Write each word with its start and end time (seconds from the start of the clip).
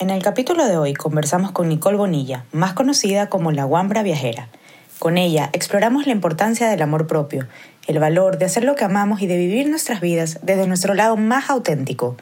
En 0.00 0.08
el 0.08 0.22
capítulo 0.22 0.64
de 0.64 0.78
hoy 0.78 0.94
conversamos 0.94 1.52
con 1.52 1.68
Nicole 1.68 1.98
Bonilla, 1.98 2.46
más 2.52 2.72
conocida 2.72 3.28
como 3.28 3.52
la 3.52 3.64
Guambra 3.64 4.02
Viajera. 4.02 4.48
Con 4.98 5.18
ella 5.18 5.50
exploramos 5.52 6.06
la 6.06 6.12
importancia 6.12 6.70
del 6.70 6.80
amor 6.80 7.06
propio, 7.06 7.46
el 7.86 7.98
valor 7.98 8.38
de 8.38 8.46
hacer 8.46 8.64
lo 8.64 8.76
que 8.76 8.84
amamos 8.84 9.20
y 9.20 9.26
de 9.26 9.36
vivir 9.36 9.68
nuestras 9.68 10.00
vidas 10.00 10.38
desde 10.40 10.66
nuestro 10.66 10.94
lado 10.94 11.18
más 11.18 11.50
auténtico. 11.50 12.16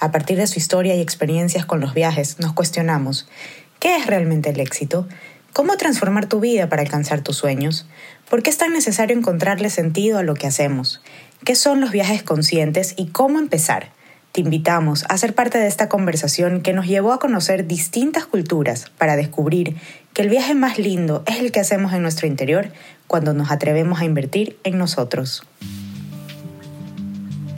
A 0.00 0.10
partir 0.10 0.38
de 0.38 0.48
su 0.48 0.58
historia 0.58 0.96
y 0.96 1.00
experiencias 1.00 1.64
con 1.64 1.78
los 1.78 1.94
viajes, 1.94 2.40
nos 2.40 2.52
cuestionamos, 2.52 3.28
¿qué 3.78 3.94
es 3.94 4.08
realmente 4.08 4.50
el 4.50 4.58
éxito? 4.58 5.06
¿Cómo 5.52 5.76
transformar 5.76 6.26
tu 6.26 6.40
vida 6.40 6.68
para 6.68 6.82
alcanzar 6.82 7.20
tus 7.20 7.36
sueños? 7.36 7.86
¿Por 8.28 8.42
qué 8.42 8.50
es 8.50 8.58
tan 8.58 8.72
necesario 8.72 9.16
encontrarle 9.16 9.70
sentido 9.70 10.18
a 10.18 10.24
lo 10.24 10.34
que 10.34 10.48
hacemos? 10.48 11.00
¿Qué 11.44 11.54
son 11.54 11.80
los 11.80 11.92
viajes 11.92 12.24
conscientes 12.24 12.94
y 12.96 13.06
cómo 13.10 13.38
empezar? 13.38 13.92
Te 14.32 14.42
invitamos 14.42 15.04
a 15.08 15.18
ser 15.18 15.34
parte 15.34 15.58
de 15.58 15.66
esta 15.66 15.88
conversación 15.88 16.60
que 16.60 16.72
nos 16.72 16.86
llevó 16.86 17.12
a 17.12 17.18
conocer 17.18 17.66
distintas 17.66 18.26
culturas 18.26 18.90
para 18.96 19.16
descubrir 19.16 19.76
que 20.12 20.22
el 20.22 20.28
viaje 20.28 20.54
más 20.54 20.78
lindo 20.78 21.24
es 21.26 21.40
el 21.40 21.50
que 21.50 21.58
hacemos 21.58 21.92
en 21.92 22.02
nuestro 22.02 22.28
interior 22.28 22.68
cuando 23.08 23.34
nos 23.34 23.50
atrevemos 23.50 24.00
a 24.00 24.04
invertir 24.04 24.56
en 24.62 24.78
nosotros. 24.78 25.42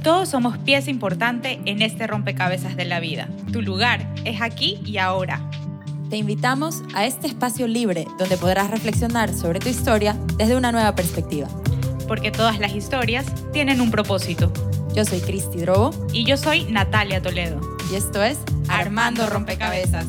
Todos 0.02 0.30
somos 0.30 0.56
pieza 0.56 0.91
importante 0.91 1.61
en 1.66 1.83
este 1.83 2.06
rompecabezas 2.06 2.75
de 2.75 2.86
la 2.86 3.00
vida. 3.00 3.28
Tu 3.52 3.61
lugar 3.61 4.06
es 4.25 4.41
aquí 4.41 4.80
y 4.86 4.97
ahora. 4.97 5.42
Te 6.09 6.16
invitamos 6.16 6.83
a 6.95 7.05
este 7.05 7.27
espacio 7.27 7.66
libre 7.66 8.06
donde 8.19 8.39
podrás 8.39 8.70
reflexionar 8.70 9.33
sobre 9.34 9.61
tu 9.61 9.69
historia 9.69 10.16
desde 10.39 10.56
una 10.56 10.73
nueva 10.73 10.95
perspectiva. 10.95 11.48
Porque 12.06 12.30
todas 12.30 12.59
las 12.59 12.74
historias 12.74 13.27
tienen 13.52 13.80
un 13.80 13.91
propósito. 13.91 14.52
Yo 14.95 15.05
soy 15.05 15.20
Cristi 15.20 15.59
Drobo. 15.59 15.91
Y 16.12 16.25
yo 16.25 16.37
soy 16.37 16.65
Natalia 16.65 17.23
Toledo. 17.23 17.61
Y 17.91 17.95
esto 17.95 18.23
es 18.23 18.38
Armando 18.69 19.27
Rompecabezas. 19.28 20.06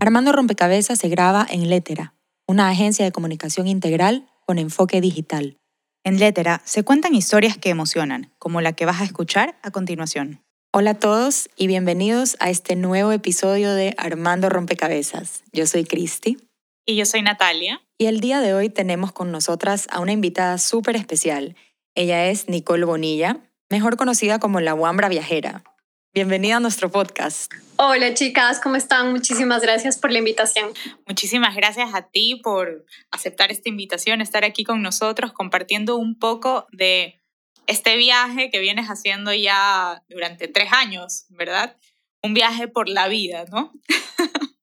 Armando 0.00 0.32
Rompecabezas 0.32 0.98
se 0.98 1.08
graba 1.08 1.46
en 1.48 1.68
Letera, 1.68 2.14
una 2.46 2.68
agencia 2.68 3.04
de 3.04 3.12
comunicación 3.12 3.66
integral 3.66 4.26
con 4.44 4.58
enfoque 4.58 5.00
digital. 5.00 5.56
En 6.04 6.18
Letera 6.18 6.60
se 6.64 6.84
cuentan 6.84 7.14
historias 7.14 7.56
que 7.56 7.70
emocionan, 7.70 8.34
como 8.38 8.60
la 8.60 8.74
que 8.74 8.84
vas 8.84 9.00
a 9.00 9.04
escuchar 9.04 9.58
a 9.62 9.70
continuación. 9.70 10.42
Hola 10.74 10.90
a 10.90 10.98
todos 10.98 11.48
y 11.56 11.68
bienvenidos 11.68 12.36
a 12.40 12.50
este 12.50 12.74
nuevo 12.74 13.12
episodio 13.12 13.72
de 13.72 13.94
Armando 13.96 14.50
Rompecabezas. 14.50 15.44
Yo 15.52 15.66
soy 15.66 15.84
Cristi. 15.84 16.36
Y 16.84 16.96
yo 16.96 17.06
soy 17.06 17.22
Natalia. 17.22 17.80
Y 17.96 18.06
el 18.06 18.18
día 18.18 18.40
de 18.40 18.54
hoy 18.54 18.70
tenemos 18.70 19.12
con 19.12 19.30
nosotras 19.30 19.86
a 19.88 20.00
una 20.00 20.10
invitada 20.10 20.58
súper 20.58 20.96
especial. 20.96 21.54
Ella 21.94 22.26
es 22.26 22.48
Nicole 22.48 22.84
Bonilla, 22.84 23.38
mejor 23.70 23.96
conocida 23.96 24.40
como 24.40 24.58
la 24.58 24.74
Wambra 24.74 25.08
Viajera. 25.08 25.62
Bienvenida 26.12 26.56
a 26.56 26.60
nuestro 26.60 26.90
podcast. 26.90 27.52
Hola 27.76 28.12
chicas, 28.14 28.58
¿cómo 28.58 28.74
están? 28.74 29.12
Muchísimas 29.12 29.62
gracias 29.62 29.96
por 29.96 30.10
la 30.10 30.18
invitación. 30.18 30.70
Muchísimas 31.06 31.54
gracias 31.54 31.94
a 31.94 32.02
ti 32.02 32.40
por 32.42 32.84
aceptar 33.12 33.52
esta 33.52 33.68
invitación, 33.68 34.20
estar 34.20 34.44
aquí 34.44 34.64
con 34.64 34.82
nosotros 34.82 35.32
compartiendo 35.32 35.94
un 35.94 36.18
poco 36.18 36.66
de 36.72 37.22
este 37.68 37.96
viaje 37.96 38.50
que 38.50 38.58
vienes 38.58 38.88
haciendo 38.88 39.32
ya 39.32 40.02
durante 40.08 40.48
tres 40.48 40.72
años, 40.72 41.26
¿verdad? 41.28 41.76
Un 42.24 42.34
viaje 42.34 42.66
por 42.66 42.88
la 42.88 43.06
vida, 43.06 43.44
¿no? 43.52 43.72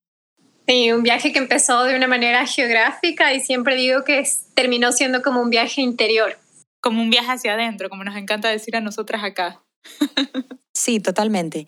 Sí, 0.68 0.92
un 0.92 1.04
viaje 1.04 1.34
que 1.34 1.40
empezó 1.40 1.84
de 1.84 1.96
una 1.96 2.08
manera 2.08 2.46
geográfica 2.46 3.34
y 3.34 3.40
siempre 3.40 3.76
digo 3.76 4.04
que 4.04 4.24
terminó 4.54 4.92
siendo 4.92 5.22
como 5.22 5.42
un 5.42 5.50
viaje 5.50 5.82
interior 5.82 6.38
como 6.82 7.02
un 7.02 7.10
viaje 7.10 7.32
hacia 7.32 7.54
adentro, 7.54 7.90
como 7.90 8.04
nos 8.04 8.18
encanta 8.18 8.50
decir 8.50 8.76
a 8.76 8.82
nosotras 8.82 9.24
acá. 9.24 9.62
sí, 10.74 11.00
totalmente. 11.00 11.68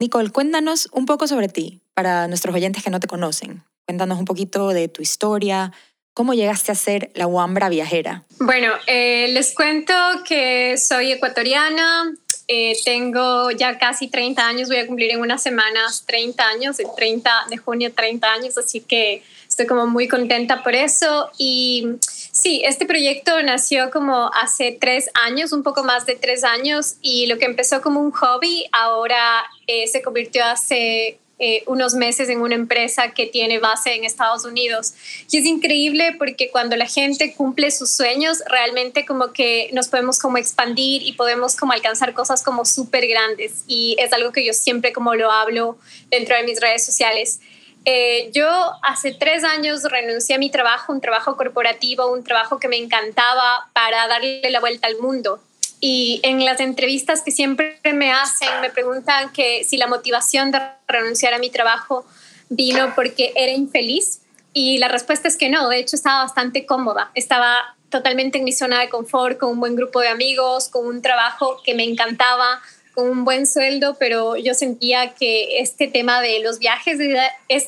Nicole, 0.00 0.30
cuéntanos 0.30 0.88
un 0.92 1.04
poco 1.04 1.26
sobre 1.26 1.48
ti, 1.48 1.82
para 1.94 2.28
nuestros 2.28 2.54
oyentes 2.54 2.82
que 2.82 2.90
no 2.90 3.00
te 3.00 3.08
conocen. 3.08 3.64
Cuéntanos 3.86 4.18
un 4.18 4.24
poquito 4.24 4.68
de 4.68 4.88
tu 4.88 5.02
historia, 5.02 5.72
¿Cómo 6.14 6.34
llegaste 6.34 6.70
a 6.70 6.74
ser 6.74 7.10
la 7.14 7.26
Wambra 7.26 7.70
viajera? 7.70 8.24
Bueno, 8.38 8.74
eh, 8.86 9.28
les 9.30 9.54
cuento 9.54 9.94
que 10.28 10.76
soy 10.76 11.10
ecuatoriana, 11.10 12.12
eh, 12.48 12.76
tengo 12.84 13.50
ya 13.50 13.78
casi 13.78 14.08
30 14.08 14.46
años, 14.46 14.68
voy 14.68 14.78
a 14.78 14.86
cumplir 14.86 15.10
en 15.12 15.20
unas 15.20 15.42
semanas 15.42 16.04
30 16.06 16.48
años, 16.48 16.78
el 16.80 16.88
30 16.94 17.46
de 17.50 17.56
junio 17.56 17.92
30 17.94 18.32
años, 18.32 18.58
así 18.58 18.80
que 18.80 19.22
estoy 19.48 19.66
como 19.66 19.86
muy 19.86 20.08
contenta 20.08 20.62
por 20.62 20.74
eso. 20.74 21.30
Y 21.38 21.86
sí, 22.02 22.62
este 22.64 22.86
proyecto 22.86 23.42
nació 23.42 23.90
como 23.90 24.30
hace 24.34 24.76
tres 24.80 25.10
años, 25.14 25.52
un 25.52 25.62
poco 25.62 25.84
más 25.84 26.06
de 26.06 26.16
tres 26.16 26.44
años, 26.44 26.96
y 27.00 27.26
lo 27.26 27.38
que 27.38 27.44
empezó 27.44 27.80
como 27.80 28.00
un 28.00 28.12
hobby 28.12 28.66
ahora 28.72 29.44
eh, 29.66 29.86
se 29.86 30.02
convirtió 30.02 30.44
hace 30.44 31.18
eh, 31.44 31.64
unos 31.66 31.94
meses 31.94 32.28
en 32.28 32.40
una 32.40 32.54
empresa 32.54 33.14
que 33.14 33.26
tiene 33.26 33.58
base 33.58 33.96
en 33.96 34.04
Estados 34.04 34.44
Unidos. 34.44 34.94
Y 35.28 35.38
es 35.38 35.44
increíble 35.44 36.14
porque 36.16 36.52
cuando 36.52 36.76
la 36.76 36.86
gente 36.86 37.34
cumple 37.34 37.72
sus 37.72 37.90
sueños, 37.90 38.44
realmente 38.46 39.04
como 39.04 39.32
que 39.32 39.68
nos 39.72 39.88
podemos 39.88 40.20
como 40.20 40.38
expandir 40.38 41.02
y 41.02 41.14
podemos 41.14 41.56
como 41.56 41.72
alcanzar 41.72 42.14
cosas 42.14 42.44
como 42.44 42.64
súper 42.64 43.08
grandes. 43.08 43.64
Y 43.66 43.96
es 43.98 44.12
algo 44.12 44.30
que 44.30 44.46
yo 44.46 44.52
siempre 44.52 44.92
como 44.92 45.16
lo 45.16 45.32
hablo 45.32 45.76
dentro 46.10 46.36
de 46.36 46.44
mis 46.44 46.60
redes 46.60 46.86
sociales. 46.86 47.40
Eh, 47.86 48.30
yo 48.32 48.46
hace 48.84 49.12
tres 49.12 49.42
años 49.42 49.82
renuncié 49.82 50.36
a 50.36 50.38
mi 50.38 50.48
trabajo, 50.48 50.92
un 50.92 51.00
trabajo 51.00 51.36
corporativo, 51.36 52.06
un 52.12 52.22
trabajo 52.22 52.60
que 52.60 52.68
me 52.68 52.76
encantaba 52.76 53.68
para 53.72 54.06
darle 54.06 54.48
la 54.48 54.60
vuelta 54.60 54.86
al 54.86 54.96
mundo. 54.98 55.40
Y 55.84 56.20
en 56.22 56.44
las 56.44 56.60
entrevistas 56.60 57.22
que 57.22 57.32
siempre 57.32 57.76
me 57.92 58.12
hacen, 58.12 58.48
me 58.60 58.70
preguntan 58.70 59.32
que 59.32 59.64
si 59.64 59.76
la 59.76 59.88
motivación 59.88 60.52
de 60.52 60.60
renunciar 60.86 61.34
a 61.34 61.40
mi 61.40 61.50
trabajo 61.50 62.06
vino 62.48 62.92
porque 62.94 63.32
era 63.34 63.50
infeliz. 63.50 64.20
Y 64.52 64.78
la 64.78 64.86
respuesta 64.86 65.26
es 65.26 65.36
que 65.36 65.48
no, 65.48 65.68
de 65.68 65.78
hecho 65.80 65.96
estaba 65.96 66.22
bastante 66.22 66.66
cómoda, 66.66 67.10
estaba 67.16 67.74
totalmente 67.90 68.38
en 68.38 68.44
mi 68.44 68.52
zona 68.52 68.78
de 68.78 68.90
confort, 68.90 69.38
con 69.38 69.50
un 69.50 69.58
buen 69.58 69.74
grupo 69.74 69.98
de 69.98 70.06
amigos, 70.06 70.68
con 70.68 70.86
un 70.86 71.02
trabajo 71.02 71.60
que 71.64 71.74
me 71.74 71.82
encantaba, 71.82 72.62
con 72.94 73.10
un 73.10 73.24
buen 73.24 73.44
sueldo, 73.44 73.96
pero 73.98 74.36
yo 74.36 74.54
sentía 74.54 75.14
que 75.14 75.58
este 75.58 75.88
tema 75.88 76.20
de 76.20 76.38
los 76.44 76.60
viajes 76.60 77.00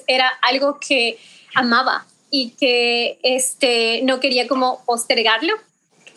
era 0.07 0.29
algo 0.41 0.79
que 0.79 1.19
amaba 1.57 2.07
y 2.31 2.51
que 2.51 3.19
este, 3.25 4.03
no 4.05 4.21
quería 4.21 4.47
como 4.47 4.85
postergarlo. 4.85 5.55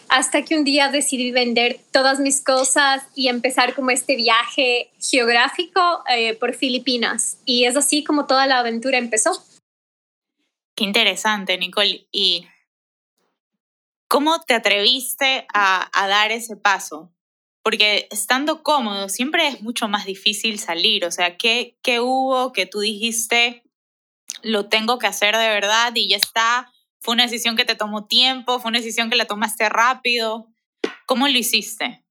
Hasta 0.09 0.43
que 0.43 0.57
un 0.57 0.63
día 0.63 0.89
decidí 0.89 1.31
vender 1.31 1.79
todas 1.91 2.19
mis 2.19 2.43
cosas 2.43 3.03
y 3.15 3.27
empezar 3.27 3.75
como 3.75 3.91
este 3.91 4.15
viaje 4.15 4.91
geográfico 4.99 6.03
eh, 6.09 6.33
por 6.35 6.53
Filipinas. 6.55 7.39
Y 7.45 7.65
es 7.65 7.75
así 7.75 8.03
como 8.03 8.25
toda 8.25 8.47
la 8.47 8.59
aventura 8.59 8.97
empezó. 8.97 9.31
Qué 10.75 10.83
interesante, 10.83 11.57
Nicole. 11.57 12.07
¿Y 12.11 12.47
cómo 14.07 14.39
te 14.41 14.53
atreviste 14.53 15.45
a, 15.53 15.89
a 15.93 16.07
dar 16.07 16.31
ese 16.31 16.55
paso? 16.55 17.11
porque 17.67 18.07
estando 18.11 18.63
cómodo 18.63 19.09
siempre 19.09 19.45
es 19.45 19.61
mucho 19.61 19.89
más 19.89 20.05
difícil 20.05 20.57
salir. 20.57 21.03
O 21.03 21.11
sea, 21.11 21.35
¿qué, 21.35 21.77
¿qué 21.81 21.99
hubo 21.99 22.53
que 22.53 22.65
tú 22.65 22.79
dijiste, 22.79 23.61
lo 24.41 24.69
tengo 24.69 24.99
que 24.99 25.07
hacer 25.07 25.35
de 25.35 25.49
verdad 25.49 25.91
y 25.93 26.07
ya 26.07 26.15
está? 26.15 26.71
¿Fue 26.99 27.13
una 27.13 27.23
decisión 27.23 27.55
que 27.55 27.65
te 27.65 27.75
tomó 27.75 28.05
tiempo? 28.05 28.59
¿Fue 28.59 28.69
una 28.69 28.79
decisión 28.79 29.09
que 29.09 29.15
la 29.15 29.25
tomaste 29.25 29.69
rápido? 29.69 30.47
¿Cómo 31.05 31.27
lo 31.27 31.37
hiciste? 31.37 32.03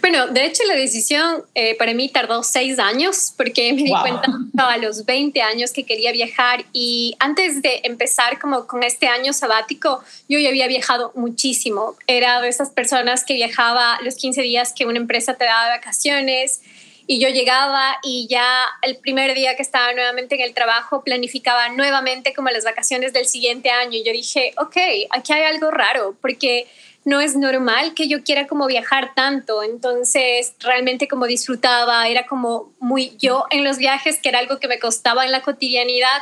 Bueno, 0.00 0.26
de 0.28 0.46
hecho 0.46 0.64
la 0.64 0.74
decisión 0.74 1.42
eh, 1.54 1.76
para 1.76 1.92
mí 1.92 2.08
tardó 2.08 2.42
seis 2.42 2.78
años 2.78 3.34
porque 3.36 3.74
me 3.74 3.82
di 3.82 3.90
cuenta 3.90 4.26
a 4.56 4.78
los 4.78 5.04
20 5.04 5.42
años 5.42 5.70
que 5.70 5.84
quería 5.84 6.12
viajar 6.12 6.64
y 6.72 7.14
antes 7.18 7.60
de 7.60 7.82
empezar 7.84 8.38
como 8.38 8.66
con 8.66 8.82
este 8.82 9.06
año 9.06 9.34
sabático 9.34 10.02
yo 10.28 10.38
ya 10.38 10.48
había 10.48 10.66
viajado 10.66 11.12
muchísimo. 11.14 11.94
Era 12.06 12.40
de 12.40 12.48
esas 12.48 12.70
personas 12.70 13.24
que 13.24 13.34
viajaba 13.34 13.98
los 14.02 14.14
15 14.14 14.40
días 14.42 14.72
que 14.72 14.86
una 14.86 14.98
empresa 14.98 15.34
te 15.34 15.44
daba 15.44 15.66
de 15.66 15.76
vacaciones 15.76 16.62
y 17.06 17.20
yo 17.20 17.28
llegaba 17.28 17.98
y 18.02 18.26
ya 18.28 18.64
el 18.82 18.96
primer 18.96 19.34
día 19.34 19.54
que 19.54 19.62
estaba 19.62 19.92
nuevamente 19.92 20.34
en 20.34 20.40
el 20.40 20.54
trabajo 20.54 21.04
planificaba 21.04 21.68
nuevamente 21.68 22.34
como 22.34 22.48
las 22.50 22.64
vacaciones 22.64 23.12
del 23.12 23.26
siguiente 23.26 23.70
año. 23.70 23.98
Y 23.98 24.04
yo 24.04 24.12
dije, 24.12 24.52
ok, 24.58 24.76
aquí 25.10 25.32
hay 25.32 25.44
algo 25.44 25.70
raro 25.70 26.16
porque 26.20 26.66
no 27.04 27.20
es 27.20 27.36
normal 27.36 27.94
que 27.94 28.08
yo 28.08 28.24
quiera 28.24 28.48
como 28.48 28.66
viajar 28.66 29.14
tanto, 29.14 29.62
entonces 29.62 30.54
realmente 30.58 31.06
como 31.06 31.26
disfrutaba, 31.26 32.08
era 32.08 32.26
como 32.26 32.72
muy 32.80 33.16
yo 33.18 33.44
en 33.50 33.62
los 33.62 33.78
viajes, 33.78 34.18
que 34.20 34.28
era 34.28 34.40
algo 34.40 34.58
que 34.58 34.66
me 34.66 34.80
costaba 34.80 35.24
en 35.24 35.30
la 35.30 35.42
cotidianidad, 35.42 36.18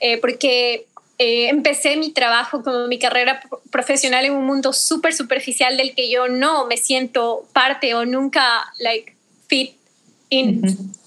eh, 0.00 0.18
porque 0.18 0.86
eh, 1.18 1.48
empecé 1.48 1.96
mi 1.96 2.10
trabajo 2.10 2.64
como 2.64 2.88
mi 2.88 2.98
carrera 2.98 3.40
profesional 3.70 4.24
en 4.24 4.32
un 4.32 4.44
mundo 4.44 4.72
súper 4.72 5.14
superficial 5.14 5.76
del 5.76 5.94
que 5.94 6.10
yo 6.10 6.26
no 6.26 6.66
me 6.66 6.76
siento 6.76 7.46
parte 7.52 7.94
o 7.94 8.04
nunca 8.04 8.72
like 8.80 9.14
fit 9.46 9.77
in 10.30 10.62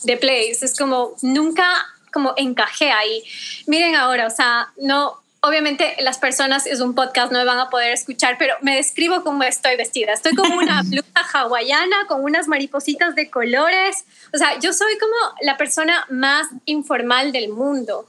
the 0.06 0.18
place, 0.18 0.57
es 0.62 0.77
como 0.77 1.13
nunca 1.21 1.65
como 2.12 2.33
encajé 2.35 2.91
ahí. 2.91 3.23
Miren 3.68 3.95
ahora, 3.95 4.27
o 4.27 4.29
sea, 4.29 4.68
no 4.77 5.21
obviamente 5.41 5.95
las 6.00 6.19
personas, 6.19 6.68
es 6.68 6.81
un 6.81 6.94
podcast, 6.94 7.31
no 7.31 7.39
me 7.39 7.45
van 7.45 7.59
a 7.59 7.69
poder 7.69 7.91
escuchar, 7.91 8.38
pero 8.38 8.53
me 8.62 8.75
describo 8.75 9.23
cómo 9.23 9.44
estoy 9.44 9.75
vestida. 9.75 10.13
Estoy 10.13 10.35
como 10.35 10.57
una 10.57 10.83
blusa 10.85 11.07
hawaiana 11.33 12.06
con 12.07 12.23
unas 12.23 12.47
maripositas 12.47 13.15
de 13.15 13.29
colores. 13.29 14.06
O 14.33 14.38
sea, 14.38 14.59
yo 14.59 14.71
soy 14.71 14.97
como 15.00 15.15
la 15.41 15.57
persona 15.57 16.06
más 16.09 16.47
informal 16.65 17.31
del 17.31 17.50
mundo. 17.50 18.07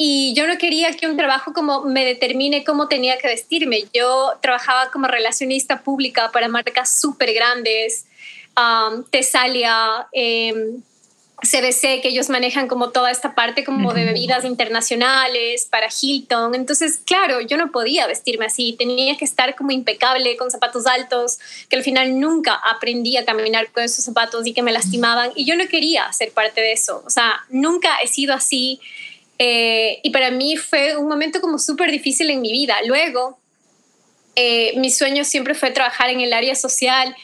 Y 0.00 0.32
yo 0.34 0.46
no 0.46 0.56
quería 0.58 0.96
que 0.96 1.08
un 1.08 1.16
trabajo 1.16 1.52
como 1.52 1.82
me 1.82 2.04
determine 2.04 2.62
cómo 2.62 2.86
tenía 2.86 3.18
que 3.18 3.26
vestirme. 3.26 3.86
Yo 3.92 4.34
trabajaba 4.40 4.92
como 4.92 5.08
relacionista 5.08 5.80
pública 5.80 6.30
para 6.30 6.46
marcas 6.46 7.00
súper 7.00 7.34
grandes, 7.34 8.04
um, 8.58 9.04
Tesalia, 9.04 10.08
eh, 10.12 10.80
CBC, 11.40 12.00
que 12.00 12.08
ellos 12.08 12.28
manejan 12.30 12.66
como 12.66 12.90
toda 12.90 13.12
esta 13.12 13.36
parte 13.36 13.62
como 13.62 13.94
de 13.94 14.04
bebidas 14.04 14.44
internacionales 14.44 15.68
para 15.70 15.88
Hilton. 15.88 16.56
Entonces, 16.56 16.98
claro, 17.04 17.40
yo 17.40 17.56
no 17.56 17.70
podía 17.70 18.08
vestirme 18.08 18.46
así, 18.46 18.74
tenía 18.76 19.16
que 19.16 19.24
estar 19.24 19.54
como 19.54 19.70
impecable 19.70 20.36
con 20.36 20.50
zapatos 20.50 20.86
altos, 20.86 21.38
que 21.68 21.76
al 21.76 21.84
final 21.84 22.18
nunca 22.18 22.54
aprendí 22.54 23.16
a 23.16 23.24
caminar 23.24 23.70
con 23.70 23.84
esos 23.84 24.04
zapatos 24.04 24.46
y 24.48 24.52
que 24.52 24.62
me 24.62 24.72
lastimaban. 24.72 25.30
Y 25.36 25.44
yo 25.44 25.54
no 25.54 25.68
quería 25.68 26.12
ser 26.12 26.32
parte 26.32 26.60
de 26.60 26.72
eso, 26.72 27.04
o 27.06 27.10
sea, 27.10 27.44
nunca 27.50 27.98
he 28.02 28.08
sido 28.08 28.34
así. 28.34 28.80
Eh, 29.38 30.00
y 30.02 30.10
para 30.10 30.32
mí 30.32 30.56
fue 30.56 30.96
un 30.96 31.06
momento 31.06 31.40
como 31.40 31.60
súper 31.60 31.92
difícil 31.92 32.28
en 32.30 32.40
mi 32.40 32.50
vida. 32.50 32.74
Luego, 32.84 33.38
eh, 34.34 34.72
mi 34.76 34.90
sueño 34.90 35.24
siempre 35.24 35.54
fue 35.54 35.70
trabajar 35.70 36.10
en 36.10 36.20
el 36.20 36.32
área 36.32 36.56
social 36.56 37.14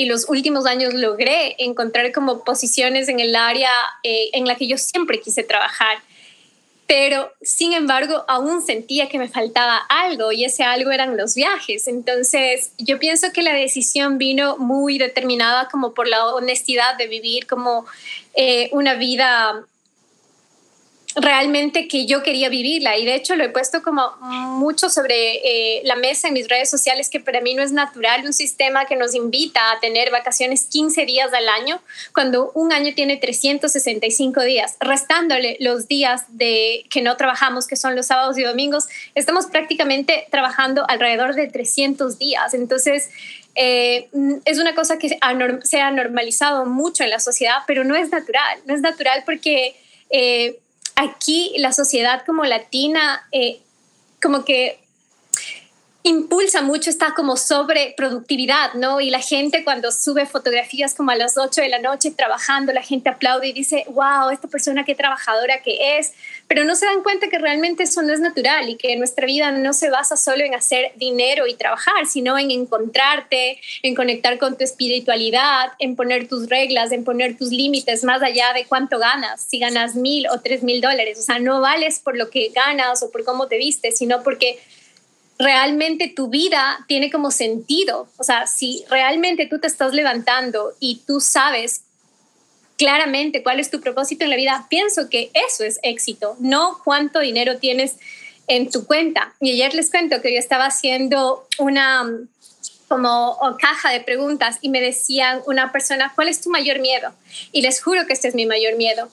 y 0.00 0.06
los 0.06 0.30
últimos 0.30 0.64
años 0.64 0.94
logré 0.94 1.56
encontrar 1.58 2.10
como 2.10 2.42
posiciones 2.42 3.10
en 3.10 3.20
el 3.20 3.36
área 3.36 3.70
eh, 4.02 4.30
en 4.32 4.46
la 4.46 4.54
que 4.54 4.66
yo 4.66 4.78
siempre 4.78 5.20
quise 5.20 5.42
trabajar. 5.42 5.98
Pero, 6.86 7.30
sin 7.42 7.74
embargo, 7.74 8.24
aún 8.26 8.62
sentía 8.62 9.10
que 9.10 9.18
me 9.18 9.28
faltaba 9.28 9.76
algo 9.90 10.32
y 10.32 10.46
ese 10.46 10.62
algo 10.62 10.90
eran 10.90 11.18
los 11.18 11.34
viajes. 11.34 11.86
Entonces, 11.86 12.72
yo 12.78 12.98
pienso 12.98 13.30
que 13.34 13.42
la 13.42 13.52
decisión 13.52 14.16
vino 14.16 14.56
muy 14.56 14.96
determinada 14.96 15.68
como 15.68 15.92
por 15.92 16.08
la 16.08 16.28
honestidad 16.28 16.96
de 16.96 17.06
vivir 17.06 17.46
como 17.46 17.84
eh, 18.32 18.70
una 18.72 18.94
vida 18.94 19.66
realmente 21.16 21.88
que 21.88 22.06
yo 22.06 22.22
quería 22.22 22.48
vivirla. 22.48 22.96
Y 22.96 23.04
de 23.04 23.14
hecho 23.14 23.34
lo 23.34 23.44
he 23.44 23.48
puesto 23.48 23.82
como 23.82 24.16
mucho 24.20 24.88
sobre 24.88 25.34
eh, 25.44 25.82
la 25.84 25.96
mesa 25.96 26.28
en 26.28 26.34
mis 26.34 26.48
redes 26.48 26.70
sociales 26.70 27.08
que 27.08 27.20
para 27.20 27.40
mí 27.40 27.54
no 27.54 27.62
es 27.62 27.72
natural 27.72 28.24
un 28.24 28.32
sistema 28.32 28.86
que 28.86 28.96
nos 28.96 29.14
invita 29.14 29.72
a 29.72 29.80
tener 29.80 30.10
vacaciones 30.10 30.66
15 30.66 31.06
días 31.06 31.32
al 31.32 31.48
año 31.48 31.80
cuando 32.14 32.52
un 32.54 32.72
año 32.72 32.94
tiene 32.94 33.16
365 33.16 34.42
días. 34.42 34.76
Restándole 34.80 35.56
los 35.60 35.88
días 35.88 36.24
de 36.28 36.86
que 36.90 37.02
no 37.02 37.16
trabajamos 37.16 37.66
que 37.66 37.76
son 37.76 37.96
los 37.96 38.06
sábados 38.06 38.38
y 38.38 38.42
domingos 38.42 38.86
estamos 39.14 39.46
prácticamente 39.46 40.26
trabajando 40.30 40.84
alrededor 40.88 41.34
de 41.34 41.48
300 41.48 42.18
días. 42.18 42.54
Entonces 42.54 43.10
eh, 43.56 44.08
es 44.44 44.58
una 44.60 44.76
cosa 44.76 44.98
que 44.98 45.18
se 45.64 45.80
ha 45.80 45.90
normalizado 45.90 46.66
mucho 46.66 47.02
en 47.02 47.10
la 47.10 47.18
sociedad 47.18 47.58
pero 47.66 47.82
no 47.82 47.96
es 47.96 48.10
natural. 48.10 48.60
No 48.66 48.74
es 48.74 48.80
natural 48.80 49.24
porque 49.26 49.74
eh, 50.10 50.58
aquí 51.00 51.54
la 51.56 51.72
sociedad 51.72 52.24
como 52.26 52.44
latina, 52.44 53.26
eh, 53.32 53.60
como 54.22 54.44
que 54.44 54.78
impulsa 56.02 56.62
mucho 56.62 56.88
esta 56.88 57.12
como 57.14 57.36
sobreproductividad, 57.36 58.72
¿no? 58.74 59.00
Y 59.00 59.10
la 59.10 59.20
gente 59.20 59.64
cuando 59.64 59.92
sube 59.92 60.24
fotografías 60.24 60.94
como 60.94 61.10
a 61.10 61.14
las 61.14 61.36
8 61.36 61.60
de 61.60 61.68
la 61.68 61.78
noche 61.78 62.10
trabajando, 62.10 62.72
la 62.72 62.82
gente 62.82 63.10
aplaude 63.10 63.48
y 63.48 63.52
dice, 63.52 63.84
wow, 63.88 64.30
esta 64.30 64.48
persona 64.48 64.84
qué 64.84 64.94
trabajadora 64.94 65.60
que 65.62 65.98
es, 65.98 66.14
pero 66.48 66.64
no 66.64 66.74
se 66.74 66.86
dan 66.86 67.02
cuenta 67.02 67.28
que 67.28 67.38
realmente 67.38 67.82
eso 67.82 68.00
no 68.00 68.14
es 68.14 68.20
natural 68.20 68.70
y 68.70 68.76
que 68.76 68.96
nuestra 68.96 69.26
vida 69.26 69.52
no 69.52 69.74
se 69.74 69.90
basa 69.90 70.16
solo 70.16 70.42
en 70.42 70.54
hacer 70.54 70.92
dinero 70.96 71.46
y 71.46 71.54
trabajar, 71.54 72.06
sino 72.06 72.38
en 72.38 72.50
encontrarte, 72.50 73.60
en 73.82 73.94
conectar 73.94 74.38
con 74.38 74.56
tu 74.56 74.64
espiritualidad, 74.64 75.72
en 75.78 75.96
poner 75.96 76.28
tus 76.28 76.48
reglas, 76.48 76.92
en 76.92 77.04
poner 77.04 77.36
tus 77.36 77.50
límites 77.50 78.04
más 78.04 78.22
allá 78.22 78.54
de 78.54 78.64
cuánto 78.64 78.98
ganas, 78.98 79.42
si 79.42 79.58
ganas 79.58 79.96
mil 79.96 80.26
o 80.28 80.40
tres 80.40 80.62
mil 80.62 80.80
dólares, 80.80 81.18
o 81.18 81.22
sea, 81.22 81.38
no 81.38 81.60
vales 81.60 82.00
por 82.00 82.16
lo 82.16 82.30
que 82.30 82.48
ganas 82.48 83.02
o 83.02 83.10
por 83.10 83.22
cómo 83.24 83.48
te 83.48 83.58
vistes, 83.58 83.98
sino 83.98 84.22
porque 84.22 84.58
realmente 85.40 86.12
tu 86.14 86.28
vida 86.28 86.84
tiene 86.86 87.10
como 87.10 87.30
sentido. 87.30 88.08
O 88.18 88.24
sea, 88.24 88.46
si 88.46 88.84
realmente 88.90 89.46
tú 89.46 89.58
te 89.58 89.66
estás 89.66 89.94
levantando 89.94 90.74
y 90.78 91.02
tú 91.06 91.20
sabes 91.20 91.82
claramente 92.76 93.42
cuál 93.42 93.58
es 93.58 93.70
tu 93.70 93.80
propósito 93.80 94.24
en 94.24 94.30
la 94.30 94.36
vida, 94.36 94.66
pienso 94.68 95.08
que 95.08 95.30
eso 95.34 95.64
es 95.64 95.80
éxito, 95.82 96.36
no 96.40 96.78
cuánto 96.84 97.20
dinero 97.20 97.58
tienes 97.58 97.96
en 98.48 98.70
tu 98.70 98.86
cuenta. 98.86 99.34
Y 99.40 99.52
ayer 99.52 99.74
les 99.74 99.90
cuento 99.90 100.20
que 100.20 100.32
yo 100.32 100.38
estaba 100.38 100.66
haciendo 100.66 101.46
una 101.58 102.06
como 102.88 103.38
caja 103.60 103.92
de 103.92 104.00
preguntas 104.00 104.58
y 104.60 104.68
me 104.68 104.80
decían 104.80 105.40
una 105.46 105.72
persona, 105.72 106.12
¿cuál 106.14 106.28
es 106.28 106.40
tu 106.40 106.50
mayor 106.50 106.80
miedo? 106.80 107.12
Y 107.52 107.62
les 107.62 107.82
juro 107.82 108.06
que 108.06 108.12
este 108.12 108.28
es 108.28 108.34
mi 108.34 108.46
mayor 108.46 108.76
miedo. 108.76 109.08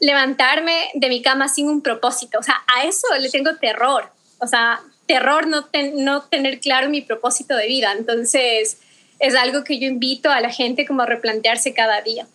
Levantarme 0.00 0.90
de 0.94 1.08
mi 1.08 1.22
cama 1.22 1.48
sin 1.48 1.68
un 1.68 1.82
propósito. 1.82 2.38
O 2.38 2.42
sea, 2.42 2.64
a 2.74 2.84
eso 2.84 3.06
le 3.20 3.28
tengo 3.28 3.54
terror. 3.56 4.10
O 4.38 4.46
sea, 4.46 4.80
terror 5.06 5.46
no, 5.46 5.68
no 5.94 6.22
tener 6.22 6.60
claro 6.60 6.88
mi 6.88 7.02
propósito 7.02 7.56
de 7.56 7.66
vida. 7.66 7.92
Entonces, 7.96 8.78
es 9.18 9.34
algo 9.34 9.64
que 9.64 9.78
yo 9.78 9.86
invito 9.86 10.30
a 10.30 10.40
la 10.40 10.50
gente 10.50 10.86
como 10.86 11.02
a 11.02 11.06
replantearse 11.06 11.74
cada 11.74 12.02
día. 12.02 12.26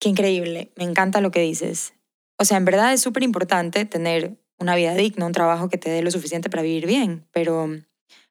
Qué 0.00 0.08
increíble, 0.08 0.70
me 0.74 0.84
encanta 0.84 1.20
lo 1.20 1.30
que 1.30 1.40
dices. 1.40 1.92
O 2.38 2.44
sea, 2.44 2.56
en 2.56 2.64
verdad 2.64 2.92
es 2.92 3.00
súper 3.00 3.22
importante 3.22 3.84
tener 3.84 4.36
una 4.58 4.74
vida 4.74 4.94
digna, 4.94 5.26
un 5.26 5.32
trabajo 5.32 5.68
que 5.68 5.78
te 5.78 5.90
dé 5.90 6.02
lo 6.02 6.10
suficiente 6.10 6.50
para 6.50 6.62
vivir 6.62 6.86
bien, 6.86 7.26
pero, 7.30 7.68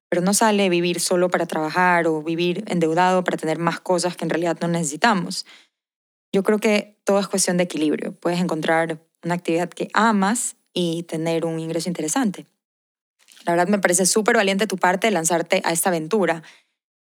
pero 0.10 0.22
no 0.22 0.34
sale 0.34 0.70
vivir 0.70 1.00
solo 1.00 1.30
para 1.30 1.46
trabajar 1.46 2.08
o 2.08 2.22
vivir 2.24 2.64
endeudado 2.68 3.24
para 3.24 3.38
tener 3.38 3.58
más 3.58 3.80
cosas 3.80 4.18
que 4.18 4.26
en 4.26 4.32
realidad 4.32 4.58
no 4.60 4.68
necesitamos. 4.68 5.46
Yo 6.34 6.44
creo 6.44 6.60
que 6.60 6.98
todo 7.04 7.20
es 7.20 7.28
cuestión 7.28 7.58
de 7.58 7.64
equilibrio. 7.64 8.14
Puedes 8.14 8.40
encontrar 8.40 9.00
una 9.24 9.36
actividad 9.36 9.70
que 9.70 9.90
amas 9.94 10.56
y 10.74 11.04
tener 11.04 11.46
un 11.46 11.60
ingreso 11.60 11.90
interesante. 11.90 12.48
La 13.46 13.54
verdad 13.54 13.68
me 13.68 13.80
parece 13.80 14.06
súper 14.06 14.36
valiente 14.36 14.68
tu 14.68 14.78
parte 14.78 15.08
de 15.08 15.12
lanzarte 15.12 15.62
a 15.64 15.72
esta 15.72 15.90
aventura 15.90 16.44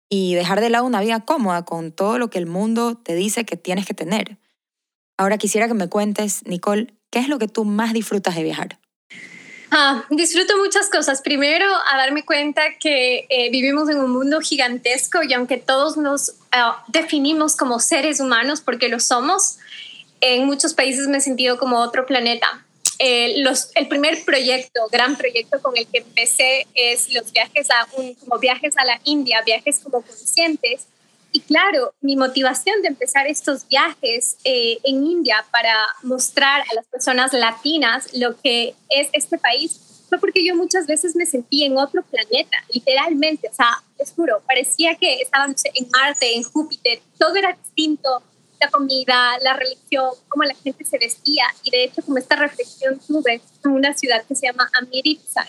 y 0.09 0.35
dejar 0.35 0.61
de 0.61 0.69
lado 0.69 0.85
una 0.85 1.01
vida 1.01 1.21
cómoda 1.21 1.65
con 1.65 1.91
todo 1.91 2.17
lo 2.17 2.29
que 2.29 2.37
el 2.37 2.45
mundo 2.45 2.97
te 2.97 3.15
dice 3.15 3.45
que 3.45 3.57
tienes 3.57 3.85
que 3.85 3.93
tener. 3.93 4.37
Ahora 5.17 5.37
quisiera 5.37 5.67
que 5.67 5.73
me 5.73 5.89
cuentes, 5.89 6.45
Nicole, 6.45 6.93
¿qué 7.09 7.19
es 7.19 7.27
lo 7.27 7.39
que 7.39 7.47
tú 7.47 7.65
más 7.65 7.93
disfrutas 7.93 8.35
de 8.35 8.43
viajar? 8.43 8.79
Ah, 9.71 10.05
disfruto 10.09 10.55
muchas 10.57 10.89
cosas. 10.89 11.21
Primero, 11.21 11.65
a 11.91 11.97
darme 11.97 12.23
cuenta 12.23 12.61
que 12.79 13.25
eh, 13.29 13.49
vivimos 13.51 13.89
en 13.89 13.97
un 13.97 14.11
mundo 14.11 14.39
gigantesco 14.39 15.23
y 15.23 15.33
aunque 15.33 15.57
todos 15.57 15.97
nos 15.97 16.35
ah, 16.51 16.83
definimos 16.87 17.55
como 17.55 17.79
seres 17.79 18.19
humanos 18.19 18.61
porque 18.61 18.87
lo 18.87 18.99
somos, 18.99 19.57
en 20.21 20.45
muchos 20.45 20.73
países 20.73 21.07
me 21.07 21.17
he 21.17 21.21
sentido 21.21 21.57
como 21.57 21.79
otro 21.79 22.05
planeta. 22.05 22.65
Eh, 22.99 23.35
los, 23.41 23.69
el 23.75 23.87
primer 23.87 24.23
proyecto, 24.25 24.87
gran 24.91 25.15
proyecto 25.15 25.61
con 25.61 25.77
el 25.77 25.87
que 25.87 25.99
empecé 25.99 26.65
es 26.73 27.11
los 27.13 27.31
viajes 27.31 27.69
a, 27.69 27.87
un, 27.95 28.15
como 28.15 28.39
viajes 28.39 28.75
a 28.77 28.85
la 28.85 28.99
India, 29.03 29.41
viajes 29.45 29.79
como 29.79 30.01
conscientes. 30.01 30.87
Y 31.31 31.41
claro, 31.41 31.93
mi 32.01 32.15
motivación 32.15 32.81
de 32.81 32.87
empezar 32.87 33.27
estos 33.27 33.67
viajes 33.67 34.37
eh, 34.43 34.79
en 34.83 35.05
India 35.05 35.45
para 35.51 35.75
mostrar 36.01 36.61
a 36.61 36.73
las 36.73 36.85
personas 36.87 37.33
latinas 37.33 38.07
lo 38.13 38.39
que 38.39 38.73
es 38.89 39.09
este 39.13 39.37
país 39.37 39.81
fue 40.09 40.19
porque 40.19 40.45
yo 40.45 40.55
muchas 40.55 40.87
veces 40.87 41.15
me 41.15 41.25
sentí 41.25 41.63
en 41.63 41.77
otro 41.77 42.01
planeta, 42.03 42.57
literalmente, 42.73 43.49
o 43.49 43.53
sea, 43.53 43.83
es 43.97 44.13
juro, 44.13 44.41
parecía 44.47 44.95
que 44.95 45.21
estábamos 45.21 45.61
en 45.65 45.89
Marte, 45.89 46.35
en 46.35 46.43
Júpiter, 46.43 47.01
todo 47.17 47.35
era 47.35 47.57
distinto, 47.61 48.21
la 48.59 48.69
comida, 48.69 49.37
la 49.41 49.53
religión, 49.53 50.09
cómo 50.29 50.43
la 50.43 50.55
gente 50.55 50.83
se 50.85 50.97
vestía. 50.97 51.43
Y 51.63 51.71
de 51.71 51.83
hecho, 51.83 52.01
como 52.01 52.17
esta 52.17 52.35
reflexión 52.35 52.99
tuve 53.07 53.41
en 53.63 53.71
una 53.71 53.93
ciudad 53.93 54.23
que 54.25 54.35
se 54.35 54.47
llama 54.47 54.69
Amritsar, 54.79 55.47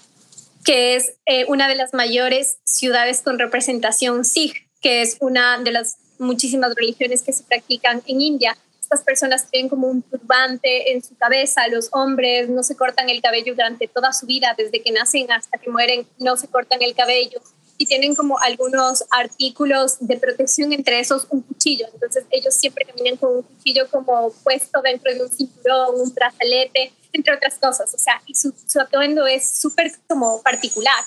que 0.64 0.96
es 0.96 1.14
eh, 1.26 1.44
una 1.46 1.68
de 1.68 1.74
las 1.74 1.94
mayores 1.94 2.58
ciudades 2.64 3.22
con 3.22 3.38
representación 3.38 4.24
Sikh, 4.24 4.68
que 4.80 5.02
es 5.02 5.16
una 5.20 5.58
de 5.58 5.72
las 5.72 5.96
muchísimas 6.18 6.74
religiones 6.74 7.22
que 7.22 7.32
se 7.32 7.44
practican 7.44 8.02
en 8.06 8.20
India. 8.20 8.56
Estas 8.80 9.02
personas 9.02 9.50
tienen 9.50 9.68
como 9.68 9.86
un 9.86 10.02
turbante 10.02 10.92
en 10.92 11.02
su 11.02 11.14
cabeza, 11.16 11.68
los 11.68 11.88
hombres 11.92 12.48
no 12.48 12.62
se 12.62 12.74
cortan 12.74 13.10
el 13.10 13.20
cabello 13.20 13.54
durante 13.54 13.86
toda 13.86 14.12
su 14.12 14.26
vida, 14.26 14.54
desde 14.56 14.82
que 14.82 14.92
nacen 14.92 15.30
hasta 15.30 15.58
que 15.58 15.70
mueren, 15.70 16.06
no 16.18 16.36
se 16.36 16.48
cortan 16.48 16.82
el 16.82 16.94
cabello 16.94 17.40
y 17.78 17.86
tienen 17.86 18.14
como 18.14 18.38
algunos 18.40 19.04
artículos 19.10 19.96
de 20.00 20.18
protección, 20.18 20.72
entre 20.72 21.00
esos 21.00 21.26
un 21.30 21.42
cuchillo. 21.42 21.86
Entonces 21.94 22.24
ellos 22.30 22.54
siempre 22.54 22.84
caminan 22.84 23.16
con 23.16 23.36
un 23.36 23.42
cuchillo 23.42 23.88
como 23.90 24.32
puesto 24.42 24.82
dentro 24.82 25.14
de 25.14 25.22
un 25.22 25.30
cinturón, 25.30 26.00
un 26.00 26.12
brazalete, 26.12 26.92
entre 27.12 27.34
otras 27.34 27.54
cosas. 27.54 27.94
O 27.94 27.98
sea, 27.98 28.20
y 28.26 28.34
su, 28.34 28.52
su 28.66 28.80
atuendo 28.80 29.26
es 29.26 29.48
súper 29.48 29.92
como 30.08 30.42
particular. 30.42 31.02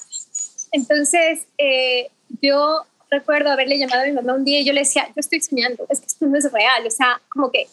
Entonces 0.71 1.41
eh, 1.57 2.09
yo 2.41 2.85
recuerdo 3.09 3.51
haberle 3.51 3.77
llamado 3.77 4.03
a 4.03 4.05
mi 4.05 4.13
mamá 4.13 4.33
un 4.33 4.45
día 4.45 4.61
y 4.61 4.65
yo 4.65 4.71
le 4.71 4.79
decía, 4.79 5.05
yo 5.07 5.13
estoy 5.17 5.41
soñando, 5.41 5.85
es 5.89 5.99
que 5.99 6.07
esto 6.07 6.25
no 6.25 6.37
es 6.37 6.49
real. 6.51 6.87
O 6.87 6.91
sea, 6.91 7.21
como 7.29 7.51
que 7.51 7.67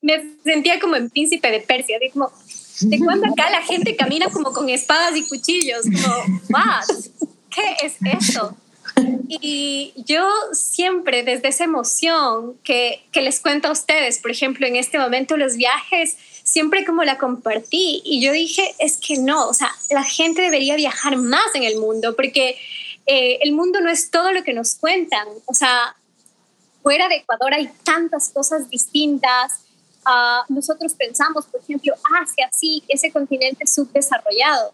me 0.00 0.36
sentía 0.44 0.78
como 0.78 0.94
en 0.94 1.10
príncipe 1.10 1.50
de 1.50 1.60
Persia, 1.60 1.96
así 1.96 2.10
como 2.10 2.30
¿De 2.80 2.98
cuándo 3.00 3.26
acá 3.26 3.50
la 3.50 3.62
gente 3.62 3.96
camina 3.96 4.28
como 4.30 4.52
con 4.52 4.68
espadas 4.68 5.16
y 5.16 5.26
cuchillos? 5.26 5.82
Como, 5.82 6.40
¿what? 6.50 6.84
¿Qué 7.58 7.86
es 7.86 7.96
eso? 8.26 8.56
Y 9.28 9.92
yo 9.96 10.26
siempre, 10.52 11.22
desde 11.22 11.48
esa 11.48 11.64
emoción 11.64 12.58
que, 12.64 13.04
que 13.12 13.20
les 13.20 13.40
cuento 13.40 13.68
a 13.68 13.72
ustedes, 13.72 14.18
por 14.18 14.30
ejemplo, 14.30 14.66
en 14.66 14.76
este 14.76 14.98
momento 14.98 15.36
los 15.36 15.56
viajes, 15.56 16.16
siempre 16.42 16.84
como 16.84 17.04
la 17.04 17.18
compartí 17.18 18.02
y 18.04 18.20
yo 18.20 18.32
dije, 18.32 18.74
es 18.78 18.96
que 18.96 19.18
no, 19.18 19.48
o 19.48 19.54
sea, 19.54 19.70
la 19.90 20.02
gente 20.02 20.40
debería 20.40 20.74
viajar 20.76 21.16
más 21.16 21.54
en 21.54 21.64
el 21.64 21.76
mundo 21.78 22.16
porque 22.16 22.56
eh, 23.06 23.38
el 23.42 23.52
mundo 23.52 23.80
no 23.80 23.90
es 23.90 24.10
todo 24.10 24.32
lo 24.32 24.42
que 24.42 24.54
nos 24.54 24.74
cuentan, 24.74 25.28
o 25.44 25.54
sea, 25.54 25.94
fuera 26.82 27.08
de 27.08 27.16
Ecuador 27.16 27.52
hay 27.52 27.70
tantas 27.84 28.30
cosas 28.30 28.70
distintas. 28.70 29.64
Uh, 30.06 30.50
nosotros 30.52 30.94
pensamos, 30.94 31.44
por 31.46 31.60
ejemplo, 31.60 31.92
Asia, 32.22 32.48
sí, 32.50 32.82
ese 32.88 33.12
continente 33.12 33.66
subdesarrollado 33.66 34.72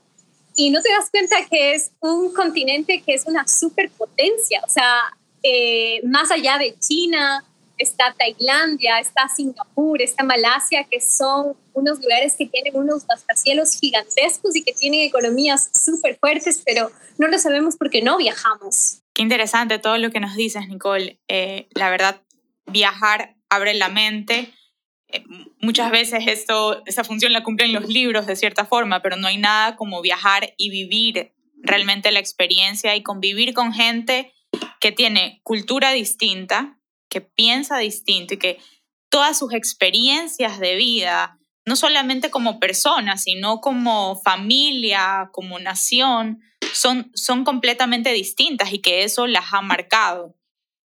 y 0.56 0.70
no 0.70 0.80
te 0.82 0.90
das 0.90 1.10
cuenta 1.10 1.36
que 1.50 1.74
es 1.74 1.90
un 2.00 2.32
continente 2.32 3.02
que 3.02 3.14
es 3.14 3.26
una 3.26 3.46
superpotencia, 3.46 4.62
o 4.66 4.70
sea, 4.70 5.00
eh, 5.42 6.00
más 6.04 6.30
allá 6.30 6.58
de 6.58 6.74
China, 6.78 7.44
está 7.76 8.14
Tailandia, 8.16 8.98
está 8.98 9.28
Singapur, 9.28 10.00
está 10.00 10.22
Malasia, 10.22 10.84
que 10.84 11.00
son 11.00 11.56
unos 11.72 12.00
lugares 12.00 12.34
que 12.38 12.46
tienen 12.46 12.76
unos 12.76 13.04
rascacielos 13.08 13.78
gigantescos 13.78 14.54
y 14.56 14.62
que 14.62 14.72
tienen 14.72 15.00
economías 15.00 15.70
súper 15.74 16.16
fuertes, 16.18 16.62
pero 16.64 16.90
no 17.18 17.28
lo 17.28 17.38
sabemos 17.38 17.76
porque 17.76 18.02
no 18.02 18.16
viajamos. 18.16 19.00
Qué 19.12 19.22
interesante 19.22 19.78
todo 19.78 19.98
lo 19.98 20.10
que 20.10 20.20
nos 20.20 20.34
dices, 20.36 20.68
Nicole. 20.68 21.18
Eh, 21.28 21.68
la 21.74 21.90
verdad, 21.90 22.20
viajar 22.66 23.36
abre 23.48 23.74
la 23.74 23.88
mente 23.88 24.52
muchas 25.60 25.90
veces 25.90 26.24
esto, 26.26 26.82
esa 26.86 27.04
función 27.04 27.32
la 27.32 27.42
cumplen 27.42 27.72
los 27.72 27.88
libros 27.88 28.26
de 28.26 28.36
cierta 28.36 28.64
forma, 28.64 29.02
pero 29.02 29.16
no 29.16 29.26
hay 29.26 29.38
nada 29.38 29.76
como 29.76 30.00
viajar 30.02 30.54
y 30.56 30.70
vivir 30.70 31.32
realmente 31.56 32.12
la 32.12 32.20
experiencia 32.20 32.94
y 32.96 33.02
convivir 33.02 33.54
con 33.54 33.72
gente 33.72 34.32
que 34.80 34.92
tiene 34.92 35.40
cultura 35.42 35.92
distinta, 35.92 36.78
que 37.08 37.20
piensa 37.20 37.78
distinto 37.78 38.34
y 38.34 38.38
que 38.38 38.58
todas 39.08 39.38
sus 39.38 39.52
experiencias 39.54 40.58
de 40.58 40.74
vida, 40.76 41.38
no 41.64 41.76
solamente 41.76 42.30
como 42.30 42.60
persona, 42.60 43.16
sino 43.16 43.60
como 43.60 44.20
familia, 44.22 45.30
como 45.32 45.58
nación, 45.58 46.42
son, 46.72 47.10
son 47.14 47.44
completamente 47.44 48.12
distintas 48.12 48.72
y 48.72 48.80
que 48.80 49.04
eso 49.04 49.26
las 49.26 49.52
ha 49.52 49.62
marcado. 49.62 50.34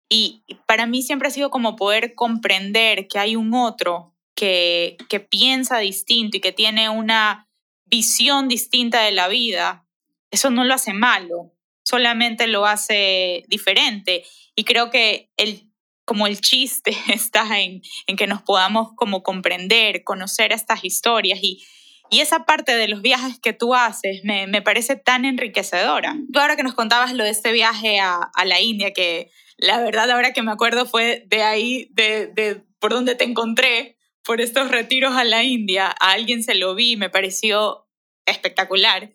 Y 0.09 0.43
para 0.67 0.85
mí 0.85 1.01
siempre 1.01 1.29
ha 1.29 1.31
sido 1.31 1.49
como 1.49 1.75
poder 1.75 2.15
comprender 2.15 3.07
que 3.07 3.17
hay 3.17 3.35
un 3.35 3.53
otro 3.53 4.10
que, 4.41 5.27
piensa 5.29 5.77
distinto 5.77 6.37
y 6.37 6.39
que 6.39 6.51
tiene 6.51 6.89
una 6.89 7.47
visión 7.85 8.47
distinta 8.47 9.03
de 9.03 9.11
la 9.11 9.27
vida, 9.27 9.85
eso 10.31 10.49
no 10.49 10.63
lo 10.63 10.73
hace 10.73 10.93
malo, 10.93 11.53
solamente 11.83 12.47
lo 12.47 12.65
hace 12.65 13.43
diferente. 13.47 14.23
Y 14.55 14.63
creo 14.63 14.89
que 14.89 15.29
el, 15.37 15.69
como 16.05 16.25
el 16.25 16.41
chiste 16.41 16.95
está 17.13 17.59
en, 17.59 17.81
en 18.07 18.15
que 18.15 18.25
nos 18.25 18.41
podamos 18.41 18.93
como 18.95 19.21
comprender, 19.21 20.03
conocer 20.03 20.51
estas 20.51 20.83
historias 20.83 21.39
y, 21.41 21.63
y 22.09 22.21
esa 22.21 22.45
parte 22.45 22.75
de 22.75 22.87
los 22.87 23.03
viajes 23.03 23.39
que 23.39 23.53
tú 23.53 23.75
haces 23.75 24.21
me, 24.23 24.47
me, 24.47 24.63
parece 24.63 24.95
tan 24.95 25.23
enriquecedora. 25.23 26.17
Tú 26.33 26.39
ahora 26.39 26.55
que 26.55 26.63
nos 26.63 26.73
contabas 26.73 27.13
lo 27.13 27.23
de 27.23 27.29
este 27.29 27.51
viaje 27.51 27.99
a, 27.99 28.15
a, 28.33 28.45
la 28.45 28.59
India, 28.59 28.91
que 28.91 29.29
la 29.57 29.79
verdad 29.79 30.09
ahora 30.09 30.33
que 30.33 30.41
me 30.41 30.51
acuerdo 30.51 30.87
fue 30.87 31.25
de 31.27 31.43
ahí, 31.43 31.89
de, 31.91 32.27
de 32.27 32.63
por 32.79 32.91
donde 32.91 33.13
te 33.13 33.23
encontré, 33.23 33.97
por 34.23 34.41
estos 34.41 34.69
retiros 34.69 35.15
a 35.15 35.23
la 35.23 35.43
India, 35.43 35.87
a 35.87 36.11
alguien 36.11 36.43
se 36.43 36.55
lo 36.55 36.75
vi, 36.75 36.95
me 36.97 37.09
pareció 37.09 37.87
espectacular. 38.25 39.11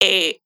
Eh, 0.00 0.40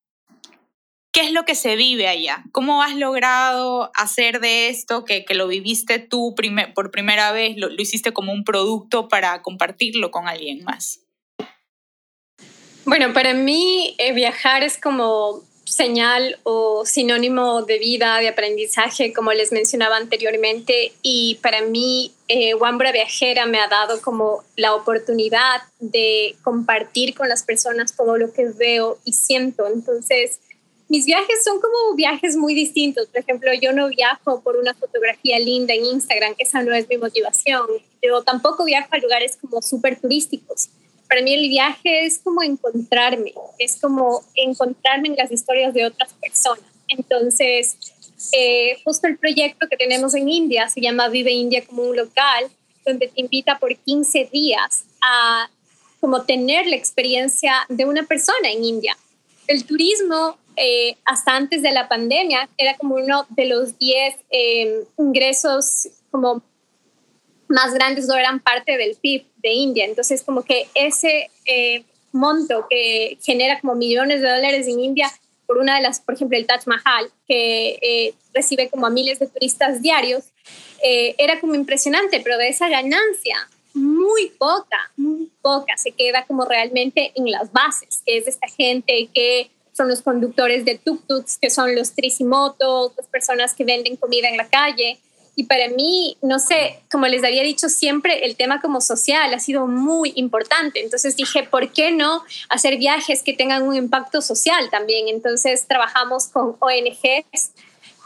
¿Qué 1.17 1.21
es 1.21 1.31
lo 1.31 1.45
que 1.45 1.55
se 1.55 1.75
vive 1.75 2.07
allá? 2.07 2.43
¿Cómo 2.51 2.83
has 2.83 2.95
logrado 2.95 3.89
hacer 3.95 4.39
de 4.39 4.69
esto 4.69 5.03
que, 5.03 5.25
que 5.25 5.33
lo 5.33 5.47
viviste 5.47 5.97
tú 5.97 6.35
por 6.75 6.91
primera 6.91 7.31
vez, 7.31 7.57
lo, 7.57 7.69
hiciste 7.73 8.13
como 8.13 8.31
un 8.31 8.43
producto 8.43 9.07
para 9.07 9.41
compartirlo 9.41 10.11
con 10.11 10.27
alguien 10.27 10.63
más? 10.63 10.99
Bueno, 12.85 13.13
para 13.13 13.33
mí 13.33 13.95
eh, 13.97 14.13
viajar 14.13 14.63
es 14.63 14.77
como 14.77 15.41
señal 15.77 16.39
o 16.41 16.85
sinónimo 16.85 17.61
de 17.61 17.77
vida, 17.77 18.17
de 18.17 18.27
aprendizaje, 18.27 19.13
como 19.13 19.31
les 19.31 19.51
mencionaba 19.51 19.95
anteriormente. 19.95 20.93
Y 21.03 21.37
para 21.43 21.61
mí, 21.61 22.11
eh, 22.27 22.55
Wambra 22.55 22.91
Viajera 22.91 23.45
me 23.45 23.59
ha 23.59 23.67
dado 23.67 24.01
como 24.01 24.43
la 24.55 24.73
oportunidad 24.73 25.61
de 25.79 26.35
compartir 26.41 27.13
con 27.13 27.29
las 27.29 27.43
personas 27.43 27.95
todo 27.95 28.17
lo 28.17 28.33
que 28.33 28.49
veo 28.49 28.97
y 29.05 29.13
siento. 29.13 29.67
Entonces, 29.67 30.39
mis 30.89 31.05
viajes 31.05 31.43
son 31.43 31.61
como 31.61 31.95
viajes 31.95 32.35
muy 32.35 32.55
distintos. 32.55 33.07
Por 33.09 33.19
ejemplo, 33.19 33.51
yo 33.61 33.71
no 33.71 33.87
viajo 33.89 34.41
por 34.41 34.57
una 34.57 34.73
fotografía 34.73 35.37
linda 35.37 35.75
en 35.75 35.85
Instagram, 35.85 36.33
esa 36.39 36.63
no 36.63 36.73
es 36.73 36.89
mi 36.89 36.97
motivación. 36.97 37.67
Yo 38.01 38.23
tampoco 38.23 38.65
viajo 38.65 38.89
a 38.91 38.97
lugares 38.97 39.37
como 39.39 39.61
súper 39.61 39.99
turísticos 39.99 40.69
para 41.07 41.21
mí 41.21 41.33
el 41.33 41.49
viaje 41.49 42.05
es 42.05 42.19
como 42.19 42.43
encontrarme, 42.43 43.33
es 43.57 43.79
como 43.79 44.23
encontrarme 44.35 45.09
en 45.09 45.15
las 45.15 45.31
historias 45.31 45.73
de 45.73 45.85
otras 45.85 46.13
personas. 46.13 46.63
Entonces, 46.87 47.77
eh, 48.31 48.77
justo 48.83 49.07
el 49.07 49.17
proyecto 49.17 49.67
que 49.69 49.77
tenemos 49.77 50.15
en 50.15 50.29
India 50.29 50.69
se 50.69 50.81
llama 50.81 51.09
Vive 51.09 51.31
India 51.31 51.65
como 51.65 51.83
un 51.83 51.95
local, 51.95 52.45
donde 52.85 53.07
te 53.07 53.21
invita 53.21 53.59
por 53.59 53.75
15 53.75 54.29
días 54.31 54.85
a 55.01 55.49
como 55.99 56.23
tener 56.23 56.67
la 56.67 56.75
experiencia 56.75 57.65
de 57.69 57.85
una 57.85 58.03
persona 58.03 58.49
en 58.49 58.63
India. 58.63 58.97
El 59.47 59.65
turismo, 59.65 60.37
eh, 60.55 60.95
hasta 61.05 61.35
antes 61.35 61.61
de 61.61 61.71
la 61.71 61.87
pandemia, 61.87 62.49
era 62.57 62.77
como 62.77 62.95
uno 62.95 63.25
de 63.29 63.45
los 63.45 63.77
10 63.77 64.15
eh, 64.29 64.83
ingresos 64.97 65.89
como 66.11 66.41
más 67.47 67.73
grandes 67.73 68.07
no 68.07 68.15
eran 68.15 68.39
parte 68.39 68.77
del 68.77 68.95
PIB 68.95 69.25
de 69.37 69.49
India. 69.49 69.85
Entonces, 69.85 70.23
como 70.23 70.43
que 70.43 70.67
ese 70.75 71.29
eh, 71.45 71.83
monto 72.11 72.65
que 72.69 73.17
genera 73.21 73.59
como 73.59 73.75
millones 73.75 74.21
de 74.21 74.29
dólares 74.29 74.67
en 74.67 74.79
India 74.79 75.11
por 75.45 75.57
una 75.57 75.77
de 75.77 75.81
las, 75.81 76.01
por 76.01 76.15
ejemplo, 76.15 76.37
el 76.37 76.45
Taj 76.45 76.67
Mahal, 76.67 77.09
que 77.27 77.79
eh, 77.81 78.13
recibe 78.33 78.69
como 78.69 78.85
a 78.85 78.89
miles 78.89 79.19
de 79.19 79.27
turistas 79.27 79.81
diarios, 79.81 80.25
eh, 80.83 81.15
era 81.17 81.39
como 81.39 81.55
impresionante, 81.55 82.19
pero 82.19 82.37
de 82.37 82.49
esa 82.49 82.67
ganancia, 82.67 83.37
muy 83.73 84.29
poca, 84.37 84.91
poca, 85.41 85.77
se 85.77 85.91
queda 85.91 86.25
como 86.25 86.45
realmente 86.45 87.11
en 87.15 87.31
las 87.31 87.51
bases, 87.51 88.01
que 88.05 88.17
es 88.17 88.27
esta 88.27 88.47
gente 88.47 89.09
que 89.13 89.49
son 89.71 89.87
los 89.87 90.01
conductores 90.01 90.65
de 90.65 90.81
tuk-tuks, 90.81 91.37
que 91.39 91.49
son 91.49 91.75
los 91.75 91.93
trisimotos, 91.93 92.91
las 92.97 93.07
personas 93.07 93.53
que 93.53 93.63
venden 93.63 93.95
comida 93.95 94.27
en 94.27 94.37
la 94.37 94.49
calle, 94.49 94.99
y 95.39 95.43
para 95.43 95.69
mí, 95.69 96.17
no 96.23 96.39
sé, 96.39 96.79
como 96.89 97.05
les 97.05 97.23
había 97.23 97.43
dicho 97.43 97.69
siempre, 97.69 98.25
el 98.25 98.35
tema 98.35 98.59
como 98.59 98.81
social 98.81 99.31
ha 99.31 99.39
sido 99.39 99.67
muy 99.67 100.11
importante. 100.15 100.83
Entonces 100.83 101.15
dije, 101.15 101.43
¿por 101.43 101.71
qué 101.71 101.91
no 101.91 102.23
hacer 102.49 102.79
viajes 102.79 103.21
que 103.21 103.33
tengan 103.33 103.61
un 103.61 103.75
impacto 103.75 104.23
social 104.23 104.71
también? 104.71 105.07
Entonces 105.09 105.67
trabajamos 105.67 106.25
con 106.29 106.55
ONGs, 106.59 107.51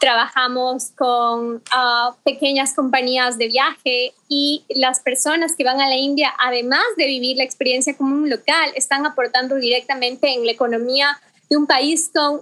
trabajamos 0.01 0.89
con 0.97 1.55
uh, 1.55 2.13
pequeñas 2.25 2.73
compañías 2.73 3.37
de 3.37 3.47
viaje 3.47 4.13
y 4.27 4.65
las 4.67 4.99
personas 4.99 5.55
que 5.55 5.63
van 5.63 5.79
a 5.79 5.87
la 5.87 5.95
India, 5.95 6.33
además 6.37 6.83
de 6.97 7.05
vivir 7.05 7.37
la 7.37 7.45
experiencia 7.45 7.95
como 7.95 8.13
un 8.13 8.29
local, 8.29 8.73
están 8.75 9.05
aportando 9.05 9.55
directamente 9.55 10.33
en 10.33 10.45
la 10.45 10.51
economía 10.51 11.17
de 11.49 11.55
un 11.55 11.65
país 11.65 12.11
con 12.13 12.41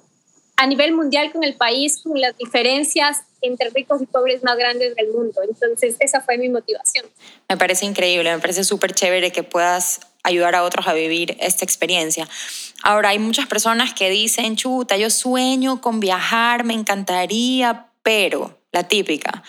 a 0.59 0.67
nivel 0.67 0.91
mundial 0.91 1.31
con 1.31 1.45
el 1.45 1.55
país, 1.55 2.01
con 2.03 2.19
las 2.19 2.37
diferencias 2.37 3.21
entre 3.41 3.69
ricos 3.69 4.01
y 4.01 4.05
pobres 4.05 4.43
más 4.43 4.57
grandes 4.57 4.93
del 4.93 5.07
mundo. 5.07 5.39
Entonces, 5.41 5.95
esa 6.01 6.19
fue 6.19 6.37
mi 6.37 6.49
motivación. 6.49 7.05
Me 7.47 7.55
parece 7.55 7.85
increíble, 7.85 8.29
me 8.29 8.39
parece 8.39 8.65
súper 8.65 8.93
chévere 8.93 9.31
que 9.31 9.43
puedas 9.43 10.01
ayudar 10.21 10.55
a 10.55 10.63
otros 10.63 10.85
a 10.87 10.93
vivir 10.93 11.37
esta 11.39 11.63
experiencia. 11.63 12.27
Ahora, 12.83 13.09
hay 13.09 13.19
muchas 13.19 13.47
personas 13.47 13.93
que 13.93 14.09
dicen, 14.09 14.57
chuta, 14.57 14.97
yo 14.97 15.09
sueño 15.09 15.79
con 15.79 16.01
viajar, 16.01 16.65
me 16.65 16.73
encantaría, 16.73 17.87
pero 18.03 18.59
la 18.73 18.83
típica, 18.85 19.43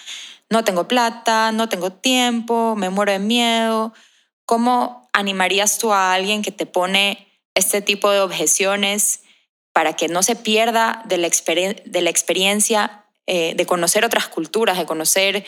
no 0.49 0.62
tengo 0.62 0.87
plata, 0.87 1.50
no 1.50 1.69
tengo 1.69 1.90
tiempo, 1.90 2.76
me 2.76 2.88
muero 2.88 3.11
de 3.11 3.19
miedo. 3.19 3.93
¿Cómo 4.47 5.11
animarías 5.12 5.79
tú 5.79 5.93
a 5.93 6.12
alguien 6.12 6.43
que 6.43 6.52
te 6.52 6.67
pone 6.67 7.26
este 7.57 7.83
tipo 7.83 8.12
de 8.12 8.21
objeciones 8.21 9.25
para 9.80 9.94
que 9.94 10.08
no 10.08 10.22
se 10.22 10.37
pierda 10.37 11.02
de 11.06 11.16
la, 11.16 11.30
de 11.30 12.00
la 12.02 12.10
experiencia 12.10 13.02
eh, 13.26 13.54
de 13.56 13.64
conocer 13.64 14.04
otras 14.04 14.28
culturas, 14.28 14.76
de 14.76 14.84
conocer 14.84 15.46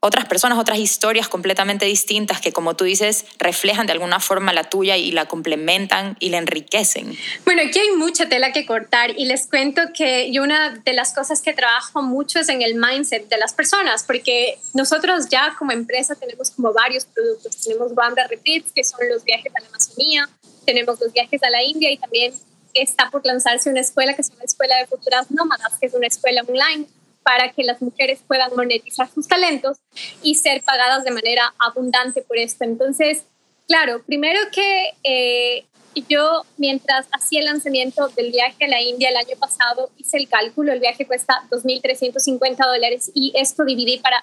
otras 0.00 0.24
personas, 0.24 0.58
otras 0.58 0.78
historias 0.78 1.28
completamente 1.28 1.86
distintas 1.86 2.40
que, 2.40 2.52
como 2.52 2.74
tú 2.74 2.82
dices, 2.82 3.24
reflejan 3.38 3.86
de 3.86 3.92
alguna 3.92 4.18
forma 4.18 4.52
la 4.52 4.64
tuya 4.64 4.96
y 4.96 5.12
la 5.12 5.26
complementan 5.26 6.16
y 6.18 6.30
la 6.30 6.38
enriquecen. 6.38 7.16
Bueno, 7.44 7.62
aquí 7.62 7.78
hay 7.78 7.92
mucha 7.92 8.28
tela 8.28 8.50
que 8.50 8.66
cortar 8.66 9.12
y 9.16 9.26
les 9.26 9.46
cuento 9.46 9.80
que 9.94 10.32
yo 10.32 10.42
una 10.42 10.70
de 10.70 10.92
las 10.92 11.14
cosas 11.14 11.40
que 11.40 11.52
trabajo 11.52 12.02
mucho 12.02 12.40
es 12.40 12.48
en 12.48 12.62
el 12.62 12.74
mindset 12.74 13.28
de 13.28 13.38
las 13.38 13.52
personas, 13.52 14.02
porque 14.02 14.58
nosotros 14.74 15.28
ya 15.30 15.54
como 15.56 15.70
empresa 15.70 16.16
tenemos 16.16 16.50
como 16.50 16.72
varios 16.72 17.04
productos. 17.04 17.56
Tenemos 17.58 17.92
Wanda 17.94 18.26
Retreats, 18.26 18.72
que 18.72 18.82
son 18.82 19.08
los 19.08 19.22
viajes 19.22 19.52
a 19.54 19.60
la 19.60 19.68
Amazonía, 19.68 20.28
tenemos 20.64 21.00
los 21.00 21.12
viajes 21.12 21.40
a 21.44 21.48
la 21.48 21.62
India 21.62 21.92
y 21.92 21.96
también 21.96 22.34
está 22.76 23.10
por 23.10 23.24
lanzarse 23.24 23.70
una 23.70 23.80
escuela 23.80 24.14
que 24.14 24.22
es 24.22 24.30
una 24.30 24.44
escuela 24.44 24.76
de 24.78 24.86
futuras 24.86 25.30
nómadas, 25.30 25.78
que 25.78 25.86
es 25.86 25.94
una 25.94 26.06
escuela 26.06 26.42
online 26.46 26.86
para 27.22 27.50
que 27.52 27.64
las 27.64 27.82
mujeres 27.82 28.20
puedan 28.26 28.54
monetizar 28.54 29.10
sus 29.12 29.26
talentos 29.26 29.78
y 30.22 30.36
ser 30.36 30.62
pagadas 30.62 31.04
de 31.04 31.10
manera 31.10 31.52
abundante 31.58 32.22
por 32.22 32.38
esto. 32.38 32.64
Entonces, 32.64 33.24
claro, 33.66 34.02
primero 34.06 34.38
que 34.52 34.94
eh, 35.02 35.64
yo 36.08 36.42
mientras 36.56 37.06
hacía 37.10 37.40
el 37.40 37.46
lanzamiento 37.46 38.08
del 38.10 38.30
viaje 38.30 38.64
a 38.64 38.68
la 38.68 38.80
India 38.80 39.08
el 39.08 39.16
año 39.16 39.36
pasado, 39.38 39.90
hice 39.96 40.18
el 40.18 40.28
cálculo, 40.28 40.72
el 40.72 40.80
viaje 40.80 41.06
cuesta 41.06 41.42
2.350 41.50 42.56
dólares 42.66 43.10
y 43.14 43.32
esto 43.34 43.64
dividí 43.64 43.98
para 43.98 44.22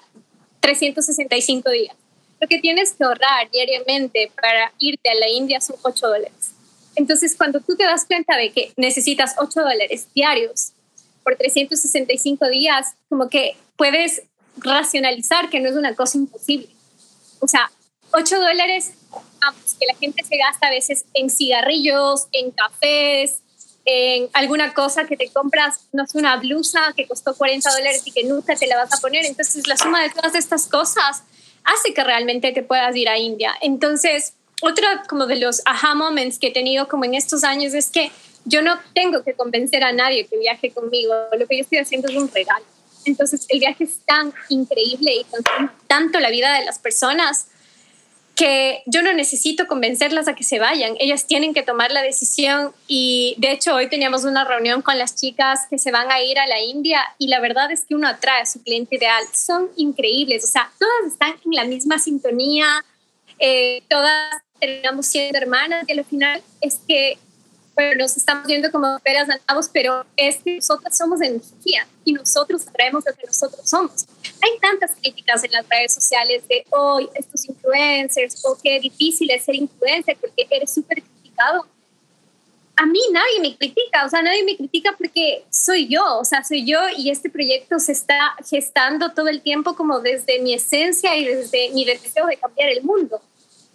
365 0.60 1.70
días. 1.70 1.96
Lo 2.40 2.48
que 2.48 2.58
tienes 2.58 2.92
que 2.92 3.04
ahorrar 3.04 3.50
diariamente 3.50 4.30
para 4.40 4.72
irte 4.78 5.10
a 5.10 5.14
la 5.14 5.28
India 5.28 5.60
son 5.60 5.76
8 5.82 6.06
dólares. 6.06 6.43
Entonces, 6.96 7.34
cuando 7.36 7.60
tú 7.60 7.76
te 7.76 7.84
das 7.84 8.04
cuenta 8.04 8.36
de 8.36 8.52
que 8.52 8.72
necesitas 8.76 9.34
8 9.38 9.60
dólares 9.60 10.08
diarios 10.14 10.72
por 11.22 11.36
365 11.36 12.48
días, 12.48 12.94
como 13.08 13.28
que 13.28 13.56
puedes 13.76 14.22
racionalizar 14.56 15.50
que 15.50 15.60
no 15.60 15.68
es 15.68 15.76
una 15.76 15.94
cosa 15.94 16.18
imposible. 16.18 16.68
O 17.40 17.48
sea, 17.48 17.70
8 18.12 18.40
dólares 18.40 18.92
que 19.78 19.86
la 19.86 19.94
gente 19.98 20.22
se 20.24 20.36
gasta 20.36 20.68
a 20.68 20.70
veces 20.70 21.04
en 21.12 21.28
cigarrillos, 21.28 22.28
en 22.32 22.50
cafés, 22.50 23.40
en 23.84 24.30
alguna 24.32 24.72
cosa 24.72 25.04
que 25.04 25.16
te 25.16 25.28
compras, 25.28 25.80
no 25.92 26.06
sé, 26.06 26.18
una 26.18 26.36
blusa 26.36 26.80
que 26.96 27.06
costó 27.06 27.34
40 27.34 27.70
dólares 27.70 28.02
y 28.06 28.12
que 28.12 28.24
nunca 28.24 28.56
te 28.56 28.66
la 28.66 28.76
vas 28.76 28.92
a 28.94 29.00
poner. 29.00 29.26
Entonces, 29.26 29.66
la 29.66 29.76
suma 29.76 30.02
de 30.02 30.10
todas 30.10 30.34
estas 30.34 30.66
cosas 30.66 31.22
hace 31.64 31.92
que 31.92 32.04
realmente 32.04 32.52
te 32.52 32.62
puedas 32.62 32.94
ir 32.96 33.08
a 33.08 33.18
India. 33.18 33.52
Entonces, 33.60 34.34
otro 34.64 34.86
como 35.08 35.26
de 35.26 35.36
los 35.36 35.62
aha 35.64 35.94
moments 35.94 36.38
que 36.38 36.48
he 36.48 36.52
tenido 36.52 36.88
como 36.88 37.04
en 37.04 37.14
estos 37.14 37.44
años 37.44 37.74
es 37.74 37.90
que 37.90 38.10
yo 38.44 38.62
no 38.62 38.78
tengo 38.94 39.22
que 39.22 39.34
convencer 39.34 39.84
a 39.84 39.92
nadie 39.92 40.26
que 40.26 40.38
viaje 40.38 40.70
conmigo. 40.70 41.14
Lo 41.38 41.46
que 41.46 41.56
yo 41.56 41.62
estoy 41.62 41.78
haciendo 41.78 42.08
es 42.08 42.16
un 42.16 42.30
regalo. 42.30 42.64
Entonces, 43.06 43.46
el 43.48 43.60
viaje 43.60 43.84
es 43.84 43.98
tan 44.06 44.32
increíble 44.48 45.14
y 45.14 45.24
consume 45.24 45.70
tanto 45.86 46.20
la 46.20 46.30
vida 46.30 46.58
de 46.58 46.64
las 46.64 46.78
personas 46.78 47.48
que 48.34 48.82
yo 48.86 49.02
no 49.02 49.12
necesito 49.12 49.66
convencerlas 49.68 50.26
a 50.26 50.34
que 50.34 50.42
se 50.42 50.58
vayan. 50.58 50.96
Ellas 50.98 51.26
tienen 51.26 51.54
que 51.54 51.62
tomar 51.62 51.92
la 51.92 52.02
decisión 52.02 52.72
y 52.88 53.36
de 53.38 53.52
hecho 53.52 53.74
hoy 53.74 53.88
teníamos 53.88 54.24
una 54.24 54.44
reunión 54.44 54.82
con 54.82 54.98
las 54.98 55.14
chicas 55.14 55.60
que 55.70 55.78
se 55.78 55.92
van 55.92 56.10
a 56.10 56.20
ir 56.20 56.38
a 56.38 56.46
la 56.46 56.60
India 56.60 57.00
y 57.18 57.28
la 57.28 57.38
verdad 57.40 57.70
es 57.70 57.84
que 57.84 57.94
uno 57.94 58.08
atrae 58.08 58.42
a 58.42 58.46
su 58.46 58.62
cliente 58.62 58.96
ideal. 58.96 59.22
Son 59.32 59.70
increíbles, 59.76 60.42
o 60.44 60.48
sea, 60.48 60.70
todas 60.78 61.12
están 61.12 61.34
en 61.44 61.52
la 61.52 61.64
misma 61.64 61.98
sintonía, 61.98 62.84
eh, 63.38 63.82
todas 63.88 64.43
terminamos 64.58 65.06
siendo 65.06 65.38
hermanas 65.38 65.84
y 65.86 65.98
al 65.98 66.04
final 66.04 66.42
es 66.60 66.80
que 66.86 67.18
bueno, 67.74 67.94
nos 67.96 68.16
estamos 68.16 68.46
viendo 68.46 68.70
como 68.70 68.98
peras 69.00 69.28
andamos, 69.28 69.68
pero 69.72 70.04
es 70.16 70.36
que 70.42 70.56
nosotras 70.56 70.96
somos 70.96 71.20
energía 71.20 71.86
y 72.04 72.12
nosotros 72.12 72.64
traemos 72.66 73.04
lo 73.04 73.12
que 73.14 73.26
nosotros 73.26 73.68
somos. 73.68 74.06
Hay 74.40 74.58
tantas 74.60 74.92
críticas 75.00 75.42
en 75.42 75.50
las 75.50 75.68
redes 75.68 75.92
sociales 75.92 76.46
de 76.48 76.64
hoy, 76.70 77.08
estos 77.14 77.48
influencers, 77.48 78.44
o 78.44 78.56
qué 78.62 78.78
difícil 78.78 79.30
es 79.30 79.44
ser 79.44 79.56
influencer 79.56 80.16
porque 80.20 80.46
eres 80.50 80.72
súper 80.72 81.02
criticado. 81.02 81.66
A 82.76 82.86
mí 82.86 83.00
nadie 83.12 83.40
me 83.40 83.56
critica, 83.56 84.04
o 84.04 84.08
sea, 84.08 84.22
nadie 84.22 84.44
me 84.44 84.56
critica 84.56 84.94
porque 84.96 85.44
soy 85.50 85.88
yo, 85.88 86.18
o 86.18 86.24
sea, 86.24 86.44
soy 86.44 86.64
yo 86.64 86.78
y 86.96 87.10
este 87.10 87.30
proyecto 87.30 87.78
se 87.78 87.92
está 87.92 88.36
gestando 88.48 89.12
todo 89.12 89.28
el 89.28 89.42
tiempo 89.42 89.74
como 89.74 90.00
desde 90.00 90.40
mi 90.40 90.54
esencia 90.54 91.16
y 91.16 91.24
desde 91.24 91.70
mi 91.70 91.84
deseo 91.84 92.26
de 92.26 92.36
cambiar 92.36 92.68
el 92.68 92.82
mundo. 92.82 93.20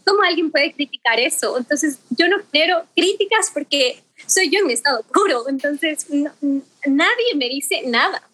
¿Cómo 0.09 0.23
alguien 0.23 0.49
puede 0.49 0.73
criticar 0.73 1.19
eso? 1.19 1.55
Entonces, 1.55 1.99
yo 2.09 2.27
no 2.27 2.37
quiero 2.51 2.83
críticas 2.95 3.51
porque 3.53 4.01
soy 4.25 4.49
yo 4.49 4.61
en 4.61 4.65
mi 4.65 4.73
estado 4.73 5.03
puro. 5.03 5.47
Entonces, 5.47 6.07
nadie 6.87 7.35
me 7.35 7.47
dice 7.47 7.83
nada. 7.85 8.27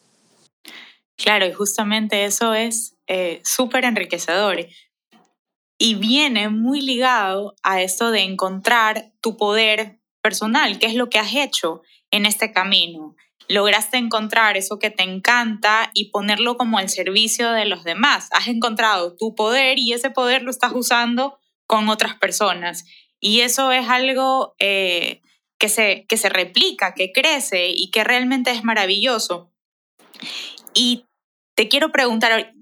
Claro, 1.18 1.46
y 1.46 1.52
justamente 1.52 2.24
eso 2.24 2.54
es 2.54 2.96
eh, 3.08 3.42
súper 3.44 3.84
enriquecedor. 3.84 4.68
Y 5.78 5.96
viene 5.96 6.48
muy 6.48 6.80
ligado 6.80 7.56
a 7.62 7.82
esto 7.82 8.12
de 8.12 8.22
encontrar 8.22 9.12
tu 9.20 9.36
poder 9.36 10.00
personal, 10.22 10.80
que 10.80 10.86
es 10.86 10.96
lo 10.96 11.10
que 11.10 11.20
has 11.20 11.36
hecho 11.36 11.82
en 12.10 12.26
este 12.26 12.54
camino. 12.54 13.18
Lograste 13.50 13.98
encontrar 13.98 14.56
eso 14.56 14.80
que 14.80 14.92
te 14.92 15.04
encanta 15.04 15.92
y 15.94 16.10
ponerlo 16.12 16.56
como 16.56 16.78
al 16.78 16.88
servicio 16.88 17.52
de 17.52 17.66
los 17.66 17.84
demás. 17.84 18.30
Has 18.32 18.48
encontrado 18.48 19.18
tu 19.18 19.36
poder 19.36 19.78
y 19.78 19.92
ese 19.92 20.10
poder 20.10 20.42
lo 20.42 20.52
estás 20.52 20.72
usando 20.74 21.38
con 21.68 21.90
otras 21.90 22.16
personas. 22.16 22.86
Y 23.20 23.42
eso 23.42 23.72
es 23.72 23.90
algo 23.90 24.56
eh, 24.60 25.22
que, 25.58 25.70
se, 25.70 26.06
que 26.08 26.18
se 26.18 26.30
replica, 26.30 26.94
que 26.94 27.12
crece 27.12 27.70
y 27.70 27.90
que 27.92 28.04
realmente 28.04 28.52
es 28.52 28.64
maravilloso. 28.64 29.52
Y 30.74 31.06
te 31.56 31.68
quiero 31.68 31.92
preguntar, 31.92 32.54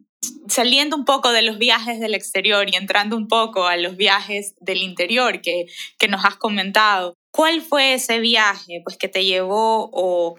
saliendo 0.48 0.96
un 0.96 1.06
poco 1.06 1.32
de 1.32 1.42
los 1.42 1.58
viajes 1.58 2.00
del 2.00 2.16
exterior 2.16 2.70
y 2.70 2.76
entrando 2.76 3.18
un 3.18 3.28
poco 3.28 3.68
a 3.68 3.78
los 3.78 3.98
viajes 3.98 4.56
del 4.60 4.78
interior 4.78 5.42
que, 5.42 5.66
que 5.98 6.08
nos 6.08 6.24
has 6.26 6.36
comentado, 6.36 7.16
¿cuál 7.32 7.62
fue 7.62 7.96
ese 7.96 8.20
viaje 8.20 8.82
pues, 8.84 8.98
que 8.98 9.08
te 9.08 9.26
llevó 9.26 9.90
o 9.92 10.36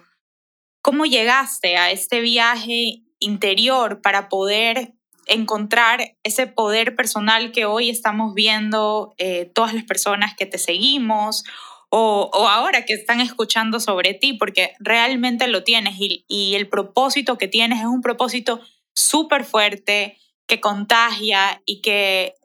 cómo 0.81 1.05
llegaste 1.05 1.77
a 1.77 1.91
este 1.91 2.21
viaje 2.21 3.03
interior 3.19 4.01
para 4.01 4.29
poder 4.29 4.94
encontrar 5.27 6.15
ese 6.23 6.47
poder 6.47 6.95
personal 6.95 7.51
que 7.51 7.65
hoy 7.65 7.89
estamos 7.89 8.33
viendo 8.33 9.13
eh, 9.17 9.51
todas 9.53 9.73
las 9.73 9.83
personas 9.83 10.35
que 10.35 10.45
te 10.45 10.57
seguimos 10.57 11.43
o, 11.89 12.29
ahora 12.49 12.83
que 12.83 12.93
están 12.93 13.21
escuchando 13.21 13.79
sobre 13.79 14.13
ti, 14.13 14.33
porque 14.33 14.73
realmente 14.79 15.47
lo 15.47 15.63
tienes 15.63 15.95
y, 15.97 16.55
el 16.55 16.67
propósito 16.67 17.37
que 17.37 17.47
tienes 17.47 17.79
es 17.79 17.85
un 17.85 18.01
propósito 18.01 18.59
súper 18.93 19.45
fuerte 19.45 20.17
que 20.45 20.59
contagia 20.59 21.61
y 21.65 21.81
que, 21.81 22.35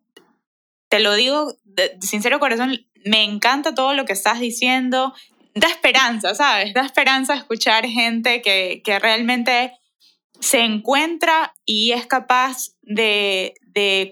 te 0.88 1.01
lo 1.01 1.14
digo 1.14 1.57
de, 1.64 1.97
sincero 2.01 2.38
corazón, 2.38 2.87
me 3.05 3.25
encanta 3.25 3.75
todo 3.75 3.93
lo 3.95 4.05
que 4.05 4.12
estás 4.12 4.40
diciendo, 4.40 5.14
da 5.55 5.69
esperanza, 5.69 6.35
¿sabes? 6.35 6.73
Da 6.73 6.83
esperanza 6.83 7.35
escuchar 7.35 7.87
gente 7.87 8.43
que, 8.43 8.83
que 8.85 8.99
realmente 8.99 9.73
se 10.40 10.61
encuentra 10.61 11.55
y 11.64 11.92
es 11.92 12.07
capaz 12.07 12.70
de, 12.83 13.55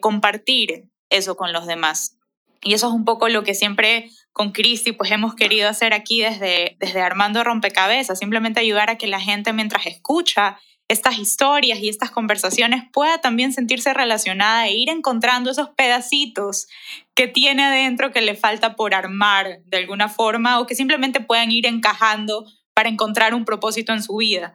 compartir 0.01 0.85
eso 1.11 1.37
con 1.37 1.53
los 1.53 1.67
demás. 1.67 2.17
Y 2.63 2.75
eso 2.75 2.89
es 2.89 2.93
un 2.93 3.05
poco 3.05 3.29
lo 3.29 3.45
que 3.45 3.55
siempre 3.55 4.11
con 4.33 4.53
Cristi 4.53 4.93
pues 4.93 5.11
hemos 5.11 5.35
querido 5.35 5.69
hacer 5.69 5.93
aquí 5.93 6.21
desde, 6.21 6.77
desde 6.79 7.01
Armando 7.01 7.43
Rompecabezas, 7.45 8.19
simplemente 8.19 8.61
ayudar 8.61 8.91
a 8.91 8.97
que 8.97 9.07
la 9.07 9.21
gente 9.21 9.53
mientras 9.53 9.87
escucha 9.87 10.59
estas 10.89 11.19
historias 11.19 11.81
y 11.81 11.89
estas 11.89 12.11
conversaciones 12.11 12.83
pueda 12.93 13.19
también 13.19 13.53
sentirse 13.53 13.93
relacionada 13.93 14.67
e 14.67 14.75
ir 14.75 14.89
encontrando 14.89 15.51
esos 15.51 15.69
pedacitos 15.71 16.67
que 17.15 17.29
tiene 17.29 17.65
adentro 17.65 18.11
que 18.11 18.23
le 18.23 18.35
falta 18.35 18.75
por 18.75 18.95
armar 18.95 19.61
de 19.65 19.77
alguna 19.77 20.09
forma 20.09 20.61
o 20.61 20.67
que 20.67 20.75
simplemente 20.75 21.21
puedan 21.21 21.51
ir 21.51 21.67
encajando 21.67 22.47
para 22.73 22.89
encontrar 22.89 23.35
un 23.35 23.45
propósito 23.45 23.93
en 23.93 24.03
su 24.03 24.17
vida. 24.17 24.55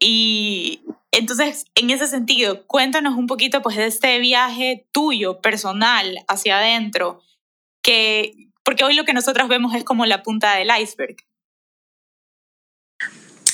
Y 0.00 0.80
entonces, 1.10 1.66
en 1.74 1.90
ese 1.90 2.06
sentido, 2.06 2.66
cuéntanos 2.66 3.14
un 3.14 3.26
poquito 3.26 3.62
pues 3.62 3.76
de 3.76 3.86
este 3.86 4.18
viaje 4.18 4.86
tuyo, 4.92 5.40
personal, 5.40 6.18
hacia 6.28 6.58
adentro, 6.58 7.22
que, 7.82 8.50
porque 8.62 8.84
hoy 8.84 8.94
lo 8.94 9.04
que 9.04 9.14
nosotros 9.14 9.48
vemos 9.48 9.74
es 9.74 9.84
como 9.84 10.06
la 10.06 10.22
punta 10.22 10.54
del 10.54 10.70
iceberg. 10.80 11.16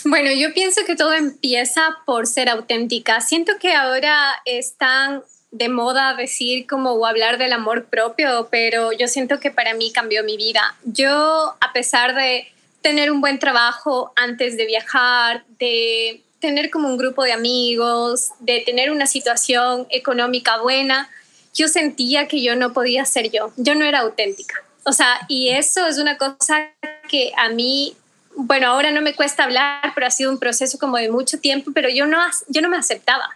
Bueno, 0.05 0.31
yo 0.33 0.53
pienso 0.53 0.83
que 0.87 0.97
todo 0.97 1.15
empieza 1.15 1.97
por 2.05 2.27
ser 2.27 2.51
auténtica. 2.51 3.23
Siento 3.23 3.53
que 3.59 3.73
ahora 3.73 4.43
están 4.45 5.23
de 5.51 5.69
moda 5.69 6.15
decir 6.15 6.67
como 6.67 6.91
o 6.91 7.07
hablar 7.07 7.39
del 7.39 7.53
amor 7.53 7.87
propio, 7.87 8.49
pero 8.51 8.93
yo 8.93 9.07
siento 9.07 9.41
que 9.41 9.51
para 9.51 9.73
mí 9.73 9.93
cambió 9.93 10.23
mi 10.25 10.37
vida. 10.37 10.77
Yo, 10.85 11.55
a 11.61 11.73
pesar 11.73 12.15
de 12.15 12.49
tener 12.83 13.11
un 13.11 13.23
buen 13.23 13.39
trabajo 13.39 14.13
antes 14.17 14.59
de 14.59 14.67
viajar, 14.67 15.47
de 15.59 16.23
tener 16.45 16.69
como 16.71 16.89
un 16.89 16.99
grupo 16.99 17.25
de 17.25 17.33
amigos, 17.33 18.29
de 18.41 18.61
tener 18.61 18.91
una 18.91 19.07
situación 19.07 19.87
económica 19.89 20.59
buena, 20.59 21.09
yo 21.55 21.69
sentía 21.69 22.29
que 22.29 22.43
yo 22.43 22.55
no 22.55 22.75
podía 22.75 23.07
ser 23.07 23.31
yo, 23.31 23.51
yo 23.57 23.75
no 23.75 23.87
era 23.87 24.01
auténtica. 24.01 24.63
O 24.85 24.93
sea, 24.93 25.21
y 25.27 25.49
eso 25.49 25.87
es 25.87 25.97
una 25.97 26.19
cosa 26.19 26.69
que 27.09 27.33
a 27.39 27.49
mí, 27.49 27.97
bueno, 28.37 28.69
ahora 28.69 28.91
no 28.91 29.01
me 29.01 29.15
cuesta 29.15 29.45
hablar, 29.45 29.93
pero 29.95 30.07
ha 30.07 30.11
sido 30.11 30.31
un 30.31 30.39
proceso 30.39 30.79
como 30.79 30.99
de 30.99 31.11
mucho 31.11 31.41
tiempo, 31.41 31.71
pero 31.75 31.89
yo 31.89 32.05
no, 32.07 32.19
yo 32.49 32.61
no 32.61 32.69
me 32.69 32.77
aceptaba. 32.77 33.31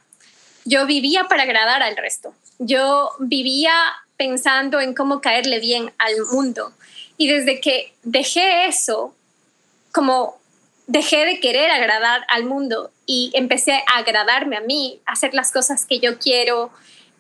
yo 0.67 0.85
vivía 0.85 1.25
para 1.31 1.45
agradar 1.45 1.83
al 1.83 1.97
resto. 1.97 2.35
Yo 2.59 3.13
vivía 3.21 3.73
pensando 4.19 4.81
en 4.81 4.93
cómo 4.93 5.23
caerle 5.23 5.61
bien 5.61 5.93
al 5.97 6.27
mundo. 6.31 6.75
Y 7.17 7.29
desde 7.29 7.59
que 7.59 7.95
dejé 8.03 8.67
eso, 8.67 9.15
como 9.93 10.38
dejé 10.89 11.27
de 11.27 11.39
querer 11.39 11.71
agradar 11.71 12.27
al 12.29 12.45
mundo 12.45 12.91
y 13.07 13.31
empecé 13.35 13.85
a 13.87 13.99
agradarme 13.99 14.57
a 14.57 14.61
mí, 14.61 15.01
a 15.07 15.13
hacer 15.13 15.35
las 15.35 15.53
cosas 15.53 15.85
que 15.85 16.01
yo 16.01 16.19
quiero, 16.19 16.73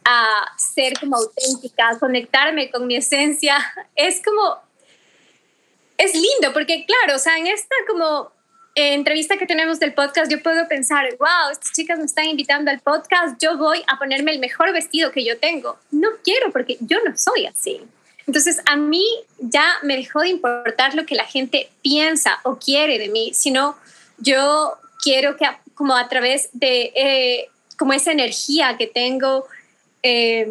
a 0.04 0.52
ser 0.57 0.94
como 0.98 1.16
auténtica, 1.16 1.90
a 1.90 1.98
conectarme 1.98 2.70
con 2.70 2.87
mi 2.87 2.96
esencia, 2.96 3.59
es 3.94 4.22
como, 4.24 4.59
es 5.98 6.14
lindo, 6.14 6.52
porque 6.52 6.87
claro, 6.87 7.16
o 7.16 7.18
sea, 7.18 7.37
en 7.37 7.46
esta 7.46 7.74
como 7.87 8.33
eh, 8.74 8.94
entrevista 8.94 9.37
que 9.37 9.46
tenemos 9.46 9.78
del 9.78 9.92
podcast, 9.92 10.33
yo 10.33 10.42
puedo 10.42 10.66
pensar, 10.66 11.04
wow, 11.18 11.50
estas 11.52 11.72
chicas 11.72 11.98
me 11.98 12.07
están 12.07 12.24
invitando 12.24 12.70
al 12.70 12.81
podcast, 12.81 13.38
yo 13.40 13.59
voy 13.59 13.85
a 13.87 13.98
ponerme 13.98 14.33
el 14.33 14.38
mejor 14.38 14.72
vestido 14.72 15.12
que 15.12 15.24
yo 15.24 15.38
tengo. 15.38 15.78
No 15.90 16.09
quiero 16.24 16.50
porque 16.52 16.78
yo 16.81 16.98
no 17.04 17.16
soy 17.18 17.44
así. 17.44 17.83
Entonces, 18.28 18.60
a 18.66 18.76
mí 18.76 19.04
ya 19.38 19.66
me 19.82 19.96
dejó 19.96 20.20
de 20.20 20.28
importar 20.28 20.94
lo 20.94 21.06
que 21.06 21.14
la 21.14 21.24
gente 21.24 21.70
piensa 21.82 22.38
o 22.44 22.58
quiere 22.58 22.98
de 22.98 23.08
mí, 23.08 23.32
sino 23.32 23.74
yo 24.18 24.74
quiero 25.02 25.36
que 25.38 25.46
como 25.74 25.96
a 25.96 26.08
través 26.08 26.50
de 26.52 26.92
eh, 26.94 27.48
como 27.78 27.94
esa 27.94 28.12
energía 28.12 28.76
que 28.76 28.86
tengo, 28.86 29.46
eh, 30.02 30.46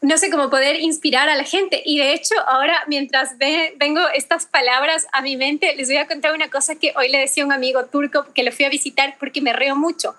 no 0.00 0.16
sé, 0.16 0.30
cómo 0.30 0.48
poder 0.48 0.80
inspirar 0.80 1.28
a 1.28 1.34
la 1.34 1.42
gente. 1.42 1.82
Y 1.84 1.98
de 1.98 2.12
hecho, 2.12 2.34
ahora 2.46 2.84
mientras 2.86 3.36
vengo 3.36 4.00
estas 4.14 4.46
palabras 4.46 5.08
a 5.12 5.20
mi 5.20 5.36
mente, 5.36 5.74
les 5.74 5.88
voy 5.88 5.96
a 5.96 6.06
contar 6.06 6.32
una 6.34 6.50
cosa 6.50 6.76
que 6.76 6.92
hoy 6.96 7.08
le 7.08 7.18
decía 7.18 7.42
a 7.42 7.46
un 7.46 7.52
amigo 7.52 7.84
turco 7.86 8.26
que 8.32 8.44
lo 8.44 8.52
fui 8.52 8.64
a 8.64 8.68
visitar 8.68 9.16
porque 9.18 9.40
me 9.40 9.52
río 9.52 9.74
mucho. 9.74 10.14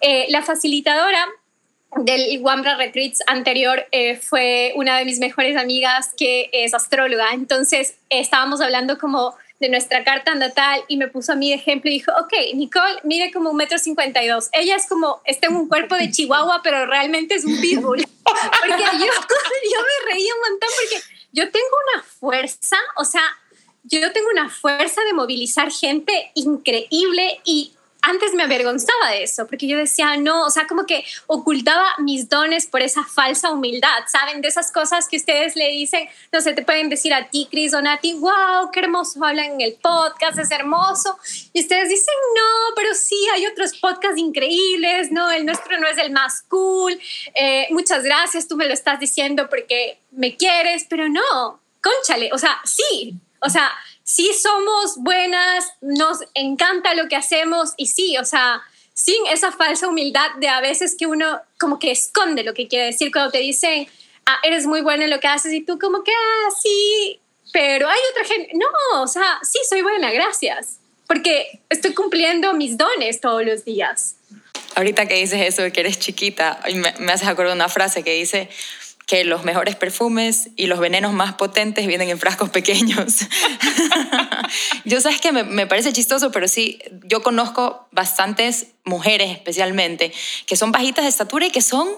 Eh, 0.00 0.24
la 0.30 0.40
facilitadora 0.40 1.22
del 1.96 2.40
Wambra 2.40 2.76
Retreats 2.76 3.20
anterior 3.26 3.86
eh, 3.90 4.16
fue 4.16 4.72
una 4.76 4.98
de 4.98 5.04
mis 5.04 5.18
mejores 5.18 5.56
amigas 5.56 6.12
que 6.16 6.48
es 6.52 6.74
astróloga. 6.74 7.32
Entonces 7.32 7.96
estábamos 8.08 8.60
hablando 8.60 8.98
como 8.98 9.34
de 9.60 9.68
nuestra 9.68 10.04
carta 10.04 10.34
natal 10.34 10.82
y 10.88 10.96
me 10.96 11.08
puso 11.08 11.32
a 11.32 11.36
mí 11.36 11.50
de 11.50 11.56
ejemplo 11.56 11.90
y 11.90 11.94
dijo, 11.94 12.12
ok, 12.18 12.32
Nicole 12.54 13.00
mide 13.04 13.30
como 13.30 13.50
un 13.50 13.56
metro 13.56 13.78
cincuenta 13.78 14.22
y 14.22 14.28
dos. 14.28 14.48
Ella 14.52 14.74
es 14.76 14.88
como, 14.88 15.20
está 15.26 15.48
en 15.48 15.56
un 15.56 15.68
cuerpo 15.68 15.96
de 15.96 16.10
chihuahua, 16.10 16.60
pero 16.62 16.86
realmente 16.86 17.34
es 17.34 17.44
un 17.44 17.60
pitbull. 17.60 18.02
Porque 18.24 18.82
yo, 18.82 19.06
yo 19.06 19.80
me 19.80 20.12
reía 20.12 20.34
un 20.34 20.52
montón 20.52 20.68
porque 20.78 21.02
yo 21.32 21.50
tengo 21.50 21.66
una 21.94 22.02
fuerza, 22.02 22.76
o 22.96 23.04
sea, 23.04 23.22
yo 23.82 24.12
tengo 24.12 24.28
una 24.30 24.48
fuerza 24.48 25.02
de 25.02 25.12
movilizar 25.12 25.70
gente 25.72 26.30
increíble 26.34 27.40
y 27.44 27.72
antes 28.02 28.34
me 28.34 28.42
avergonzaba 28.42 29.10
de 29.10 29.24
eso, 29.24 29.46
porque 29.46 29.66
yo 29.66 29.76
decía, 29.76 30.16
no, 30.16 30.46
o 30.46 30.50
sea, 30.50 30.66
como 30.66 30.86
que 30.86 31.04
ocultaba 31.26 31.86
mis 31.98 32.28
dones 32.28 32.66
por 32.66 32.82
esa 32.82 33.04
falsa 33.04 33.50
humildad, 33.50 34.04
¿saben? 34.06 34.40
De 34.40 34.48
esas 34.48 34.72
cosas 34.72 35.08
que 35.08 35.16
ustedes 35.16 35.56
le 35.56 35.68
dicen, 35.70 36.08
no 36.32 36.40
sé, 36.40 36.52
te 36.52 36.62
pueden 36.62 36.88
decir 36.88 37.12
a 37.12 37.28
ti, 37.28 37.48
Cris 37.50 37.74
o 37.74 37.82
Nati, 37.82 38.14
wow, 38.14 38.70
qué 38.72 38.80
hermoso 38.80 39.24
hablan 39.24 39.52
en 39.52 39.60
el 39.60 39.74
podcast, 39.74 40.38
es 40.38 40.50
hermoso. 40.50 41.18
Y 41.52 41.60
ustedes 41.60 41.88
dicen, 41.88 42.14
no, 42.34 42.74
pero 42.74 42.94
sí, 42.94 43.18
hay 43.34 43.46
otros 43.46 43.76
podcasts 43.78 44.18
increíbles, 44.18 45.12
no, 45.12 45.30
el 45.30 45.44
nuestro 45.44 45.78
no 45.78 45.86
es 45.86 45.98
el 45.98 46.10
más 46.10 46.42
cool. 46.48 46.98
Eh, 47.34 47.68
muchas 47.70 48.02
gracias, 48.02 48.48
tú 48.48 48.56
me 48.56 48.66
lo 48.66 48.74
estás 48.74 49.00
diciendo 49.00 49.48
porque 49.48 49.98
me 50.10 50.36
quieres, 50.36 50.86
pero 50.88 51.08
no, 51.08 51.60
conchale, 51.82 52.30
o 52.32 52.38
sea, 52.38 52.60
sí, 52.64 53.14
o 53.40 53.48
sea, 53.48 53.70
sí 54.10 54.32
somos 54.34 54.96
buenas, 54.96 55.72
nos 55.80 56.18
encanta 56.34 56.94
lo 56.94 57.06
que 57.06 57.14
hacemos 57.14 57.74
y 57.76 57.86
sí, 57.86 58.18
o 58.18 58.24
sea, 58.24 58.60
sin 58.92 59.24
esa 59.28 59.52
falsa 59.52 59.86
humildad 59.86 60.30
de 60.40 60.48
a 60.48 60.60
veces 60.60 60.96
que 60.98 61.06
uno 61.06 61.40
como 61.60 61.78
que 61.78 61.92
esconde 61.92 62.42
lo 62.42 62.52
que 62.52 62.66
quiere 62.66 62.86
decir 62.86 63.12
cuando 63.12 63.30
te 63.30 63.38
dicen, 63.38 63.86
ah, 64.26 64.38
eres 64.42 64.66
muy 64.66 64.80
buena 64.80 65.04
en 65.04 65.10
lo 65.10 65.20
que 65.20 65.28
haces 65.28 65.52
y 65.52 65.60
tú 65.60 65.78
como 65.78 66.02
que, 66.02 66.10
ah, 66.10 66.50
sí, 66.60 67.20
pero 67.52 67.88
hay 67.88 68.00
otra 68.10 68.24
gente, 68.24 68.50
no, 68.54 69.00
o 69.00 69.06
sea, 69.06 69.38
sí, 69.42 69.60
soy 69.68 69.82
buena, 69.82 70.10
gracias, 70.10 70.80
porque 71.06 71.60
estoy 71.68 71.94
cumpliendo 71.94 72.52
mis 72.54 72.76
dones 72.76 73.20
todos 73.20 73.44
los 73.44 73.64
días. 73.64 74.16
Ahorita 74.74 75.06
que 75.06 75.14
dices 75.14 75.40
eso 75.40 75.72
que 75.72 75.80
eres 75.80 76.00
chiquita, 76.00 76.60
me, 76.74 76.94
me 76.98 77.12
haces 77.12 77.28
acordar 77.28 77.54
una 77.54 77.68
frase 77.68 78.02
que 78.02 78.14
dice, 78.14 78.48
que 79.10 79.24
los 79.24 79.42
mejores 79.42 79.74
perfumes 79.74 80.50
y 80.54 80.66
los 80.66 80.78
venenos 80.78 81.12
más 81.12 81.34
potentes 81.34 81.88
vienen 81.88 82.10
en 82.10 82.18
frascos 82.20 82.48
pequeños. 82.50 83.16
yo 84.84 85.00
sabes 85.00 85.20
que 85.20 85.32
me, 85.32 85.42
me, 85.42 85.66
parece 85.66 85.92
chistoso, 85.92 86.30
pero 86.30 86.46
sí, 86.46 86.78
yo 87.02 87.20
conozco 87.20 87.88
bastantes 87.90 88.68
mujeres 88.84 89.32
especialmente 89.32 90.12
que 90.46 90.54
son 90.54 90.70
bajitas 90.70 91.02
de 91.02 91.08
estatura 91.08 91.46
y 91.46 91.50
que 91.50 91.60
son, 91.60 91.88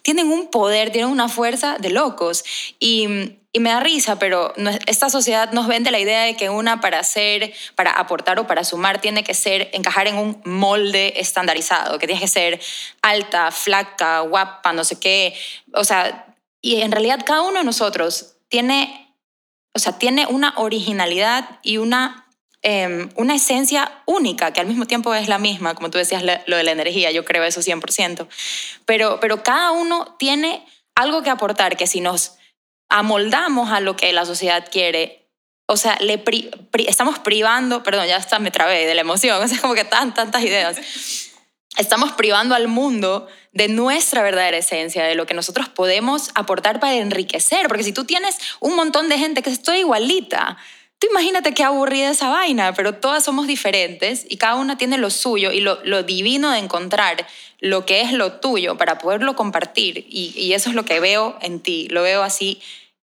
tienen 0.00 0.28
un 0.32 0.48
poder, 0.48 0.90
tienen 0.90 1.10
una 1.10 1.28
fuerza 1.28 1.76
de 1.78 1.90
locos. 1.90 2.42
Y, 2.80 3.36
y 3.52 3.60
me 3.60 3.68
da 3.68 3.80
risa, 3.80 4.18
pero 4.18 4.54
esta 4.86 5.10
sociedad 5.10 5.52
nos 5.52 5.66
vende 5.66 5.90
la 5.90 5.98
idea 5.98 6.22
de 6.22 6.36
que 6.36 6.48
una 6.48 6.80
para 6.80 7.00
hacer, 7.00 7.52
para 7.74 7.90
aportar 7.90 8.38
o 8.38 8.46
para 8.46 8.64
sumar 8.64 8.98
tiene 9.02 9.24
que 9.24 9.34
ser, 9.34 9.68
encajar 9.74 10.08
en 10.08 10.16
un 10.16 10.40
molde 10.46 11.20
estandarizado, 11.20 11.98
que 11.98 12.06
tiene 12.06 12.22
que 12.22 12.28
ser 12.28 12.60
alta, 13.02 13.50
flaca, 13.50 14.20
guapa, 14.20 14.72
no 14.72 14.84
sé 14.84 14.98
qué. 14.98 15.34
O 15.74 15.84
sea, 15.84 16.31
y 16.62 16.80
en 16.80 16.92
realidad 16.92 17.20
cada 17.26 17.42
uno 17.42 17.58
de 17.58 17.64
nosotros 17.64 18.36
tiene, 18.48 19.16
o 19.74 19.80
sea, 19.80 19.98
tiene 19.98 20.26
una 20.26 20.54
originalidad 20.56 21.58
y 21.62 21.78
una, 21.78 22.28
em, 22.62 23.10
una 23.16 23.34
esencia 23.34 24.02
única, 24.06 24.52
que 24.52 24.60
al 24.60 24.68
mismo 24.68 24.86
tiempo 24.86 25.12
es 25.12 25.28
la 25.28 25.38
misma, 25.38 25.74
como 25.74 25.90
tú 25.90 25.98
decías, 25.98 26.22
lo 26.22 26.56
de 26.56 26.62
la 26.62 26.70
energía, 26.70 27.10
yo 27.10 27.24
creo 27.24 27.42
eso 27.42 27.60
100%. 27.60 28.28
Pero, 28.86 29.18
pero 29.20 29.42
cada 29.42 29.72
uno 29.72 30.14
tiene 30.18 30.64
algo 30.94 31.22
que 31.22 31.30
aportar, 31.30 31.76
que 31.76 31.88
si 31.88 32.00
nos 32.00 32.36
amoldamos 32.88 33.72
a 33.72 33.80
lo 33.80 33.96
que 33.96 34.12
la 34.12 34.24
sociedad 34.24 34.68
quiere, 34.70 35.28
o 35.66 35.76
sea, 35.76 35.98
le 36.00 36.22
estamos 36.86 37.18
privando, 37.18 37.82
perdón, 37.82 38.06
ya 38.06 38.18
está, 38.18 38.38
me 38.38 38.50
trabé 38.52 38.86
de 38.86 38.94
la 38.94 39.00
emoción, 39.00 39.42
o 39.44 39.48
sea, 39.48 39.60
como 39.60 39.74
que 39.74 39.84
tan, 39.84 40.14
tantas 40.14 40.42
ideas. 40.44 41.31
Estamos 41.78 42.12
privando 42.12 42.54
al 42.54 42.68
mundo 42.68 43.28
de 43.52 43.68
nuestra 43.68 44.22
verdadera 44.22 44.58
esencia, 44.58 45.04
de 45.04 45.14
lo 45.14 45.24
que 45.24 45.34
nosotros 45.34 45.68
podemos 45.70 46.30
aportar 46.34 46.80
para 46.80 46.94
enriquecer. 46.94 47.66
Porque 47.68 47.82
si 47.82 47.92
tú 47.92 48.04
tienes 48.04 48.36
un 48.60 48.76
montón 48.76 49.08
de 49.08 49.18
gente 49.18 49.42
que 49.42 49.50
estoy 49.50 49.78
igualita, 49.78 50.58
tú 50.98 51.06
imagínate 51.10 51.54
qué 51.54 51.64
aburrida 51.64 52.10
esa 52.10 52.28
vaina, 52.28 52.74
pero 52.74 52.94
todas 52.94 53.24
somos 53.24 53.46
diferentes 53.46 54.26
y 54.28 54.36
cada 54.36 54.56
una 54.56 54.76
tiene 54.76 54.98
lo 54.98 55.08
suyo 55.08 55.50
y 55.50 55.60
lo, 55.60 56.02
divino 56.02 56.50
de 56.50 56.58
encontrar 56.58 57.26
lo 57.58 57.86
que 57.86 58.02
es 58.02 58.12
lo 58.12 58.34
tuyo 58.34 58.76
para 58.76 58.98
poderlo 58.98 59.34
compartir. 59.34 60.06
Y, 60.10 60.52
eso 60.52 60.68
es 60.68 60.74
lo 60.74 60.84
que 60.84 61.00
veo 61.00 61.38
en 61.40 61.60
ti, 61.60 61.88
lo 61.88 62.02
veo 62.02 62.22
así 62.22 62.60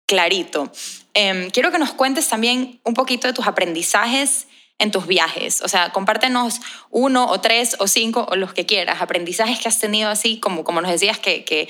clarito. 0.08 0.72
Em, 1.14 1.52
quiero 1.52 1.72
que 1.72 1.80
nos 1.80 1.94
cuentes 1.94 2.28
también 2.28 2.80
un 2.84 2.96
poquito 2.96 3.28
de 3.28 3.34
tus 3.34 3.46
aprendizajes 3.46 4.48
en 4.80 4.92
tus 4.92 5.08
viajes? 5.08 5.62
O 5.62 5.68
sea, 5.68 5.92
compártenos 5.92 6.60
uno 6.90 7.28
o 7.28 7.40
tres 7.42 7.76
o 7.80 7.88
cinco 7.88 8.28
o 8.30 8.36
los 8.36 8.54
que 8.54 8.66
quieras, 8.66 9.02
aprendizajes 9.02 9.60
que 9.60 9.68
has 9.68 9.80
tenido 9.80 10.10
así, 10.10 10.40
como, 10.40 10.64
como 10.64 10.82
nos 10.82 10.92
decías, 10.92 11.20
que, 11.20 11.44
que, 11.44 11.70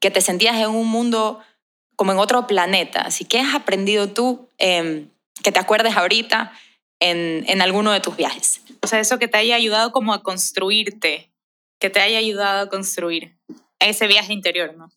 que 0.00 0.10
te 0.10 0.20
sentías 0.20 0.56
en 0.56 0.68
un 0.68 0.88
mundo 0.88 1.40
como 1.96 2.12
en 2.12 2.18
otro 2.18 2.46
planeta. 2.46 3.02
Así 3.02 3.24
que 3.24 3.40
has 3.40 3.54
aprendido 3.54 4.08
tú 4.08 4.48
em, 4.58 5.08
que 5.42 5.52
te 5.52 5.60
acuerdes 5.60 5.96
ahorita 5.96 6.52
en, 7.00 7.44
en 7.48 7.62
alguno 7.62 7.92
de 7.92 8.00
tus 8.00 8.16
viajes. 8.16 8.60
O 8.82 8.86
sea, 8.86 9.00
eso 9.00 9.18
que 9.18 9.28
te 9.28 9.38
haya 9.38 9.56
ayudado 9.56 9.92
como 9.92 10.12
a 10.12 10.22
construirte, 10.22 11.30
que 11.78 11.90
te 11.90 12.00
haya 12.00 12.18
ayudado 12.18 12.62
a 12.62 12.68
construir 12.68 13.36
ese 13.78 14.06
viaje 14.06 14.32
interior, 14.32 14.74
¿no? 14.76 14.90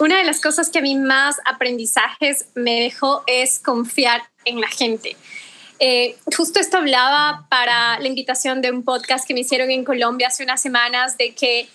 Una 0.00 0.18
de 0.18 0.24
las 0.24 0.40
cosas 0.40 0.70
que 0.70 0.80
a 0.80 0.82
mí 0.82 0.96
más 0.96 1.36
aprendizajes 1.44 2.48
me 2.54 2.80
dejó 2.80 3.22
es 3.26 3.60
confiar 3.60 4.22
en 4.44 4.60
la 4.60 4.68
gente. 4.68 5.16
Eh, 5.78 6.16
justo 6.36 6.60
esto 6.60 6.78
hablaba 6.78 7.46
para 7.48 7.98
la 7.98 8.06
invitación 8.06 8.62
de 8.62 8.70
un 8.70 8.84
podcast 8.84 9.26
que 9.26 9.34
me 9.34 9.40
hicieron 9.40 9.70
en 9.70 9.84
Colombia 9.84 10.28
hace 10.28 10.44
unas 10.44 10.62
semanas 10.62 11.18
de 11.18 11.34
que 11.34 11.68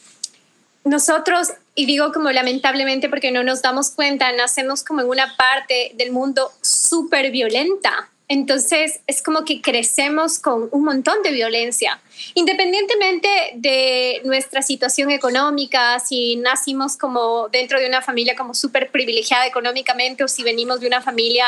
nosotros, 0.85 1.49
y 1.75 1.85
digo 1.85 2.11
como 2.13 2.31
lamentablemente 2.31 3.09
porque 3.09 3.31
no 3.31 3.43
nos 3.43 3.61
damos 3.61 3.91
cuenta, 3.91 4.31
nacemos 4.31 4.83
como 4.83 5.01
en 5.01 5.09
una 5.09 5.35
parte 5.35 5.91
del 5.95 6.11
mundo 6.11 6.51
súper 6.61 7.31
violenta. 7.31 8.09
Entonces 8.27 8.99
es 9.07 9.23
como 9.23 9.43
que 9.43 9.59
crecemos 9.59 10.37
con 10.37 10.69
un 10.71 10.83
montón 10.83 11.23
de 11.23 11.31
violencia. 11.31 11.99
Independientemente 12.35 13.27
de 13.55 14.21
nuestra 14.23 14.61
situación 14.61 15.09
económica, 15.09 15.99
si 15.99 16.35
nacimos 16.35 16.95
como 16.95 17.49
dentro 17.49 17.79
de 17.79 17.87
una 17.87 18.03
familia 18.03 18.35
como 18.35 18.53
súper 18.53 18.91
privilegiada 18.91 19.47
económicamente 19.47 20.23
o 20.23 20.27
si 20.27 20.43
venimos 20.43 20.79
de 20.79 20.87
una 20.87 21.01
familia 21.01 21.45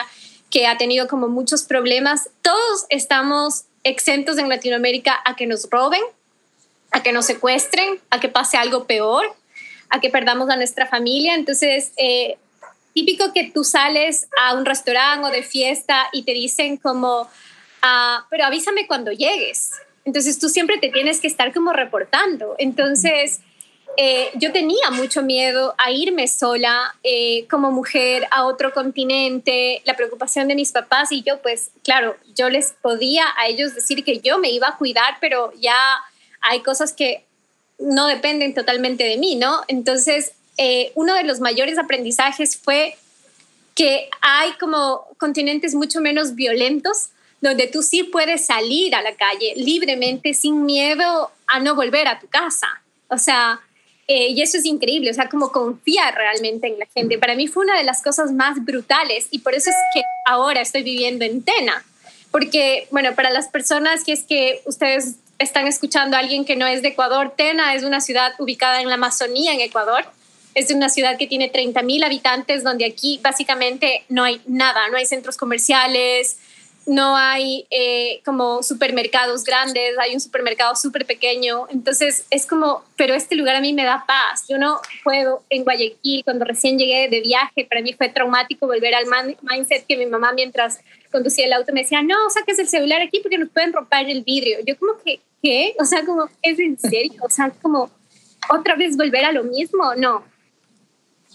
que 0.51 0.67
ha 0.67 0.77
tenido 0.77 1.07
como 1.07 1.29
muchos 1.29 1.63
problemas. 1.63 2.29
Todos 2.41 2.85
estamos 2.89 3.63
exentos 3.83 4.37
en 4.37 4.49
Latinoamérica 4.49 5.19
a 5.25 5.35
que 5.35 5.47
nos 5.47 5.67
roben, 5.69 6.01
a 6.91 7.01
que 7.01 7.13
nos 7.13 7.25
secuestren, 7.25 7.99
a 8.09 8.19
que 8.19 8.29
pase 8.29 8.57
algo 8.57 8.85
peor, 8.85 9.25
a 9.89 9.99
que 10.01 10.09
perdamos 10.09 10.49
a 10.49 10.57
nuestra 10.57 10.85
familia. 10.85 11.35
Entonces, 11.35 11.93
eh, 11.97 12.37
típico 12.93 13.33
que 13.33 13.49
tú 13.51 13.63
sales 13.63 14.27
a 14.37 14.53
un 14.53 14.65
restaurante 14.65 15.25
o 15.25 15.31
de 15.31 15.41
fiesta 15.41 16.07
y 16.11 16.23
te 16.23 16.33
dicen 16.33 16.77
como, 16.77 17.29
ah, 17.81 18.25
pero 18.29 18.45
avísame 18.45 18.87
cuando 18.87 19.11
llegues. 19.11 19.71
Entonces 20.03 20.37
tú 20.37 20.49
siempre 20.49 20.77
te 20.79 20.89
tienes 20.89 21.21
que 21.21 21.27
estar 21.27 21.53
como 21.53 21.73
reportando. 21.73 22.55
Entonces, 22.57 23.39
eh, 23.97 24.31
yo 24.35 24.51
tenía 24.51 24.89
mucho 24.91 25.21
miedo 25.21 25.75
a 25.77 25.91
irme 25.91 26.27
sola 26.27 26.95
eh, 27.03 27.45
como 27.49 27.71
mujer 27.71 28.27
a 28.31 28.45
otro 28.45 28.73
continente, 28.73 29.81
la 29.85 29.95
preocupación 29.95 30.47
de 30.47 30.55
mis 30.55 30.71
papás 30.71 31.11
y 31.11 31.23
yo, 31.23 31.41
pues 31.41 31.71
claro, 31.83 32.15
yo 32.35 32.49
les 32.49 32.73
podía 32.81 33.25
a 33.37 33.47
ellos 33.47 33.75
decir 33.75 34.03
que 34.03 34.19
yo 34.19 34.37
me 34.39 34.49
iba 34.49 34.69
a 34.69 34.77
cuidar, 34.77 35.17
pero 35.19 35.51
ya 35.59 35.75
hay 36.41 36.61
cosas 36.61 36.93
que 36.93 37.25
no 37.79 38.07
dependen 38.07 38.53
totalmente 38.53 39.03
de 39.03 39.17
mí, 39.17 39.35
¿no? 39.35 39.61
Entonces, 39.67 40.33
eh, 40.57 40.91
uno 40.95 41.13
de 41.15 41.23
los 41.23 41.39
mayores 41.39 41.77
aprendizajes 41.77 42.57
fue 42.57 42.95
que 43.75 44.09
hay 44.21 44.51
como 44.53 45.07
continentes 45.17 45.75
mucho 45.75 46.01
menos 46.01 46.35
violentos, 46.35 47.09
donde 47.41 47.67
tú 47.67 47.81
sí 47.81 48.03
puedes 48.03 48.45
salir 48.45 48.93
a 48.93 49.01
la 49.01 49.15
calle 49.15 49.53
libremente 49.55 50.33
sin 50.33 50.65
miedo 50.65 51.31
a 51.47 51.59
no 51.59 51.75
volver 51.75 52.07
a 52.07 52.19
tu 52.19 52.27
casa. 52.27 52.67
O 53.07 53.17
sea, 53.17 53.59
eh, 54.07 54.29
y 54.29 54.41
eso 54.41 54.57
es 54.57 54.65
increíble, 54.65 55.11
o 55.11 55.13
sea, 55.13 55.29
como 55.29 55.51
confiar 55.51 56.13
realmente 56.15 56.67
en 56.67 56.79
la 56.79 56.87
gente. 56.93 57.17
Para 57.17 57.35
mí 57.35 57.47
fue 57.47 57.63
una 57.63 57.77
de 57.77 57.83
las 57.83 58.01
cosas 58.01 58.31
más 58.31 58.63
brutales 58.63 59.27
y 59.31 59.39
por 59.39 59.53
eso 59.53 59.69
es 59.69 59.75
que 59.93 60.01
ahora 60.25 60.61
estoy 60.61 60.83
viviendo 60.83 61.25
en 61.25 61.43
Tena. 61.43 61.85
Porque, 62.31 62.87
bueno, 62.91 63.13
para 63.13 63.29
las 63.29 63.49
personas 63.49 64.03
que 64.03 64.13
es 64.13 64.23
que 64.23 64.61
ustedes 64.65 65.15
están 65.37 65.67
escuchando 65.67 66.15
a 66.15 66.19
alguien 66.19 66.45
que 66.45 66.55
no 66.55 66.65
es 66.65 66.81
de 66.81 66.89
Ecuador, 66.89 67.33
Tena 67.35 67.73
es 67.75 67.83
una 67.83 67.99
ciudad 67.99 68.33
ubicada 68.39 68.81
en 68.81 68.87
la 68.87 68.95
Amazonía, 68.95 69.53
en 69.53 69.61
Ecuador. 69.61 70.05
Es 70.55 70.71
una 70.71 70.89
ciudad 70.89 71.17
que 71.17 71.27
tiene 71.27 71.49
30 71.49 71.81
mil 71.81 72.03
habitantes, 72.03 72.63
donde 72.63 72.85
aquí 72.85 73.19
básicamente 73.23 74.03
no 74.09 74.23
hay 74.23 74.41
nada, 74.45 74.89
no 74.89 74.97
hay 74.97 75.05
centros 75.05 75.37
comerciales, 75.37 76.37
no 76.85 77.15
hay 77.15 77.67
eh, 77.69 78.21
como 78.25 78.63
supermercados 78.63 79.43
grandes, 79.43 79.97
hay 79.99 80.13
un 80.13 80.19
supermercado 80.19 80.75
súper 80.75 81.05
pequeño, 81.05 81.67
entonces 81.69 82.25
es 82.31 82.45
como, 82.47 82.83
pero 82.97 83.13
este 83.13 83.35
lugar 83.35 83.55
a 83.55 83.61
mí 83.61 83.73
me 83.73 83.83
da 83.83 84.03
paz, 84.07 84.45
yo 84.49 84.57
no 84.57 84.79
puedo 85.03 85.43
en 85.49 85.63
Guayaquil, 85.63 86.23
cuando 86.23 86.45
recién 86.45 86.79
llegué 86.79 87.07
de 87.07 87.21
viaje, 87.21 87.65
para 87.65 87.81
mí 87.81 87.93
fue 87.93 88.09
traumático 88.09 88.65
volver 88.65 88.95
al 88.95 89.05
mindset 89.41 89.85
que 89.85 89.95
mi 89.95 90.07
mamá 90.07 90.33
mientras 90.33 90.79
conducía 91.11 91.45
el 91.45 91.53
auto 91.53 91.71
me 91.73 91.81
decía, 91.81 92.01
no, 92.01 92.29
saques 92.29 92.57
el 92.57 92.67
celular 92.67 93.01
aquí 93.01 93.19
porque 93.19 93.37
nos 93.37 93.49
pueden 93.49 93.73
romper 93.73 94.09
el 94.09 94.23
vidrio, 94.23 94.57
yo 94.65 94.77
como 94.77 94.93
que, 95.03 95.21
¿qué? 95.43 95.75
O 95.79 95.85
sea, 95.85 96.03
como, 96.03 96.29
¿es 96.41 96.57
en 96.59 96.79
serio? 96.79 97.21
O 97.21 97.29
sea, 97.29 97.51
como, 97.61 97.91
¿otra 98.49 98.75
vez 98.75 98.97
volver 98.97 99.25
a 99.25 99.31
lo 99.31 99.43
mismo? 99.43 99.93
No. 99.95 100.23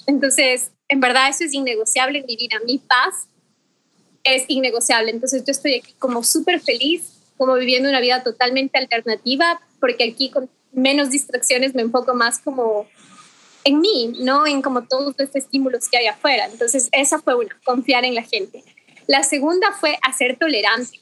Entonces, 0.06 0.70
en 0.88 1.00
verdad 1.00 1.28
eso 1.28 1.44
es 1.44 1.54
innegociable 1.54 2.20
en 2.20 2.26
mi 2.26 2.37
mi 2.66 2.78
paz 2.78 3.28
es 4.26 4.44
innegociable. 4.48 5.10
Entonces 5.10 5.44
yo 5.44 5.52
estoy 5.52 5.76
aquí 5.76 5.94
como 5.98 6.22
súper 6.22 6.60
feliz, 6.60 7.12
como 7.36 7.54
viviendo 7.54 7.88
una 7.88 8.00
vida 8.00 8.22
totalmente 8.22 8.78
alternativa, 8.78 9.60
porque 9.80 10.04
aquí 10.04 10.30
con 10.30 10.48
menos 10.72 11.10
distracciones 11.10 11.74
me 11.74 11.82
enfoco 11.82 12.14
más 12.14 12.38
como 12.38 12.86
en 13.64 13.80
mí, 13.80 14.12
no 14.20 14.46
en 14.46 14.62
como 14.62 14.84
todos 14.84 15.14
los 15.18 15.34
estímulos 15.34 15.88
que 15.88 15.98
hay 15.98 16.06
afuera. 16.06 16.46
Entonces 16.46 16.88
esa 16.92 17.20
fue 17.20 17.34
una, 17.34 17.58
confiar 17.64 18.04
en 18.04 18.14
la 18.14 18.22
gente. 18.22 18.62
La 19.06 19.22
segunda 19.22 19.72
fue 19.72 19.98
hacer 20.02 20.36
tolerante. 20.38 21.00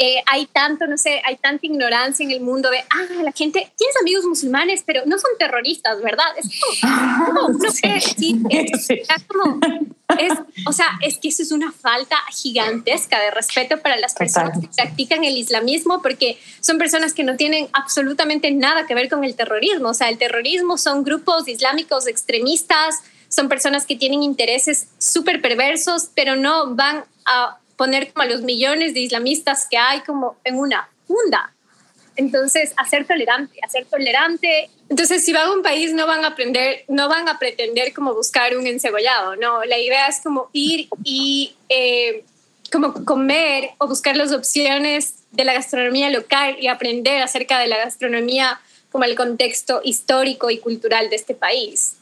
Eh, 0.00 0.22
hay 0.26 0.46
tanto, 0.46 0.86
no 0.86 0.96
sé, 0.96 1.20
hay 1.24 1.36
tanta 1.38 1.66
ignorancia 1.66 2.22
en 2.24 2.30
el 2.30 2.40
mundo 2.40 2.70
de, 2.70 2.78
ah, 2.78 3.22
la 3.22 3.32
gente, 3.32 3.72
tienes 3.76 3.96
amigos 4.00 4.24
musulmanes, 4.26 4.84
pero 4.86 5.02
no 5.06 5.18
son 5.18 5.32
terroristas, 5.40 6.00
¿verdad? 6.00 6.26
Es 6.36 6.48
como, 6.80 7.48
no 7.58 7.70
sé, 7.72 8.00
sí, 8.16 8.40
es, 8.48 8.88
como, 9.26 9.58
es, 10.16 10.32
o 10.66 10.72
sea, 10.72 10.86
es 11.02 11.18
que 11.18 11.28
eso 11.30 11.42
es 11.42 11.50
una 11.50 11.72
falta 11.72 12.16
gigantesca 12.30 13.20
de 13.20 13.32
respeto 13.32 13.80
para 13.80 13.96
las 13.96 14.14
personas 14.14 14.60
que 14.60 14.68
practican 14.68 15.24
el 15.24 15.36
islamismo, 15.36 16.00
porque 16.00 16.38
son 16.60 16.78
personas 16.78 17.12
que 17.12 17.24
no 17.24 17.36
tienen 17.36 17.66
absolutamente 17.72 18.52
nada 18.52 18.86
que 18.86 18.94
ver 18.94 19.08
con 19.08 19.24
el 19.24 19.34
terrorismo. 19.34 19.88
O 19.88 19.94
sea, 19.94 20.10
el 20.10 20.18
terrorismo 20.18 20.78
son 20.78 21.02
grupos 21.02 21.48
islámicos 21.48 22.06
extremistas, 22.06 23.02
son 23.28 23.48
personas 23.48 23.84
que 23.84 23.96
tienen 23.96 24.22
intereses 24.22 24.86
súper 24.98 25.42
perversos, 25.42 26.10
pero 26.14 26.36
no 26.36 26.76
van 26.76 27.04
a 27.26 27.58
poner 27.78 28.12
como 28.12 28.24
a 28.24 28.26
los 28.26 28.42
millones 28.42 28.92
de 28.92 29.00
islamistas 29.00 29.66
que 29.70 29.78
hay 29.78 30.00
como 30.00 30.36
en 30.44 30.58
una 30.58 30.90
funda. 31.06 31.54
Entonces, 32.16 32.72
hacer 32.76 33.06
tolerante, 33.06 33.60
hacer 33.62 33.86
tolerante. 33.86 34.68
Entonces, 34.88 35.24
si 35.24 35.32
van 35.32 35.46
a 35.46 35.52
un 35.52 35.62
país, 35.62 35.94
no 35.94 36.04
van 36.08 36.24
a 36.24 36.28
aprender, 36.28 36.84
no 36.88 37.08
van 37.08 37.28
a 37.28 37.38
pretender 37.38 37.94
como 37.94 38.12
buscar 38.12 38.56
un 38.56 38.66
encebollado, 38.66 39.36
no. 39.36 39.64
La 39.64 39.78
idea 39.78 40.08
es 40.08 40.20
como 40.20 40.50
ir 40.52 40.88
y 41.04 41.54
eh, 41.68 42.24
como 42.72 43.04
comer 43.04 43.70
o 43.78 43.86
buscar 43.86 44.16
las 44.16 44.32
opciones 44.32 45.14
de 45.30 45.44
la 45.44 45.52
gastronomía 45.52 46.10
local 46.10 46.56
y 46.60 46.66
aprender 46.66 47.22
acerca 47.22 47.60
de 47.60 47.68
la 47.68 47.76
gastronomía 47.78 48.60
como 48.90 49.04
el 49.04 49.14
contexto 49.14 49.80
histórico 49.84 50.50
y 50.50 50.58
cultural 50.58 51.10
de 51.10 51.16
este 51.16 51.34
país. 51.34 51.97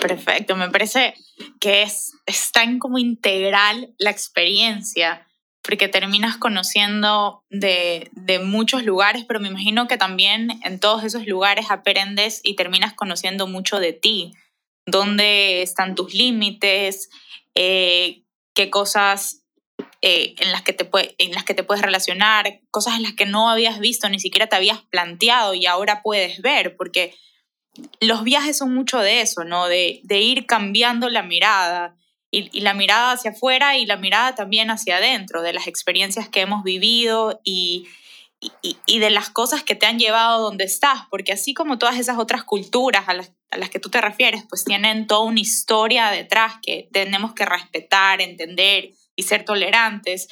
Perfecto, 0.00 0.56
me 0.56 0.68
parece 0.68 1.14
que 1.60 1.82
es, 1.82 2.12
tan 2.52 2.78
como 2.78 2.98
integral 2.98 3.94
la 3.98 4.10
experiencia, 4.10 5.26
porque 5.62 5.88
terminas 5.88 6.36
conociendo 6.36 7.42
de, 7.48 8.10
de 8.12 8.38
muchos 8.38 8.84
lugares, 8.84 9.24
pero 9.26 9.40
me 9.40 9.48
imagino 9.48 9.88
que 9.88 9.96
también 9.96 10.60
en 10.62 10.78
todos 10.78 11.04
esos 11.04 11.26
lugares 11.26 11.66
aprendes 11.70 12.40
y 12.42 12.54
terminas 12.54 12.92
conociendo 12.92 13.46
mucho 13.46 13.80
de 13.80 13.94
ti, 13.94 14.34
dónde 14.86 15.62
están 15.62 15.94
tus 15.94 16.12
límites, 16.12 17.08
eh, 17.54 18.24
qué 18.54 18.70
cosas 18.70 19.42
eh, 20.02 20.34
en, 20.38 20.52
las 20.52 20.62
que 20.62 20.72
te 20.72 20.88
en 21.18 21.32
las 21.32 21.44
que 21.44 21.54
te 21.54 21.64
puedes 21.64 21.82
relacionar, 21.82 22.60
cosas 22.70 22.96
en 22.96 23.02
las 23.02 23.14
que 23.14 23.26
no 23.26 23.48
habías 23.48 23.78
visto, 23.78 24.08
ni 24.08 24.20
siquiera 24.20 24.48
te 24.48 24.56
habías 24.56 24.82
planteado 24.82 25.54
y 25.54 25.66
ahora 25.66 26.02
puedes 26.02 26.42
ver, 26.42 26.76
porque 26.76 27.14
los 28.00 28.24
viajes 28.24 28.58
son 28.58 28.74
mucho 28.74 28.98
de 28.98 29.20
eso, 29.20 29.44
¿no? 29.44 29.66
De, 29.68 30.00
ir 30.08 30.46
cambiando 30.46 31.08
la 31.08 31.22
mirada 31.22 31.96
y, 32.30 32.60
la 32.60 32.74
mirada 32.74 33.12
hacia 33.12 33.32
afuera 33.32 33.76
y 33.76 33.86
la 33.86 33.96
mirada 33.96 34.34
también 34.34 34.70
hacia 34.70 34.96
adentro, 34.96 35.42
de 35.42 35.52
las 35.52 35.66
experiencias 35.66 36.28
que 36.28 36.40
hemos 36.40 36.64
vivido 36.64 37.40
y, 37.44 37.88
y, 38.62 38.98
de 38.98 39.10
las 39.10 39.30
cosas 39.30 39.62
que 39.62 39.74
te 39.74 39.86
han 39.86 39.98
llevado 39.98 40.42
donde 40.42 40.64
estás, 40.64 41.02
porque 41.10 41.32
así 41.32 41.54
como 41.54 41.78
todas 41.78 41.98
esas 41.98 42.18
otras 42.18 42.44
culturas 42.44 43.08
a 43.08 43.14
las, 43.14 43.32
a 43.50 43.58
las 43.58 43.70
que 43.70 43.80
tú 43.80 43.90
te 43.90 44.00
refieres, 44.00 44.44
pues 44.48 44.64
tienen 44.64 45.06
toda 45.06 45.24
una 45.24 45.40
historia 45.40 46.10
detrás 46.10 46.54
que 46.62 46.88
tenemos 46.92 47.34
que 47.34 47.44
respetar, 47.44 48.20
entender 48.20 48.90
y 49.16 49.22
ser 49.24 49.44
tolerantes. 49.44 50.28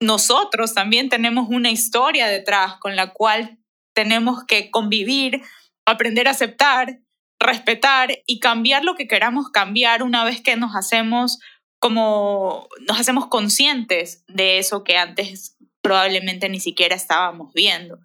Nosotros 0.00 0.74
también 0.74 1.08
tenemos 1.08 1.48
una 1.48 1.70
historia 1.70 2.26
detrás 2.28 2.76
con 2.76 2.96
la 2.96 3.12
cual 3.12 3.58
tenemos 3.94 4.44
que 4.44 4.70
convivir 4.70 5.42
aprender 5.86 6.28
a 6.28 6.32
aceptar, 6.32 7.00
respetar 7.40 8.18
y 8.26 8.40
cambiar 8.40 8.84
lo 8.84 8.94
que 8.94 9.08
queramos 9.08 9.50
cambiar 9.50 10.02
una 10.02 10.24
vez 10.24 10.40
que 10.40 10.56
nos 10.56 10.74
hacemos 10.76 11.38
como 11.78 12.68
nos 12.88 12.98
hacemos 12.98 13.26
conscientes 13.28 14.24
de 14.28 14.58
eso 14.58 14.82
que 14.82 14.96
antes 14.96 15.56
probablemente 15.82 16.48
ni 16.48 16.58
siquiera 16.58 16.96
estábamos 16.96 17.52
viendo. 17.52 18.00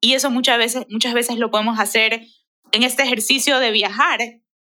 Y 0.00 0.14
eso 0.14 0.30
muchas 0.30 0.58
veces, 0.58 0.86
muchas 0.90 1.14
veces 1.14 1.38
lo 1.38 1.50
podemos 1.50 1.78
hacer 1.78 2.26
en 2.72 2.82
este 2.82 3.04
ejercicio 3.04 3.58
de 3.58 3.70
viajar, 3.70 4.18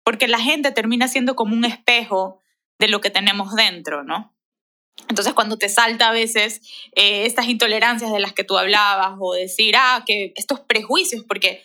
porque 0.04 0.28
la 0.28 0.40
gente 0.40 0.72
termina 0.72 1.08
siendo 1.08 1.36
como 1.36 1.56
un 1.56 1.66
espejo 1.66 2.42
de 2.78 2.90
lo 2.90 3.02
que 3.02 3.10
tenemos 3.10 3.56
dentro, 3.56 4.04
¿no? 4.04 4.36
Entonces 5.08 5.34
cuando 5.34 5.58
te 5.58 5.70
salta 5.70 6.10
a 6.10 6.12
veces 6.12 6.62
eh, 6.96 7.26
estas 7.26 7.48
intolerancias 7.48 8.12
de 8.12 8.20
las 8.20 8.34
que 8.34 8.44
tú 8.44 8.58
hablabas 8.58 9.18
o 9.20 9.34
decir, 9.34 9.76
ah, 9.78 10.04
que 10.06 10.34
estos 10.36 10.60
prejuicios, 10.60 11.24
porque 11.28 11.64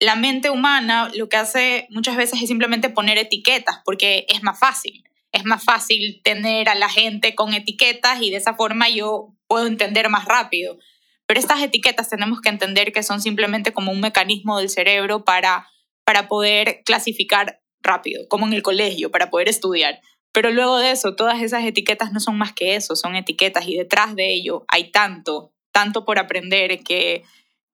la 0.00 0.16
mente 0.16 0.50
humana 0.50 1.10
lo 1.14 1.28
que 1.28 1.36
hace 1.36 1.86
muchas 1.90 2.16
veces 2.16 2.42
es 2.42 2.48
simplemente 2.48 2.90
poner 2.90 3.18
etiquetas 3.18 3.80
porque 3.84 4.26
es 4.28 4.42
más 4.42 4.58
fácil. 4.58 5.04
Es 5.32 5.44
más 5.44 5.64
fácil 5.64 6.20
tener 6.22 6.68
a 6.68 6.74
la 6.74 6.88
gente 6.88 7.34
con 7.34 7.54
etiquetas 7.54 8.22
y 8.22 8.30
de 8.30 8.36
esa 8.36 8.54
forma 8.54 8.88
yo 8.88 9.34
puedo 9.48 9.66
entender 9.66 10.08
más 10.08 10.26
rápido. 10.26 10.78
Pero 11.26 11.40
estas 11.40 11.62
etiquetas 11.62 12.08
tenemos 12.08 12.40
que 12.40 12.50
entender 12.50 12.92
que 12.92 13.02
son 13.02 13.20
simplemente 13.20 13.72
como 13.72 13.90
un 13.90 14.00
mecanismo 14.00 14.58
del 14.58 14.68
cerebro 14.68 15.24
para, 15.24 15.68
para 16.04 16.28
poder 16.28 16.82
clasificar 16.84 17.60
rápido, 17.82 18.26
como 18.28 18.46
en 18.46 18.52
el 18.52 18.62
colegio, 18.62 19.10
para 19.10 19.30
poder 19.30 19.48
estudiar. 19.48 20.00
Pero 20.32 20.50
luego 20.50 20.78
de 20.78 20.90
eso, 20.90 21.14
todas 21.14 21.40
esas 21.42 21.64
etiquetas 21.64 22.12
no 22.12 22.20
son 22.20 22.36
más 22.36 22.52
que 22.52 22.74
eso, 22.74 22.96
son 22.96 23.16
etiquetas 23.16 23.66
y 23.66 23.76
detrás 23.76 24.14
de 24.16 24.34
ello 24.34 24.64
hay 24.68 24.90
tanto, 24.90 25.52
tanto 25.72 26.04
por 26.04 26.18
aprender 26.18 26.82
que, 26.82 27.22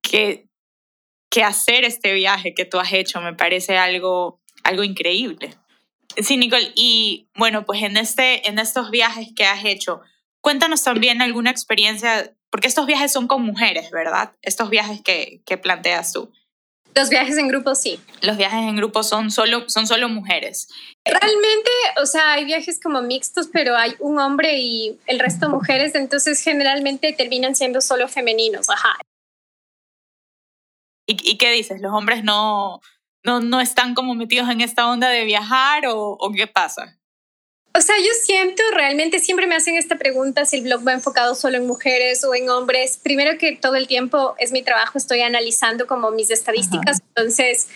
que 0.02 0.49
que 1.30 1.44
hacer 1.44 1.84
este 1.84 2.12
viaje 2.12 2.54
que 2.54 2.64
tú 2.64 2.78
has 2.78 2.92
hecho 2.92 3.20
me 3.20 3.34
parece 3.34 3.78
algo, 3.78 4.40
algo 4.64 4.82
increíble. 4.82 5.56
Sí, 6.16 6.36
Nicole, 6.36 6.72
y 6.74 7.28
bueno, 7.36 7.64
pues 7.64 7.82
en, 7.82 7.96
este, 7.96 8.48
en 8.48 8.58
estos 8.58 8.90
viajes 8.90 9.28
que 9.34 9.44
has 9.44 9.64
hecho, 9.64 10.00
cuéntanos 10.40 10.82
también 10.82 11.22
alguna 11.22 11.50
experiencia, 11.50 12.34
porque 12.50 12.66
estos 12.66 12.86
viajes 12.86 13.12
son 13.12 13.28
con 13.28 13.42
mujeres, 13.42 13.90
¿verdad? 13.92 14.32
Estos 14.42 14.70
viajes 14.70 15.00
que, 15.02 15.40
que 15.46 15.56
planteas 15.56 16.12
tú. 16.12 16.32
Los 16.96 17.08
viajes 17.08 17.38
en 17.38 17.46
grupo 17.46 17.76
sí. 17.76 18.00
Los 18.20 18.36
viajes 18.36 18.68
en 18.68 18.74
grupo 18.74 19.04
son 19.04 19.30
solo, 19.30 19.68
son 19.68 19.86
solo 19.86 20.08
mujeres. 20.08 20.66
Realmente, 21.04 21.70
o 22.02 22.06
sea, 22.06 22.32
hay 22.32 22.44
viajes 22.44 22.80
como 22.82 23.00
mixtos, 23.02 23.48
pero 23.52 23.76
hay 23.76 23.94
un 24.00 24.18
hombre 24.18 24.58
y 24.58 24.98
el 25.06 25.20
resto 25.20 25.48
mujeres, 25.48 25.94
entonces 25.94 26.42
generalmente 26.42 27.12
terminan 27.12 27.54
siendo 27.54 27.80
solo 27.80 28.08
femeninos, 28.08 28.68
ajá. 28.68 28.96
¿Y, 31.06 31.38
qué 31.38 31.50
dices? 31.50 31.80
¿Los 31.80 31.92
hombres 31.92 32.22
no, 32.22 32.80
no, 33.24 33.40
no 33.40 33.60
están 33.60 33.94
como 33.94 34.14
metidos 34.14 34.48
en 34.48 34.60
esta 34.60 34.88
onda 34.88 35.08
de 35.08 35.24
viajar 35.24 35.86
o, 35.86 36.16
o 36.18 36.32
qué 36.32 36.46
pasa? 36.46 37.00
O 37.72 37.80
sea, 37.80 37.96
yo 37.98 38.10
siento, 38.20 38.62
realmente 38.74 39.20
siempre 39.20 39.46
me 39.46 39.54
hacen 39.54 39.76
esta 39.76 39.96
pregunta 39.96 40.44
si 40.44 40.56
el 40.56 40.62
blog 40.64 40.86
va 40.86 40.92
enfocado 40.92 41.36
solo 41.36 41.56
en 41.56 41.66
mujeres 41.66 42.24
o 42.24 42.34
en 42.34 42.50
hombres. 42.50 42.98
Primero 43.00 43.38
que 43.38 43.52
todo 43.52 43.76
el 43.76 43.86
tiempo 43.86 44.34
es 44.38 44.50
mi 44.50 44.62
trabajo, 44.62 44.98
estoy 44.98 45.20
analizando 45.20 45.86
como 45.86 46.10
mis 46.10 46.30
estadísticas. 46.30 46.98
Entonces, 47.14 47.68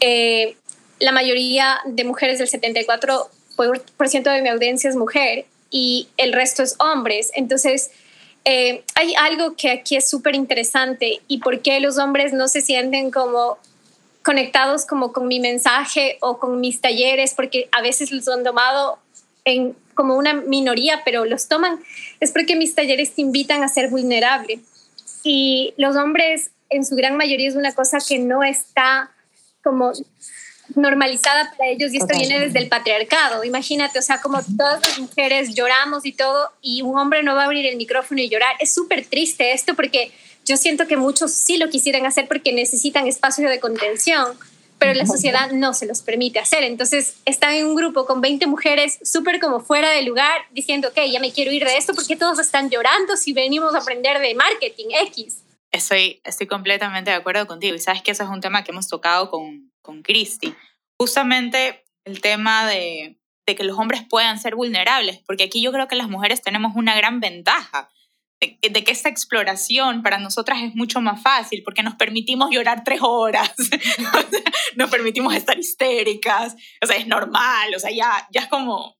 eh, 0.00 0.56
la 0.98 1.12
mayoría 1.12 1.78
de 1.84 2.04
mujeres 2.04 2.38
del 2.38 2.48
74% 2.48 4.32
de 4.32 4.42
mi 4.42 4.48
audiencia 4.48 4.90
es 4.90 4.96
mujer 4.96 5.46
y 5.70 6.08
el 6.16 6.32
resto 6.32 6.64
es 6.64 6.74
hombres. 6.80 7.30
Entonces, 7.34 7.92
eh, 8.48 8.84
hay 8.94 9.12
algo 9.16 9.56
que 9.56 9.72
aquí 9.72 9.96
es 9.96 10.08
súper 10.08 10.36
interesante 10.36 11.20
y 11.26 11.38
por 11.38 11.62
qué 11.62 11.80
los 11.80 11.98
hombres 11.98 12.32
no 12.32 12.46
se 12.46 12.60
sienten 12.60 13.10
como 13.10 13.58
conectados 14.22 14.86
como 14.86 15.12
con 15.12 15.26
mi 15.26 15.40
mensaje 15.40 16.16
o 16.20 16.38
con 16.38 16.60
mis 16.60 16.80
talleres, 16.80 17.34
porque 17.34 17.68
a 17.72 17.82
veces 17.82 18.12
los 18.12 18.28
han 18.28 18.44
tomado 18.44 19.00
en, 19.44 19.74
como 19.94 20.14
una 20.14 20.34
minoría, 20.34 21.02
pero 21.04 21.24
los 21.24 21.48
toman, 21.48 21.80
es 22.20 22.30
porque 22.30 22.54
mis 22.54 22.76
talleres 22.76 23.16
te 23.16 23.22
invitan 23.22 23.64
a 23.64 23.68
ser 23.68 23.88
vulnerable. 23.90 24.60
Y 25.24 25.74
los 25.76 25.96
hombres, 25.96 26.52
en 26.70 26.84
su 26.84 26.94
gran 26.94 27.16
mayoría, 27.16 27.48
es 27.48 27.56
una 27.56 27.74
cosa 27.74 27.98
que 27.98 28.20
no 28.20 28.44
está 28.44 29.10
como 29.60 29.92
normalizada 30.76 31.52
para 31.56 31.70
ellos 31.70 31.92
y 31.92 31.98
esto 31.98 32.16
viene 32.16 32.38
desde 32.40 32.58
el 32.58 32.68
patriarcado. 32.68 33.44
Imagínate, 33.44 33.98
o 33.98 34.02
sea, 34.02 34.20
como 34.20 34.40
todas 34.56 34.86
las 34.86 34.98
mujeres 34.98 35.54
lloramos 35.54 36.04
y 36.06 36.12
todo 36.12 36.50
y 36.60 36.82
un 36.82 36.98
hombre 36.98 37.22
no 37.22 37.34
va 37.34 37.42
a 37.42 37.44
abrir 37.46 37.66
el 37.66 37.76
micrófono 37.76 38.20
y 38.20 38.28
llorar. 38.28 38.54
Es 38.60 38.72
súper 38.72 39.04
triste 39.06 39.52
esto 39.52 39.74
porque 39.74 40.12
yo 40.44 40.56
siento 40.56 40.86
que 40.86 40.96
muchos 40.96 41.32
sí 41.32 41.56
lo 41.56 41.68
quisieran 41.68 42.06
hacer 42.06 42.28
porque 42.28 42.52
necesitan 42.52 43.06
espacio 43.06 43.48
de 43.48 43.60
contención 43.60 44.36
pero 44.78 44.94
la 44.94 45.06
sociedad 45.06 45.50
no 45.52 45.72
se 45.72 45.86
los 45.86 46.02
permite 46.02 46.38
hacer. 46.38 46.62
Entonces 46.62 47.16
están 47.24 47.54
en 47.54 47.66
un 47.66 47.74
grupo 47.74 48.06
con 48.06 48.20
20 48.20 48.46
mujeres 48.46 48.98
súper 49.02 49.40
como 49.40 49.60
fuera 49.60 49.90
de 49.90 50.02
lugar 50.02 50.42
diciendo, 50.52 50.88
ok, 50.88 50.98
ya 51.10 51.20
me 51.20 51.32
quiero 51.32 51.52
ir 51.52 51.64
de 51.64 51.76
esto 51.76 51.94
porque 51.94 52.16
todos 52.16 52.38
están 52.38 52.68
llorando 52.70 53.16
si 53.16 53.32
venimos 53.32 53.74
a 53.74 53.78
aprender 53.78 54.18
de 54.18 54.34
marketing 54.34 54.88
X. 55.06 55.42
Estoy, 55.72 56.20
estoy 56.24 56.46
completamente 56.46 57.10
de 57.10 57.16
acuerdo 57.16 57.46
contigo 57.46 57.74
y 57.74 57.78
sabes 57.78 58.02
que 58.02 58.10
ese 58.10 58.22
es 58.22 58.28
un 58.28 58.40
tema 58.40 58.64
que 58.64 58.72
hemos 58.72 58.88
tocado 58.88 59.30
con, 59.30 59.65
con 59.86 60.02
Christy. 60.02 60.52
Justamente 60.98 61.84
el 62.04 62.20
tema 62.20 62.66
de, 62.66 63.18
de 63.46 63.54
que 63.54 63.64
los 63.64 63.78
hombres 63.78 64.02
puedan 64.08 64.38
ser 64.38 64.56
vulnerables, 64.56 65.22
porque 65.26 65.44
aquí 65.44 65.62
yo 65.62 65.72
creo 65.72 65.88
que 65.88 65.96
las 65.96 66.08
mujeres 66.08 66.42
tenemos 66.42 66.74
una 66.74 66.94
gran 66.94 67.20
ventaja 67.20 67.90
de, 68.40 68.84
que 68.84 68.92
esta 68.92 69.08
exploración 69.08 70.02
para 70.02 70.18
nosotras 70.18 70.58
es 70.62 70.74
mucho 70.74 71.00
más 71.00 71.22
fácil 71.22 71.62
porque 71.64 71.82
nos 71.82 71.94
permitimos 71.94 72.50
llorar 72.50 72.84
tres 72.84 73.00
horas, 73.02 73.54
nos 74.76 74.90
permitimos 74.90 75.34
estar 75.34 75.58
histéricas, 75.58 76.54
o 76.82 76.86
sea, 76.86 76.96
es 76.96 77.06
normal, 77.06 77.74
o 77.74 77.78
sea, 77.78 77.90
ya, 77.90 78.28
ya 78.30 78.42
es 78.42 78.48
como, 78.48 78.95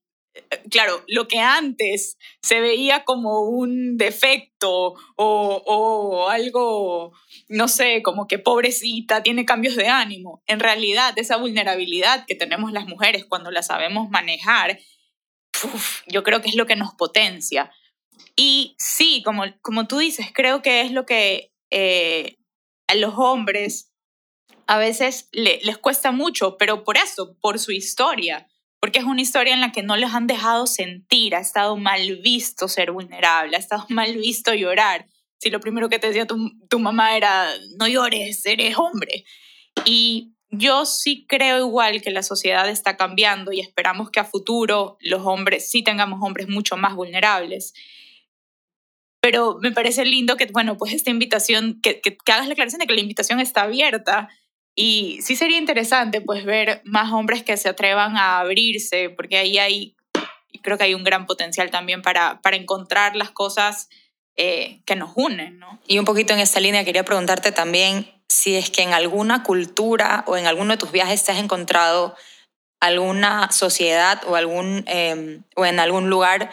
claro, 0.71 1.03
lo 1.09 1.29
que 1.29 1.39
antes 1.39 2.19
se 2.43 2.61
veía 2.61 3.05
como 3.05 3.43
un 3.43 3.97
defecto 3.97 4.95
o, 5.17 6.29
algo, 6.31 7.13
no 7.49 7.69
sé, 7.69 8.03
como 8.03 8.27
que 8.27 8.39
pobrecita, 8.39 9.23
tiene 9.23 9.45
cambios 9.45 9.77
de 9.77 9.89
ánimo, 9.89 10.43
en 10.47 10.61
realidad 10.61 11.15
esa 11.17 11.37
vulnerabilidad 11.37 12.25
que 12.27 12.35
tenemos 12.35 12.73
las 12.73 12.87
mujeres 12.87 13.25
cuando 13.25 13.51
la 13.51 13.63
sabemos 13.63 14.11
manejar, 14.11 14.79
yo 16.07 16.23
creo 16.23 16.43
que 16.43 16.51
es 16.51 16.57
lo 16.57 16.67
que 16.67 16.77
nos 16.77 16.95
potencia. 16.95 17.71
Y 18.35 18.75
sí, 18.79 19.23
como, 19.25 19.45
como 19.63 19.87
tú 19.87 19.99
dices, 19.99 20.29
creo 20.33 20.63
que 20.63 20.83
es 20.83 20.93
lo 20.93 21.07
que 21.07 21.53
eh, 21.71 22.37
a 22.89 22.95
los 22.95 23.15
hombres 23.17 23.93
a 24.67 24.79
veces 24.79 25.29
les 25.33 25.79
cuesta 25.79 26.11
mucho, 26.11 26.57
pero 26.59 26.83
por 26.83 26.97
eso, 26.97 27.37
por 27.41 27.59
su 27.59 27.73
historia, 27.73 28.49
porque 28.81 28.99
es 28.99 29.05
una 29.05 29.23
historia 29.23 29.55
en 29.55 29.61
la 29.61 29.73
que 29.73 29.83
no 29.83 29.97
les 29.97 30.13
han 30.13 30.27
dejado 30.27 30.67
sentir, 30.67 31.35
ha 31.35 31.41
estado 31.41 31.77
mal 31.77 32.17
visto 32.19 32.69
ser 32.69 32.93
vulnerable, 32.93 33.57
ha 33.57 33.61
estado 33.61 33.87
mal 33.89 34.17
visto 34.17 34.55
llorar. 34.55 35.07
Si 35.39 35.51
lo 35.51 35.61
primero 35.61 35.89
que 35.89 35.99
te 35.99 36.09
decía 36.09 36.27
tu, 36.27 36.51
tu 36.69 36.79
mamá 36.79 37.17
era, 37.17 37.49
no 37.79 37.89
llores, 37.89 38.45
eres 38.47 38.77
hombre. 38.79 39.25
Y 39.85 40.35
yo 40.51 40.87
sí 40.87 41.27
creo 41.29 41.59
igual 41.59 42.01
que 42.01 42.11
la 42.11 42.23
sociedad 42.23 42.69
está 42.69 42.97
cambiando 42.97 43.53
y 43.53 43.61
esperamos 43.61 44.11
que 44.11 44.21
a 44.21 44.25
futuro 44.25 44.97
los 45.01 45.23
hombres 45.27 45.71
sí 45.71 45.83
tengamos 45.83 46.21
hombres 46.23 46.49
mucho 46.49 46.77
más 46.77 46.95
vulnerables 46.95 47.75
pero 49.27 49.59
me 49.61 49.73
parece 49.73 50.05
lindo 50.05 50.37
que, 50.37 50.47
bueno, 50.53 50.77
pues 50.77 50.93
esta 50.93 51.11
invitación, 51.11 51.81
que, 51.83 52.01
que, 52.01 52.17
hagas 52.31 52.47
la 52.47 52.53
aclaración 52.53 52.79
de 52.79 52.87
que 52.87 52.95
la 52.95 53.01
invitación 53.01 53.41
está 53.41 53.63
abierta 53.63 54.29
y 54.79 55.21
sí 55.23 55.37
sería 55.37 55.57
interesante 55.57 56.21
pues 56.21 56.45
ver 56.45 56.83
más 56.85 57.11
hombres 57.11 57.43
que 57.43 57.57
se 57.57 57.71
atrevan 57.71 58.19
a 58.19 58.41
abrirse, 58.41 59.09
porque 59.09 59.39
ahí 59.39 59.59
hay, 59.59 59.97
creo 60.63 60.77
que 60.77 60.85
hay 60.85 60.95
un 60.95 61.03
gran 61.03 61.25
potencial 61.25 61.71
también 61.71 62.03
para, 62.03 62.43
para 62.43 62.57
encontrar 62.57 63.17
las 63.17 63.31
cosas 63.31 63.89
eh, 64.37 64.83
que 64.85 64.95
nos 64.95 65.13
unen, 65.15 65.59
¿no? 65.59 65.81
Y 65.87 65.99
un 65.99 66.05
poquito 66.05 66.35
en 66.35 66.41
esta 66.41 66.61
línea 66.61 66.85
quería 66.85 67.07
preguntarte 67.07 67.53
también 67.53 68.13
si 68.29 68.55
es 68.55 68.69
que 68.69 68.83
en 68.83 68.93
alguna 68.93 69.43
cultura 69.45 70.25
o 70.27 70.37
en 70.37 70.47
alguno 70.47 70.73
de 70.73 70.77
tus 70.77 70.93
viajes 70.93 71.25
te 71.25 71.33
has 71.33 71.39
encontrado 71.39 72.15
alguna 72.79 73.51
sociedad 73.53 74.21
o, 74.27 74.37
algún, 74.37 74.85
eh, 74.89 75.41
o 75.55 75.65
en 75.65 75.81
algún 75.81 76.11
lugar 76.11 76.51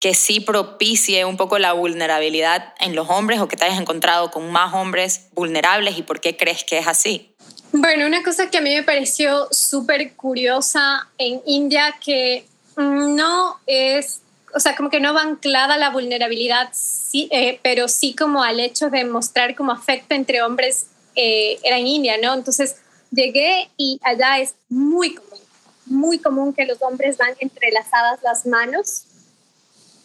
que 0.00 0.14
sí 0.14 0.40
propicie 0.40 1.24
un 1.24 1.36
poco 1.36 1.58
la 1.58 1.72
vulnerabilidad 1.72 2.74
en 2.80 2.94
los 2.94 3.08
hombres 3.08 3.40
o 3.40 3.48
que 3.48 3.56
te 3.56 3.64
hayas 3.64 3.80
encontrado 3.80 4.30
con 4.30 4.50
más 4.50 4.74
hombres 4.74 5.28
vulnerables 5.32 5.96
y 5.96 6.02
por 6.02 6.20
qué 6.20 6.36
crees 6.36 6.64
que 6.64 6.78
es 6.78 6.86
así? 6.86 7.35
Bueno, 7.78 8.06
una 8.06 8.22
cosa 8.22 8.48
que 8.48 8.56
a 8.56 8.62
mí 8.62 8.74
me 8.74 8.82
pareció 8.82 9.48
súper 9.50 10.14
curiosa 10.14 11.08
en 11.18 11.42
India 11.44 11.94
que 12.02 12.46
no 12.78 13.60
es, 13.66 14.22
o 14.54 14.60
sea, 14.60 14.74
como 14.74 14.88
que 14.88 14.98
no 14.98 15.12
va 15.12 15.20
anclada 15.20 15.76
la 15.76 15.90
vulnerabilidad, 15.90 16.70
sí, 16.72 17.28
eh, 17.30 17.60
pero 17.62 17.86
sí 17.88 18.14
como 18.14 18.42
al 18.42 18.60
hecho 18.60 18.88
de 18.88 19.04
mostrar 19.04 19.54
como 19.54 19.72
afecto 19.72 20.14
entre 20.14 20.40
hombres 20.40 20.86
eh, 21.16 21.58
era 21.62 21.76
en 21.76 21.86
India, 21.86 22.16
¿no? 22.16 22.32
Entonces 22.32 22.76
llegué 23.10 23.68
y 23.76 24.00
allá 24.02 24.38
es 24.38 24.54
muy 24.70 25.14
común, 25.14 25.40
muy 25.84 26.18
común 26.18 26.54
que 26.54 26.64
los 26.64 26.80
hombres 26.80 27.18
van 27.18 27.34
entrelazadas 27.40 28.22
las 28.22 28.46
manos 28.46 29.02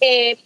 eh, 0.01 0.37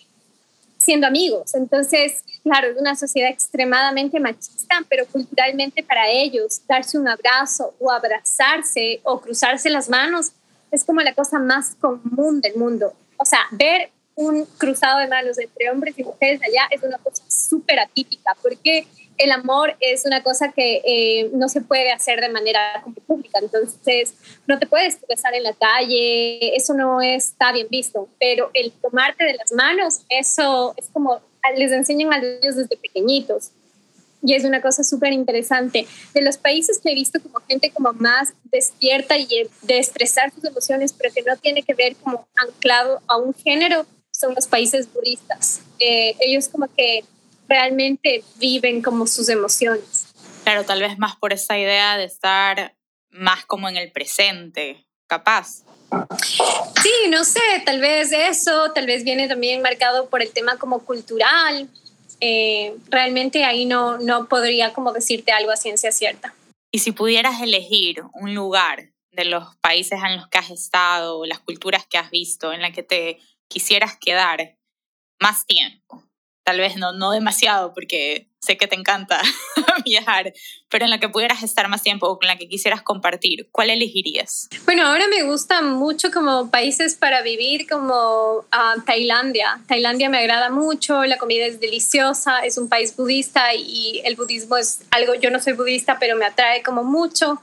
siendo 0.86 1.08
amigos. 1.08 1.56
Entonces, 1.56 2.24
claro, 2.44 2.68
es 2.68 2.78
una 2.78 2.96
sociedad 2.96 3.30
extremadamente 3.30 4.20
machista, 4.20 4.76
pero 4.88 5.06
culturalmente 5.08 5.84
para 5.84 6.08
ellos 6.10 6.62
darse 6.68 6.98
un 6.98 7.08
abrazo 7.08 7.74
o 7.80 7.92
abrazarse 7.92 9.02
o 9.04 9.20
cruzarse 9.20 9.70
las 9.70 9.90
manos 9.90 10.32
es 10.72 10.84
como 10.84 11.02
la 11.02 11.14
cosa 11.14 11.40
más 11.40 11.76
común 11.76 12.42
del 12.42 12.56
mundo. 12.56 12.94
O 13.18 13.26
sea, 13.26 13.40
ver 13.52 13.90
un 14.16 14.46
cruzado 14.58 15.00
de 15.00 15.08
manos 15.08 15.38
entre 15.40 15.70
hombres 15.70 15.98
y 15.98 16.04
mujeres 16.04 16.40
allá 16.42 16.68
es 16.72 16.84
una 16.84 16.98
cosa 17.00 17.24
súper 17.28 17.80
atípica, 17.80 18.36
porque 18.42 18.88
el 19.18 19.32
amor 19.32 19.76
es 19.80 20.06
una 20.06 20.24
cosa 20.24 20.52
que 20.52 20.82
eh, 20.86 21.30
no 21.34 21.50
se 21.50 21.62
puede 21.62 21.92
hacer 21.92 22.22
de 22.22 22.30
manera 22.30 22.84
pública, 23.08 23.40
entonces 23.40 24.14
no 24.48 24.60
te 24.60 24.68
puedes 24.68 25.00
besar 25.08 25.34
en 25.34 25.44
la 25.44 25.54
calle, 25.54 26.56
eso 26.56 26.74
no 26.74 27.02
está 27.02 27.52
bien 27.52 27.68
visto, 27.70 28.10
pero 28.20 28.52
el 28.54 28.72
tomarte 28.72 29.24
de 29.24 29.34
las 29.36 29.52
manos, 29.52 30.02
eso 30.10 30.74
es 30.78 30.90
como 30.92 31.22
les 31.56 31.72
enseñan 31.72 32.12
a 32.12 32.20
los 32.20 32.40
niños 32.40 32.56
desde 32.56 32.76
pequeñitos 32.78 33.52
y 34.26 34.34
es 34.34 34.44
una 34.44 34.62
cosa 34.62 34.84
súper 34.84 35.14
interesante. 35.14 35.86
De 36.14 36.22
los 36.22 36.38
países 36.38 36.80
que 36.80 36.92
he 36.92 36.96
visto 36.96 37.22
como 37.22 37.40
gente 37.48 37.72
como 37.72 37.94
más 37.94 38.34
despierta 38.46 39.18
y 39.18 39.28
de 39.62 39.78
expresar 39.78 40.34
sus 40.34 40.44
emociones, 40.44 40.94
pero 40.94 41.14
que 41.14 41.22
no 41.22 41.38
tiene 41.38 41.62
que 41.62 41.76
ver 41.76 41.96
como 41.98 42.28
anclado 42.36 43.02
a 43.08 43.18
un 43.18 43.34
género, 43.36 43.86
son 44.12 44.34
los 44.34 44.48
países 44.48 44.92
budistas. 44.92 45.62
Eh, 45.80 46.16
ellos 46.20 46.48
como 46.48 46.68
que 46.76 47.04
realmente 47.48 48.24
viven 48.38 48.82
como 48.82 49.08
sus 49.08 49.30
emociones. 49.30 50.08
Claro, 50.44 50.64
tal 50.64 50.82
vez 50.82 50.98
más 50.98 51.16
por 51.16 51.34
esa 51.34 51.58
idea 51.58 51.98
de 51.98 52.06
estar 52.06 52.76
más 53.10 53.46
como 53.46 53.70
en 53.70 53.78
el 53.78 53.92
presente, 53.92 54.86
capaz. 55.08 55.64
Sí, 56.84 57.10
no 57.10 57.24
sé, 57.24 57.42
tal 57.66 57.80
vez 57.80 58.12
eso, 58.12 58.72
tal 58.74 58.86
vez 58.86 59.04
viene 59.04 59.28
también 59.28 59.62
marcado 59.62 60.10
por 60.10 60.22
el 60.22 60.32
tema 60.32 60.58
como 60.58 60.80
cultural. 60.86 61.70
Eh, 62.20 62.76
realmente 62.90 63.44
ahí 63.44 63.66
no, 63.66 63.98
no 63.98 64.28
podría 64.28 64.74
como 64.74 64.92
decirte 64.92 65.32
algo 65.32 65.52
a 65.52 65.58
ciencia 65.58 65.92
cierta. 65.92 66.34
Y 66.72 66.80
si 66.80 66.92
pudieras 66.92 67.42
elegir 67.42 68.04
un 68.14 68.36
lugar 68.36 68.92
de 69.12 69.26
los 69.26 69.56
países 69.58 70.00
en 70.06 70.18
los 70.18 70.28
que 70.28 70.38
has 70.38 70.50
estado, 70.50 71.26
las 71.26 71.40
culturas 71.40 71.86
que 71.88 71.98
has 71.98 72.12
visto, 72.12 72.52
en 72.52 72.62
la 72.62 72.72
que 72.72 72.84
te 72.84 73.20
quisieras 73.48 73.98
quedar 73.98 74.58
más 75.20 75.46
tiempo, 75.46 76.04
tal 76.46 76.60
vez 76.60 76.78
no, 76.78 76.94
no 76.94 77.12
demasiado 77.12 77.74
porque 77.74 78.30
sé 78.40 78.56
que 78.56 78.68
te 78.68 78.76
encanta 78.76 79.20
viajar, 79.86 80.32
pero 80.70 80.86
en 80.86 80.92
la 80.92 81.00
que 81.00 81.10
pudieras 81.10 81.42
estar 81.42 81.68
más 81.68 81.82
tiempo 81.82 82.08
o 82.08 82.20
con 82.20 82.28
la 82.28 82.38
que 82.38 82.48
quisieras 82.48 82.84
compartir, 82.84 83.50
¿cuál 83.52 83.72
elegirías? 83.72 84.48
Bueno, 84.66 84.86
ahora 84.86 85.08
me 85.08 85.24
gusta 85.24 85.64
mucho 85.64 86.12
como 86.12 86.52
países 86.52 86.94
para 86.94 87.24
vivir 87.24 87.68
como 87.68 88.38
uh, 88.38 88.82
Tailandia. 88.86 89.60
Tailandia 89.68 90.08
me 90.10 90.20
agrada 90.20 90.52
mucho, 90.52 91.04
la 91.04 91.18
comida 91.18 91.48
es 91.48 91.60
deliciosa, 91.60 92.40
es 92.42 92.60
un 92.60 92.70
país 92.70 92.96
budista 92.96 93.56
y 93.56 94.02
el 94.06 94.16
budismo 94.16 94.58
es 94.58 94.82
algo, 94.92 95.16
yo 95.16 95.32
no 95.32 95.40
soy 95.40 95.54
budista, 95.54 95.98
pero 96.00 96.16
me 96.16 96.26
atrae 96.26 96.62
como 96.62 96.84
mucho. 96.84 97.42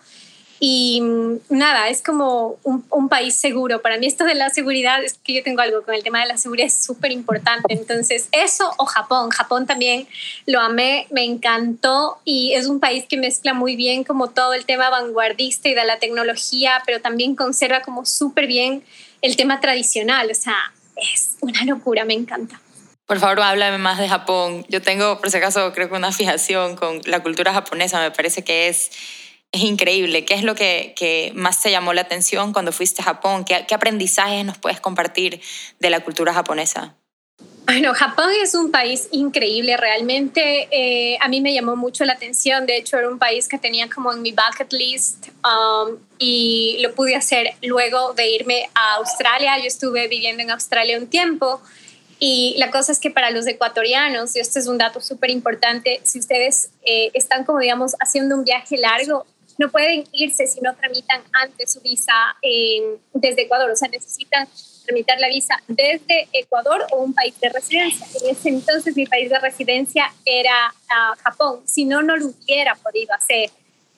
Y 0.64 1.00
mm, 1.00 1.38
nada, 1.48 1.88
es 1.88 2.02
como 2.02 2.56
un, 2.62 2.84
un, 2.90 3.08
país 3.08 3.34
seguro. 3.34 3.82
Para 3.82 3.98
mí 3.98 4.06
esto 4.06 4.24
de 4.24 4.36
la 4.36 4.48
seguridad, 4.48 5.02
es 5.02 5.14
que 5.14 5.34
yo 5.34 5.42
tengo 5.42 5.60
algo 5.60 5.82
con 5.82 5.92
el 5.92 6.04
tema 6.04 6.20
de 6.20 6.26
la 6.26 6.36
seguridad, 6.36 6.68
es 6.68 6.84
súper 6.84 7.10
importante. 7.10 7.64
Entonces, 7.68 8.28
eso 8.30 8.72
o 8.78 8.86
Japón. 8.86 9.30
Japón 9.30 9.66
también 9.66 10.06
lo 10.46 10.60
amé, 10.60 11.08
me 11.10 11.24
encantó 11.24 12.20
y 12.24 12.52
es 12.52 12.68
un 12.68 12.78
país 12.78 13.06
que 13.08 13.16
mezcla 13.16 13.54
muy 13.54 13.74
bien 13.74 14.04
como 14.04 14.30
todo 14.30 14.54
el 14.54 14.64
tema 14.64 14.88
vanguardista 14.88 15.68
y 15.68 15.74
de 15.74 15.84
la 15.84 15.98
tecnología, 15.98 16.80
pero 16.86 17.00
también 17.00 17.34
conserva 17.34 17.80
como 17.80 18.06
súper 18.06 18.46
bien 18.46 18.84
el 19.20 19.34
tema 19.34 19.58
tradicional. 19.58 20.30
O 20.30 20.34
sea, 20.36 20.54
es 20.94 21.38
una 21.40 21.64
locura, 21.64 22.04
me 22.04 22.14
encanta. 22.14 22.60
Por 23.06 23.18
favor, 23.18 23.40
háblame 23.40 23.78
más 23.78 23.98
de 23.98 24.08
Japón. 24.08 24.64
Yo 24.68 24.80
tengo, 24.80 25.18
por 25.18 25.28
si 25.28 25.38
acaso, 25.38 25.72
creo 25.72 25.88
que 25.88 25.96
una 25.96 26.12
fijación 26.12 26.76
con 26.76 27.00
la 27.04 27.20
cultura 27.20 27.52
japonesa. 27.52 28.00
Me 28.00 28.12
parece 28.12 28.44
que 28.44 28.68
es 28.68 28.92
es 29.52 29.62
increíble. 29.62 30.24
¿Qué 30.24 30.34
es 30.34 30.42
lo 30.42 30.54
que, 30.54 30.94
que, 30.96 31.32
más 31.34 31.62
te 31.62 31.70
llamó 31.70 31.92
la 31.92 32.00
atención 32.00 32.52
cuando 32.52 32.72
fuiste 32.72 33.02
a 33.02 33.04
Japón? 33.04 33.44
¿Qué, 33.44 33.64
¿Qué, 33.68 33.74
aprendizajes 33.74 34.44
nos 34.44 34.58
puedes 34.58 34.80
compartir 34.80 35.40
de 35.78 35.90
la 35.90 36.00
cultura 36.00 36.32
japonesa? 36.32 36.96
Bueno, 37.64 37.94
Japón 37.94 38.30
es 38.42 38.54
un 38.54 38.72
país 38.72 39.08
increíble, 39.12 39.76
realmente 39.76 40.68
eh, 40.72 41.16
a 41.20 41.28
mí 41.28 41.40
me 41.40 41.54
llamó 41.54 41.76
mucho 41.76 42.04
la 42.04 42.14
atención, 42.14 42.66
de 42.66 42.76
hecho 42.76 42.98
era 42.98 43.08
un 43.08 43.20
país 43.20 43.46
que 43.46 43.56
tenía 43.56 43.88
como 43.88 44.12
en 44.12 44.20
mi 44.20 44.32
bucket 44.32 44.72
list 44.72 45.28
um, 45.44 45.96
y 46.18 46.78
lo 46.80 46.92
pude 46.94 47.14
hacer 47.14 47.54
luego 47.62 48.14
de 48.14 48.28
irme 48.30 48.68
a 48.74 48.96
Australia, 48.96 49.58
yo 49.58 49.66
estuve 49.66 50.08
viviendo 50.08 50.42
en 50.42 50.50
Australia 50.50 50.98
un 50.98 51.06
tiempo 51.06 51.62
y 52.18 52.54
la 52.58 52.70
cosa 52.70 52.90
es 52.92 52.98
que 52.98 53.10
para 53.10 53.30
los 53.30 53.46
ecuatorianos, 53.46 54.34
y 54.36 54.40
este 54.40 54.58
es 54.58 54.66
un 54.66 54.78
dato 54.78 55.00
súper 55.00 55.30
importante, 55.30 56.00
si 56.02 56.18
ustedes 56.18 56.70
eh, 56.84 57.10
están 57.14 57.44
como 57.44 57.60
digamos 57.60 57.94
haciendo 58.00 58.34
un 58.34 58.44
viaje 58.44 58.76
largo, 58.76 59.24
no 59.58 59.70
pueden 59.70 60.04
irse 60.12 60.46
si 60.46 60.60
no 60.60 60.74
tramitan 60.74 61.22
antes 61.32 61.72
su 61.72 61.80
visa 61.80 62.12
desde 63.14 63.42
Ecuador, 63.42 63.70
o 63.70 63.76
sea, 63.76 63.88
necesitan 63.88 64.48
tramitar 64.84 65.18
la 65.20 65.28
visa 65.28 65.62
desde 65.68 66.28
Ecuador 66.32 66.86
o 66.90 67.02
un 67.02 67.14
país 67.14 67.38
de 67.40 67.48
residencia. 67.48 68.06
En 68.20 68.30
ese 68.30 68.48
entonces 68.48 68.96
mi 68.96 69.06
país 69.06 69.30
de 69.30 69.38
residencia 69.38 70.12
era 70.24 70.72
uh, 70.72 71.16
Japón, 71.22 71.60
si 71.64 71.84
no, 71.84 72.02
no 72.02 72.16
lo 72.16 72.26
hubiera 72.26 72.74
podido 72.74 73.14
hacer. 73.14 73.50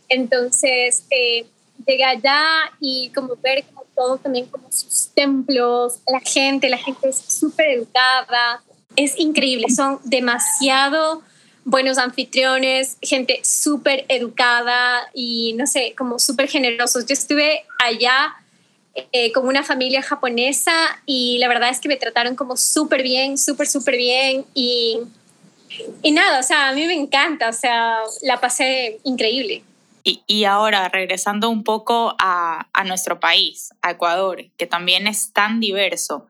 Entonces, 0.08 1.04
eh, 1.10 1.46
llegué 1.86 2.04
allá 2.04 2.42
y 2.80 3.10
como 3.14 3.36
ver 3.36 3.64
como 3.64 3.84
todo 3.94 4.18
también 4.18 4.46
como 4.46 4.70
sus 4.70 5.08
templos, 5.14 6.00
la 6.06 6.20
gente, 6.20 6.68
la 6.68 6.78
gente 6.78 7.08
es 7.08 7.16
súper 7.16 7.70
educada, 7.70 8.62
es 8.96 9.18
increíble, 9.18 9.68
son 9.70 10.00
demasiado 10.04 11.22
buenos 11.64 11.98
anfitriones, 11.98 12.98
gente 13.02 13.40
súper 13.42 14.04
educada 14.08 15.08
y 15.14 15.54
no 15.54 15.66
sé, 15.66 15.94
como 15.96 16.18
súper 16.18 16.48
generosos. 16.48 17.06
Yo 17.06 17.14
estuve 17.14 17.64
allá 17.82 18.34
eh, 19.12 19.32
con 19.32 19.46
una 19.46 19.62
familia 19.64 20.02
japonesa 20.02 20.72
y 21.06 21.38
la 21.38 21.48
verdad 21.48 21.70
es 21.70 21.80
que 21.80 21.88
me 21.88 21.96
trataron 21.96 22.36
como 22.36 22.56
súper 22.56 23.02
bien, 23.02 23.38
súper, 23.38 23.66
súper 23.66 23.96
bien 23.96 24.44
y, 24.54 25.00
y 26.02 26.12
nada, 26.12 26.40
o 26.40 26.42
sea, 26.42 26.68
a 26.68 26.72
mí 26.74 26.86
me 26.86 26.94
encanta, 26.94 27.48
o 27.48 27.52
sea, 27.52 27.98
la 28.22 28.40
pasé 28.40 29.00
increíble. 29.04 29.64
Y, 30.06 30.22
y 30.26 30.44
ahora, 30.44 30.90
regresando 30.90 31.48
un 31.48 31.64
poco 31.64 32.14
a, 32.18 32.68
a 32.74 32.84
nuestro 32.84 33.20
país, 33.20 33.70
a 33.80 33.92
Ecuador, 33.92 34.44
que 34.58 34.66
también 34.66 35.06
es 35.06 35.32
tan 35.32 35.60
diverso, 35.60 36.28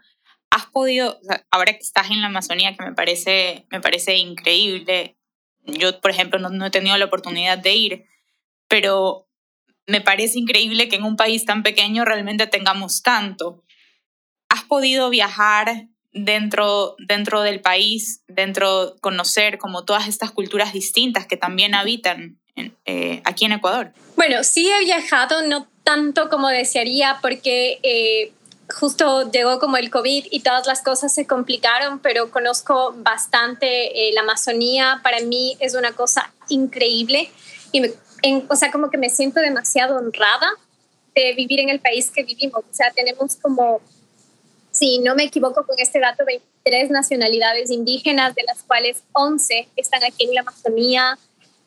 has 0.51 0.67
podido, 0.67 1.19
ahora 1.51 1.73
que 1.73 1.81
estás 1.81 2.13
en 2.13 2.21
la 2.21 2.29
Amazonía, 2.29 2.77
que 2.77 2.85
me 2.85 2.93
parece, 2.93 3.67
me 3.73 3.81
parece 3.81 4.17
increíble, 4.17 5.17
yo, 5.67 6.01
por 6.01 6.11
ejemplo, 6.11 6.39
no, 6.39 6.67
he 6.67 6.71
tenido 6.71 6.97
la 6.97 7.05
oportunidad 7.07 7.59
de 7.59 7.75
ir, 7.75 8.05
pero 8.69 9.29
me 9.87 10.01
parece 10.01 10.39
increíble 10.39 10.89
que 10.89 10.97
en 10.97 11.05
un 11.05 11.17
país 11.17 11.45
tan 11.45 11.63
pequeño 11.63 12.05
realmente 12.05 12.47
tengamos 12.47 13.03
tanto. 13.03 13.63
¿Has 14.49 14.65
podido 14.65 15.11
viajar 15.11 15.89
dentro, 16.13 16.97
dentro 16.99 17.43
del 17.43 17.61
país, 17.61 18.23
dentro, 18.29 18.97
conocer 19.01 19.59
como 19.59 19.85
todas 19.85 20.09
estas 20.09 20.31
culturas 20.31 20.73
distintas 20.73 21.27
que 21.27 21.37
también 21.37 21.75
habitan 21.75 22.39
eh, 22.85 23.21
aquí 23.25 23.45
en 23.45 23.53
Ecuador? 23.53 23.93
Bueno, 24.17 24.45
sí 24.45 24.71
he 24.71 24.85
viajado, 24.85 25.47
no 25.47 25.69
tanto 25.83 26.31
como 26.31 26.49
desearía, 26.49 27.19
porque 27.21 27.79
eh, 27.83 28.33
justo 28.73 29.31
llegó 29.31 29.59
como 29.59 29.77
el 29.77 29.91
COVID 29.91 30.27
y 30.31 30.41
todas 30.41 30.67
las 30.67 30.83
cosas 30.83 31.15
se 31.15 31.27
complicaron, 31.27 31.99
pero 31.99 32.31
conozco 32.31 32.95
bastante 32.99 34.09
eh, 34.09 34.13
la 34.15 34.23
Amazonía. 34.23 35.01
Para 35.03 35.21
mí 35.21 35.57
es 35.61 35.75
una 35.75 35.93
cosa 35.93 36.33
increíble 36.49 37.31
y 37.73 37.83
o 38.49 38.57
sea, 38.57 38.71
como 38.71 38.91
que 38.91 38.97
me 38.97 39.11
siento 39.11 39.41
demasiado 39.41 39.97
honrada 39.97 40.49
de 41.15 41.35
vivir 41.35 41.61
en 41.61 41.69
el 41.69 41.81
país 41.81 42.11
que 42.11 42.23
vivimos. 42.23 42.65
O 42.65 42.75
sea, 42.75 42.91
tenemos 42.93 43.37
como, 43.37 43.81
si 44.71 44.99
no 44.99 45.15
me 45.15 45.25
equivoco 45.25 45.67
con 45.67 45.79
este 45.79 46.01
dato, 46.01 46.25
23 46.25 46.91
nacionalidades 46.91 47.71
indígenas, 47.71 48.35
de 48.35 48.45
las 48.45 48.63
cuales 48.63 49.03
11 49.13 49.69
están 49.77 50.03
aquí 50.05 50.25
en 50.25 50.35
la 50.35 50.41
Amazonía. 50.41 51.19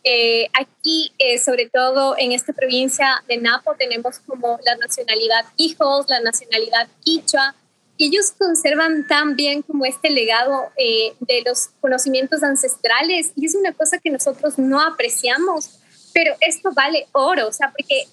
Eh, 0.03 0.47
aquí, 0.53 1.11
eh, 1.19 1.37
sobre 1.37 1.69
todo 1.69 2.15
en 2.17 2.31
esta 2.31 2.53
provincia 2.53 3.23
de 3.27 3.37
Napo, 3.37 3.75
tenemos 3.77 4.19
como 4.19 4.59
la 4.63 4.75
nacionalidad 4.75 5.45
hijos, 5.57 6.05
la 6.07 6.21
nacionalidad 6.21 6.87
quichua, 7.01 7.55
y 7.97 8.07
ellos 8.07 8.31
conservan 8.37 9.07
también 9.07 9.63
como 9.63 9.85
este 9.85 10.09
legado 10.09 10.71
eh, 10.77 11.13
de 11.19 11.41
los 11.45 11.69
conocimientos 11.81 12.43
ancestrales, 12.43 13.31
y 13.35 13.47
es 13.47 13.55
una 13.55 13.73
cosa 13.73 13.97
que 13.97 14.11
nosotros 14.11 14.57
no 14.57 14.81
apreciamos, 14.81 15.79
pero 16.13 16.35
esto 16.41 16.71
vale 16.73 17.07
oro, 17.11 17.47
o 17.47 17.51
sea, 17.51 17.71
porque 17.71 18.05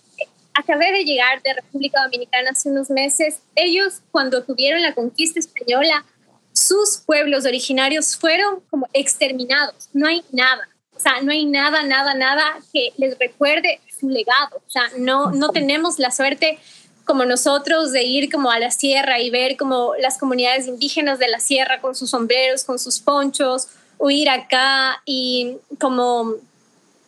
acabé 0.54 0.90
de 0.90 1.04
llegar 1.04 1.42
de 1.42 1.54
República 1.54 2.02
Dominicana 2.02 2.50
hace 2.50 2.70
unos 2.70 2.90
meses, 2.90 3.40
ellos 3.54 4.00
cuando 4.10 4.42
tuvieron 4.42 4.82
la 4.82 4.94
conquista 4.94 5.38
española, 5.38 6.04
sus 6.52 7.02
pueblos 7.04 7.44
originarios 7.44 8.16
fueron 8.16 8.60
como 8.70 8.88
exterminados, 8.92 9.90
no 9.92 10.06
hay 10.08 10.24
nada 10.32 10.68
sea, 11.04 11.20
no 11.22 11.30
hay 11.32 11.44
nada, 11.44 11.82
nada, 11.82 12.14
nada 12.14 12.58
que 12.72 12.92
les 12.96 13.18
recuerde 13.18 13.80
su 13.98 14.08
legado. 14.08 14.56
O 14.56 14.70
sea, 14.70 14.84
no, 14.98 15.30
no 15.30 15.50
tenemos 15.50 15.98
la 15.98 16.10
suerte 16.10 16.58
como 17.04 17.24
nosotros 17.24 17.92
de 17.92 18.02
ir 18.04 18.32
como 18.32 18.50
a 18.50 18.58
la 18.58 18.70
sierra 18.70 19.20
y 19.20 19.30
ver 19.30 19.56
como 19.56 19.94
las 19.96 20.18
comunidades 20.18 20.66
indígenas 20.66 21.18
de 21.18 21.28
la 21.28 21.38
sierra 21.38 21.80
con 21.80 21.94
sus 21.94 22.10
sombreros, 22.10 22.64
con 22.64 22.78
sus 22.78 22.98
ponchos, 23.00 23.68
o 23.98 24.10
ir 24.10 24.28
acá 24.28 25.02
y 25.04 25.58
como, 25.78 26.34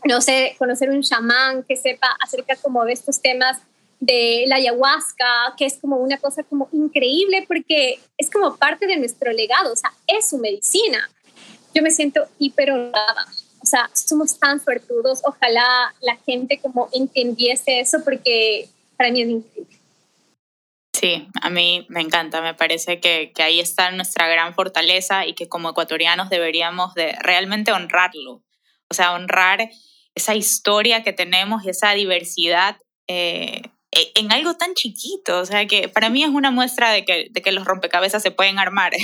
no 0.05 0.21
sé, 0.21 0.55
conocer 0.59 0.91
un 0.91 1.03
chamán 1.03 1.65
que 1.65 1.77
sepa 1.77 2.15
acerca 2.23 2.57
como 2.57 2.85
de 2.85 2.93
estos 2.93 3.21
temas 3.21 3.59
de 3.99 4.45
la 4.47 4.57
ayahuasca, 4.57 5.55
que 5.57 5.65
es 5.65 5.79
como 5.81 5.97
una 5.97 6.19
cosa 6.19 6.43
como 6.43 6.69
increíble 6.73 7.45
porque 7.49 7.99
es 8.19 8.31
como 8.31 8.57
parte 8.57 8.87
de 8.87 8.97
nuestro 8.97 9.33
legado, 9.33 9.73
o 9.73 9.77
sea, 9.77 9.93
es 10.07 10.29
su 10.29 10.39
medicina. 10.39 11.09
Yo 11.75 11.83
me 11.83 11.91
siento 11.91 12.27
hiper 12.39 12.71
honrada 12.71 13.27
o 13.67 13.69
sea, 13.69 13.91
somos 13.95 14.39
tan 14.39 14.63
suertudos, 14.63 15.23
ojalá 15.25 15.93
la 16.01 16.17
gente 16.25 16.61
como 16.61 16.89
entendiese 16.93 17.81
eso 17.81 17.99
porque 18.05 18.69
para 18.97 19.11
mí 19.11 19.23
es 19.23 19.29
increíble. 19.29 19.77
Sí, 20.95 21.29
a 21.43 21.51
mí 21.51 21.85
me 21.89 22.01
encanta, 22.01 22.41
me 22.41 22.55
parece 22.55 23.01
que, 23.01 23.33
que, 23.35 23.43
ahí 23.43 23.59
está 23.59 23.91
nuestra 23.91 24.29
gran 24.29 24.55
fortaleza 24.55 25.27
y 25.27 25.35
que 25.35 25.49
como 25.49 25.71
ecuatorianos 25.71 26.31
deberíamos 26.31 26.95
de 26.95 27.17
realmente 27.21 27.73
honrarlo, 27.73 28.45
o 28.89 28.95
sea, 28.95 29.15
honrar 29.15 29.69
esa 30.15 30.37
historia 30.37 31.03
que 31.03 31.13
tenemos 31.13 31.65
y 31.65 31.71
esa 31.71 31.91
diversidad 31.91 32.77
eh, 33.09 33.63
e, 33.91 34.13
en 34.15 34.31
algo 34.31 34.55
tan 34.55 34.75
chiquito, 34.75 35.41
o 35.41 35.45
sea, 35.45 35.67
que 35.67 35.89
para 35.89 36.09
mí 36.09 36.23
es 36.23 36.31
una 36.31 36.53
muestra 36.53 36.93
de 36.93 37.05
que, 37.05 37.27
de 37.31 37.43
que 37.43 37.53
los 37.53 37.65
rompecabezas 37.65 38.23
se 38.23 38.31
pueden 38.31 38.61
armar. 38.61 38.93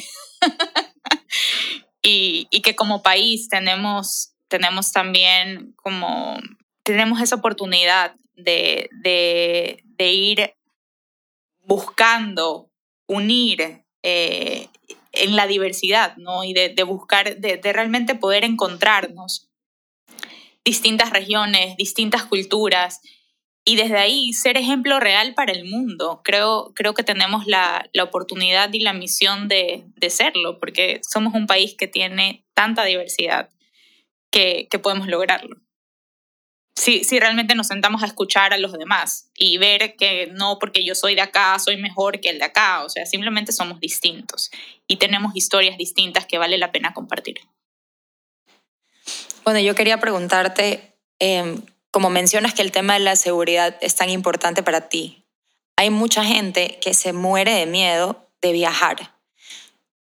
Y, 2.04 2.48
y 2.50 2.62
que 2.62 2.74
como 2.74 3.00
país 3.00 3.48
tenemos 3.48 4.31
tenemos 4.52 4.92
también 4.92 5.72
como, 5.76 6.38
tenemos 6.82 7.22
esa 7.22 7.36
oportunidad 7.36 8.14
de, 8.34 8.90
de, 9.02 9.82
de 9.82 10.12
ir 10.12 10.54
buscando 11.64 12.70
unir 13.06 13.82
eh, 14.02 14.68
en 15.12 15.36
la 15.36 15.46
diversidad, 15.46 16.18
¿no? 16.18 16.44
Y 16.44 16.52
de, 16.52 16.68
de 16.68 16.82
buscar, 16.82 17.38
de, 17.38 17.56
de, 17.56 17.72
realmente 17.72 18.14
poder 18.14 18.44
encontrarnos 18.44 19.48
distintas 20.66 21.08
regiones, 21.10 21.78
distintas 21.78 22.24
culturas 22.24 23.00
y 23.64 23.76
desde 23.76 23.96
ahí 23.96 24.34
ser 24.34 24.58
ejemplo 24.58 25.00
real 25.00 25.32
para 25.32 25.52
el 25.52 25.64
mundo. 25.64 26.20
Creo, 26.22 26.72
creo 26.74 26.92
que 26.92 27.04
tenemos 27.04 27.46
la, 27.46 27.88
la 27.94 28.04
oportunidad 28.04 28.70
y 28.70 28.80
la 28.80 28.92
misión 28.92 29.48
de, 29.48 29.84
de 29.96 30.10
serlo, 30.10 30.58
porque 30.58 31.00
somos 31.10 31.32
un 31.32 31.46
país 31.46 31.74
que 31.74 31.88
tiene 31.88 32.44
tanta 32.52 32.84
diversidad 32.84 33.48
que, 34.32 34.68
podemos 34.82 35.06
lograrlo. 35.06 35.56
Si, 36.74 37.04
si 37.04 37.20
realmente 37.20 37.54
nos 37.54 37.68
sentamos 37.68 38.02
a 38.02 38.06
escuchar 38.06 38.52
a 38.52 38.58
los 38.58 38.72
demás 38.72 39.30
y 39.36 39.58
ver 39.58 39.94
que 39.96 40.28
no 40.32 40.58
porque 40.58 40.84
yo 40.84 40.94
soy 40.94 41.14
de 41.14 41.20
acá, 41.20 41.56
soy 41.58 41.76
mejor 41.76 42.18
que 42.20 42.30
el 42.30 42.38
de 42.38 42.46
acá, 42.46 42.82
o 42.82 42.88
sea, 42.88 43.06
simplemente 43.06 43.52
somos 43.52 43.78
distintos 43.78 44.50
y 44.88 44.96
tenemos 44.96 45.36
historias 45.36 45.76
distintas 45.76 46.26
que 46.26 46.38
vale 46.38 46.58
la 46.58 46.72
pena 46.72 46.94
compartir. 46.94 47.40
Bueno, 49.44 49.60
yo 49.60 49.74
quería 49.74 50.00
preguntarte, 50.00 50.96
em, 51.18 51.62
como 51.90 52.08
mencionas 52.08 52.54
que 52.54 52.62
el 52.62 52.72
tema 52.72 52.94
de 52.94 53.00
la 53.00 53.16
seguridad 53.16 53.76
es 53.82 53.94
tan 53.94 54.08
importante 54.08 54.62
para 54.62 54.88
ti, 54.88 55.26
hay 55.76 55.90
mucha 55.90 56.24
gente 56.24 56.78
que 56.80 56.94
se 56.94 57.12
muere 57.12 57.52
de 57.52 57.66
miedo 57.66 58.28
de 58.40 58.52
viajar. 58.52 59.14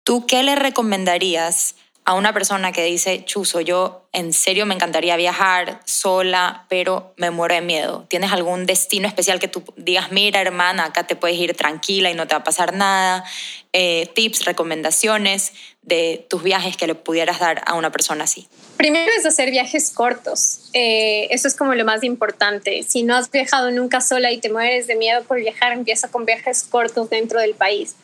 ¿Tú 0.03 0.26
qué 0.26 0.43
le 0.43 0.55
recomendarías 0.55 1.76
a 2.06 2.14
una 2.14 2.34
persona 2.34 2.72
que 2.72 2.84
dice, 2.84 3.26
Chuso, 3.26 3.62
yo 3.62 4.03
en 4.14 4.32
serio 4.32 4.68
me 4.68 4.76
encantaría 4.76 5.16
viajar 5.18 5.80
sola, 5.86 6.68
pero 6.70 7.14
me 7.18 7.32
muero 7.32 7.56
de 7.56 7.62
miedo? 7.62 8.06
¿Tienes 8.08 8.32
algún 8.32 8.68
destino 8.68 9.08
especial 9.08 9.39
que 9.39 9.47
tú 9.47 9.64
digas, 9.76 10.12
mira 10.12 10.39
hermana, 10.39 10.86
acá 10.86 11.08
te 11.08 11.16
puedes 11.16 11.36
ir 11.38 11.56
tranquila 11.56 12.12
y 12.12 12.14
no 12.14 12.28
te 12.28 12.36
va 12.36 12.41
a 12.41 12.43
pasar 12.43 12.76
nada? 12.76 13.26
Eh, 13.74 14.08
tips, 14.14 14.45
recomendaciones 14.45 15.53
de 15.82 16.26
tus 16.30 16.43
viajes 16.43 16.78
que 16.78 16.86
le 16.86 16.93
pudieras 16.93 17.39
dar 17.39 17.64
a 17.66 17.74
una 17.74 17.91
persona 17.91 18.26
así. 18.26 18.47
Primero 18.78 19.12
es 19.18 19.26
hacer 19.26 19.49
viajes 19.49 19.89
cortos. 19.89 20.70
Eh, 20.74 21.28
eso 21.32 21.47
es 21.47 21.56
como 21.56 21.74
lo 21.74 21.86
más 21.86 22.03
importante. 22.03 22.84
Si 22.84 23.01
no 23.01 23.16
has 23.16 23.32
viajado 23.32 23.72
nunca 23.72 23.99
sola 23.99 24.32
y 24.32 24.38
te 24.38 24.51
mueres 24.51 24.86
de 24.86 24.95
miedo 24.95 25.24
por 25.24 25.39
viajar, 25.39 25.72
empieza 25.72 26.08
con 26.10 26.26
viajes 26.26 26.64
cortos 26.64 27.10
dentro 27.10 27.39
del 27.39 27.56
país 27.56 27.95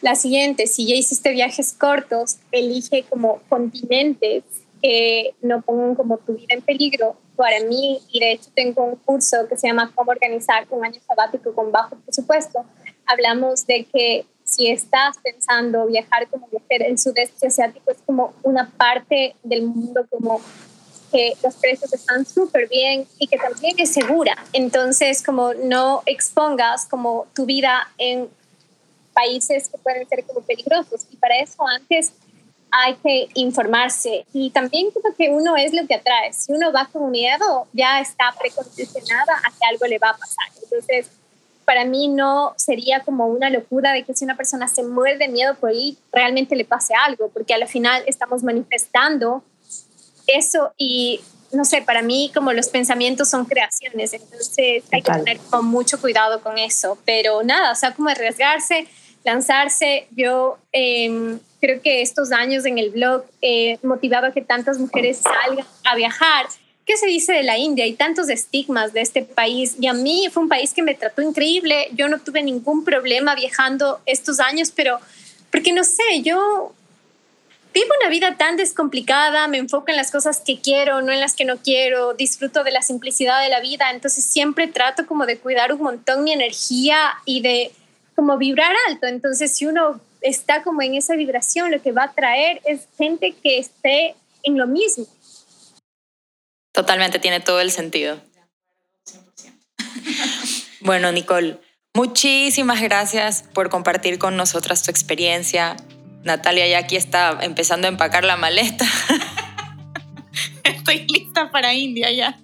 la 0.00 0.14
siguiente, 0.14 0.66
si 0.66 0.86
ya 0.86 0.94
hiciste 0.94 1.30
viajes 1.30 1.72
cortos, 1.72 2.38
elige 2.52 3.04
como 3.08 3.40
continentes 3.48 4.44
que 4.80 5.34
no 5.42 5.60
pongan 5.62 5.94
como 5.94 6.18
tu 6.18 6.34
vida 6.34 6.48
en 6.50 6.62
peligro. 6.62 7.16
Para 7.36 7.60
mí, 7.60 8.00
y 8.10 8.20
de 8.20 8.32
hecho 8.32 8.50
tengo 8.54 8.84
un 8.84 8.96
curso 8.96 9.48
que 9.48 9.56
se 9.56 9.68
llama 9.68 9.92
Cómo 9.94 10.10
organizar 10.10 10.66
un 10.70 10.84
año 10.84 11.00
sabático 11.06 11.52
con 11.52 11.72
bajo 11.72 11.96
presupuesto, 11.96 12.64
hablamos 13.06 13.66
de 13.66 13.86
que 13.92 14.26
si 14.44 14.70
estás 14.70 15.16
pensando 15.22 15.86
viajar 15.86 16.28
como 16.28 16.48
mujer, 16.50 16.82
el 16.82 16.98
sudeste 16.98 17.48
asiático 17.48 17.90
es 17.90 17.98
como 18.06 18.32
una 18.42 18.70
parte 18.70 19.34
del 19.42 19.62
mundo 19.62 20.06
como 20.08 20.40
que 21.12 21.34
los 21.42 21.54
precios 21.56 21.92
están 21.92 22.24
súper 22.24 22.68
bien 22.68 23.06
y 23.18 23.26
que 23.26 23.36
también 23.38 23.74
es 23.78 23.92
segura. 23.92 24.36
Entonces, 24.52 25.22
como 25.22 25.54
no 25.54 26.02
expongas 26.06 26.86
como 26.86 27.26
tu 27.34 27.46
vida 27.46 27.88
en 27.98 28.28
países 29.18 29.68
que 29.68 29.78
pueden 29.78 30.08
ser 30.08 30.24
como 30.24 30.40
peligrosos. 30.42 31.06
Y 31.10 31.16
para 31.16 31.38
eso 31.38 31.66
antes 31.66 32.12
hay 32.70 32.94
que 32.96 33.28
informarse. 33.34 34.24
Y 34.32 34.50
también 34.50 34.90
creo 34.90 35.14
que 35.16 35.30
uno 35.30 35.56
es 35.56 35.72
lo 35.72 35.86
que 35.86 35.94
atrae. 35.94 36.32
Si 36.32 36.52
uno 36.52 36.72
va 36.72 36.88
con 36.92 37.10
miedo, 37.10 37.66
ya 37.72 38.00
está 38.00 38.32
precondicionada 38.38 39.34
a 39.44 39.50
que 39.50 39.66
algo 39.68 39.86
le 39.86 39.98
va 39.98 40.10
a 40.10 40.16
pasar. 40.16 40.46
Entonces, 40.62 41.08
para 41.64 41.84
mí 41.84 42.08
no 42.08 42.54
sería 42.56 43.00
como 43.00 43.26
una 43.26 43.50
locura 43.50 43.92
de 43.92 44.04
que 44.04 44.14
si 44.14 44.24
una 44.24 44.36
persona 44.36 44.68
se 44.68 44.82
muere 44.84 45.18
de 45.18 45.28
miedo 45.28 45.54
por 45.56 45.72
ir, 45.72 45.96
realmente 46.12 46.54
le 46.56 46.64
pase 46.64 46.94
algo, 46.94 47.28
porque 47.28 47.54
al 47.54 47.66
final 47.66 48.02
estamos 48.06 48.42
manifestando 48.42 49.42
eso 50.26 50.72
y 50.76 51.20
no 51.52 51.64
sé, 51.64 51.80
para 51.82 52.02
mí 52.02 52.30
como 52.34 52.52
los 52.52 52.68
pensamientos 52.68 53.30
son 53.30 53.46
creaciones, 53.46 54.12
entonces 54.12 54.84
hay 54.92 55.02
que 55.02 55.12
tener 55.12 55.38
con 55.50 55.64
mucho 55.64 55.98
cuidado 55.98 56.42
con 56.42 56.58
eso, 56.58 56.98
pero 57.04 57.42
nada, 57.42 57.72
o 57.72 57.74
sea, 57.74 57.94
como 57.94 58.10
arriesgarse, 58.10 58.86
lanzarse. 59.24 60.06
Yo 60.16 60.58
em, 60.72 61.38
creo 61.60 61.80
que 61.82 62.02
estos 62.02 62.32
años 62.32 62.64
en 62.64 62.78
el 62.78 62.90
blog 62.90 63.24
he 63.42 63.78
motivado 63.82 64.26
a 64.26 64.32
que 64.32 64.42
tantas 64.42 64.78
mujeres 64.78 65.18
salgan 65.18 65.66
a 65.84 65.94
viajar. 65.94 66.46
¿Qué 66.86 66.96
se 66.96 67.06
dice 67.06 67.34
de 67.34 67.42
la 67.42 67.58
India? 67.58 67.84
Hay 67.84 67.94
tantos 67.94 68.30
estigmas 68.30 68.94
de 68.94 69.02
este 69.02 69.22
país 69.22 69.76
y 69.78 69.88
a 69.88 69.92
mí 69.92 70.26
fue 70.32 70.42
un 70.42 70.48
país 70.48 70.72
que 70.72 70.82
me 70.82 70.94
trató 70.94 71.20
increíble. 71.20 71.88
Yo 71.92 72.08
no 72.08 72.18
tuve 72.18 72.42
ningún 72.42 72.84
problema 72.84 73.34
viajando 73.34 74.00
estos 74.06 74.40
años, 74.40 74.72
pero 74.74 74.98
porque 75.50 75.72
no 75.72 75.84
sé, 75.84 76.22
yo 76.22 76.72
vivo 77.74 77.86
una 78.00 78.10
vida 78.10 78.36
tan 78.36 78.56
descomplicada, 78.56 79.46
me 79.48 79.58
enfoco 79.58 79.86
en 79.88 79.96
las 79.96 80.10
cosas 80.10 80.40
que 80.44 80.60
quiero, 80.60 81.02
no 81.02 81.12
en 81.12 81.20
las 81.20 81.34
que 81.34 81.44
no 81.44 81.58
quiero, 81.58 82.14
disfruto 82.14 82.64
de 82.64 82.70
la 82.70 82.82
simplicidad 82.82 83.42
de 83.42 83.48
la 83.48 83.60
vida, 83.60 83.90
entonces 83.90 84.24
siempre 84.24 84.66
trato 84.66 85.06
como 85.06 85.26
de 85.26 85.38
cuidar 85.38 85.72
un 85.72 85.82
montón 85.82 86.24
mi 86.24 86.32
energía 86.32 87.14
y 87.24 87.40
de 87.42 87.70
como 88.18 88.36
vibrar 88.36 88.74
alto. 88.88 89.06
Entonces, 89.06 89.56
si 89.56 89.64
uno 89.64 90.00
está 90.22 90.64
como 90.64 90.82
en 90.82 90.96
esa 90.96 91.14
vibración, 91.14 91.70
lo 91.70 91.80
que 91.80 91.92
va 91.92 92.02
a 92.02 92.12
traer 92.12 92.60
es 92.64 92.88
gente 92.98 93.32
que 93.40 93.60
esté 93.60 94.16
en 94.42 94.58
lo 94.58 94.66
mismo. 94.66 95.06
Totalmente, 96.72 97.20
tiene 97.20 97.38
todo 97.38 97.60
el 97.60 97.70
sentido. 97.70 98.20
bueno, 100.80 101.12
Nicole, 101.12 101.58
muchísimas 101.94 102.82
gracias 102.82 103.44
por 103.54 103.70
compartir 103.70 104.18
con 104.18 104.36
nosotras 104.36 104.82
tu 104.82 104.90
experiencia. 104.90 105.76
Natalia 106.24 106.66
ya 106.66 106.78
aquí 106.78 106.96
está 106.96 107.38
empezando 107.42 107.86
a 107.86 107.90
empacar 107.90 108.24
la 108.24 108.36
maleta. 108.36 108.84
Estoy 110.64 111.06
lista 111.06 111.52
para 111.52 111.72
India 111.72 112.10
ya. 112.10 112.36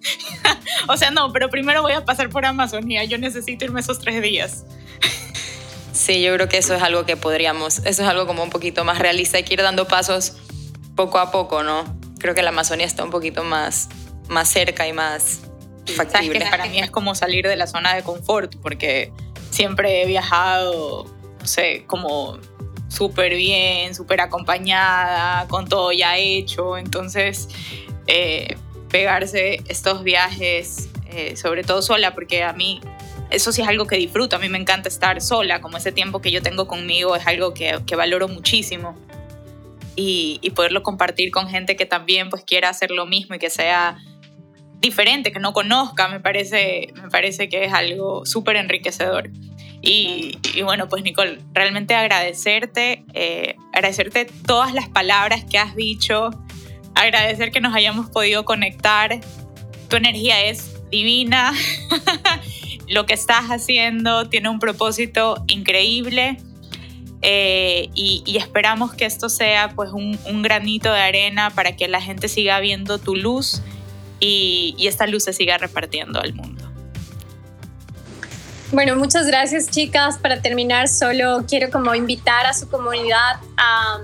o 0.88 0.96
sea, 0.96 1.10
no, 1.10 1.32
pero 1.32 1.50
primero 1.50 1.82
voy 1.82 1.94
a 1.94 2.04
pasar 2.04 2.30
por 2.30 2.46
Amazonía. 2.46 3.02
Yo 3.02 3.18
necesito 3.18 3.64
irme 3.64 3.80
esos 3.80 3.98
tres 3.98 4.22
días. 4.22 4.64
Sí, 5.94 6.20
yo 6.20 6.34
creo 6.34 6.48
que 6.48 6.58
eso 6.58 6.74
es 6.74 6.82
algo 6.82 7.06
que 7.06 7.16
podríamos, 7.16 7.78
eso 7.78 8.02
es 8.02 8.08
algo 8.08 8.26
como 8.26 8.42
un 8.42 8.50
poquito 8.50 8.84
más 8.84 8.98
realista, 8.98 9.36
hay 9.36 9.44
que 9.44 9.54
ir 9.54 9.62
dando 9.62 9.86
pasos 9.86 10.34
poco 10.96 11.18
a 11.18 11.30
poco, 11.30 11.62
¿no? 11.62 11.84
Creo 12.18 12.34
que 12.34 12.42
la 12.42 12.48
Amazonia 12.48 12.84
está 12.84 13.04
un 13.04 13.10
poquito 13.10 13.44
más, 13.44 13.88
más 14.28 14.48
cerca 14.48 14.88
y 14.88 14.92
más 14.92 15.42
factible. 15.96 16.40
que 16.40 16.46
para 16.46 16.66
mí 16.66 16.80
es 16.80 16.90
como 16.90 17.14
salir 17.14 17.46
de 17.46 17.54
la 17.54 17.68
zona 17.68 17.94
de 17.94 18.02
confort, 18.02 18.56
porque 18.60 19.12
siempre 19.50 20.02
he 20.02 20.06
viajado, 20.06 21.04
no 21.38 21.46
sé, 21.46 21.84
como 21.86 22.38
súper 22.88 23.36
bien, 23.36 23.94
súper 23.94 24.20
acompañada, 24.20 25.46
con 25.46 25.68
todo 25.68 25.92
ya 25.92 26.16
hecho, 26.16 26.76
entonces 26.76 27.48
eh, 28.08 28.56
pegarse 28.88 29.62
estos 29.68 30.02
viajes, 30.02 30.88
eh, 31.06 31.36
sobre 31.36 31.62
todo 31.62 31.82
sola, 31.82 32.14
porque 32.14 32.42
a 32.42 32.52
mí 32.52 32.80
eso 33.34 33.52
sí 33.52 33.62
es 33.62 33.68
algo 33.68 33.86
que 33.86 33.96
disfruto. 33.96 34.36
A 34.36 34.38
mí 34.38 34.48
me 34.48 34.58
encanta 34.58 34.88
estar 34.88 35.20
sola, 35.20 35.60
como 35.60 35.76
ese 35.76 35.92
tiempo 35.92 36.20
que 36.20 36.30
yo 36.30 36.42
tengo 36.42 36.66
conmigo 36.66 37.16
es 37.16 37.26
algo 37.26 37.54
que, 37.54 37.80
que 37.86 37.96
valoro 37.96 38.28
muchísimo. 38.28 38.96
Y, 39.96 40.50
poderlo 40.56 40.82
compartir 40.82 41.30
con 41.30 41.48
gente 41.48 41.76
que 41.76 41.86
también 41.86 42.30
pues 42.30 42.44
quiera 42.44 42.68
hacer 42.68 42.90
lo 42.90 43.06
mismo 43.06 43.34
y 43.34 43.38
que 43.38 43.50
sea 43.50 43.98
diferente, 44.80 45.32
que 45.32 45.38
no 45.38 45.52
conozca, 45.52 46.08
me 46.08 46.20
parece, 46.20 46.88
me 47.00 47.08
parece 47.10 47.48
que 47.48 47.64
es 47.64 47.72
algo 47.72 48.26
súper 48.26 48.56
enriquecedor. 48.56 49.30
Y, 49.82 50.38
y, 50.54 50.62
bueno, 50.62 50.88
pues 50.88 51.02
Nicole, 51.02 51.38
realmente 51.52 51.94
agradecerte, 51.94 53.04
eh, 53.14 53.56
agradecerte 53.72 54.26
todas 54.46 54.72
las 54.74 54.88
palabras 54.88 55.44
que 55.44 55.58
has 55.58 55.76
dicho, 55.76 56.30
agradecer 56.94 57.50
que 57.50 57.60
nos 57.60 57.74
hayamos 57.74 58.10
podido 58.10 58.44
conectar. 58.44 59.20
Tu 59.88 59.96
energía 59.96 60.44
es 60.44 60.74
divina. 60.90 61.52
lo 62.88 63.06
que 63.06 63.14
estás 63.14 63.46
haciendo 63.46 64.28
tiene 64.28 64.48
un 64.48 64.58
propósito 64.58 65.42
increíble 65.46 66.38
eh, 67.26 67.88
y, 67.94 68.36
esperamos 68.36 68.92
que 68.92 69.06
esto 69.06 69.30
sea 69.30 69.70
pues 69.74 69.90
un, 69.92 70.18
granito 70.42 70.92
de 70.92 71.00
arena 71.00 71.48
para 71.48 71.74
que 71.74 71.88
la 71.88 72.02
gente 72.02 72.28
siga 72.28 72.60
viendo 72.60 72.98
tu 72.98 73.16
luz 73.16 73.62
y, 74.20 74.76
esta 74.80 75.06
luz 75.06 75.24
se 75.24 75.32
siga 75.32 75.56
repartiendo 75.56 76.20
al 76.20 76.34
mundo. 76.34 76.70
Bueno, 78.72 78.96
muchas 78.96 79.26
gracias 79.26 79.70
chicas. 79.70 80.18
Para 80.18 80.42
terminar, 80.42 80.88
solo 80.88 81.44
quiero 81.48 81.70
como 81.70 81.94
invitar 81.94 82.44
a 82.44 82.52
su 82.52 82.68
comunidad 82.68 83.40
a 83.56 84.00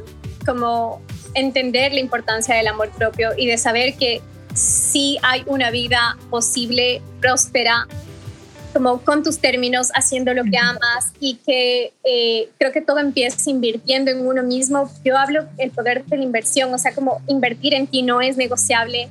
como 0.46 1.02
entender 1.34 1.92
la 1.92 2.00
importancia 2.00 2.54
del 2.54 2.68
amor 2.68 2.88
propio 2.90 3.30
y 3.36 3.46
de 3.46 3.58
saber 3.58 3.96
que 3.98 4.22
sí 4.54 5.18
hay 5.22 5.42
una 5.46 5.70
vida 5.70 6.16
posible, 6.30 7.02
próspera, 7.20 7.86
como 8.72 9.00
con 9.00 9.22
tus 9.22 9.38
términos, 9.38 9.90
haciendo 9.94 10.34
lo 10.34 10.44
que 10.44 10.58
amas 10.58 11.12
y 11.20 11.36
que 11.36 11.92
eh, 12.04 12.48
creo 12.58 12.72
que 12.72 12.80
todo 12.80 12.98
empieza 12.98 13.50
invirtiendo 13.50 14.10
en 14.10 14.26
uno 14.26 14.42
mismo. 14.42 14.90
Yo 15.04 15.16
hablo 15.16 15.44
el 15.58 15.70
poder 15.70 16.04
de 16.04 16.16
la 16.16 16.22
inversión, 16.22 16.72
o 16.72 16.78
sea, 16.78 16.94
como 16.94 17.20
invertir 17.26 17.74
en 17.74 17.86
ti 17.86 18.02
no 18.02 18.20
es 18.20 18.36
negociable 18.36 19.08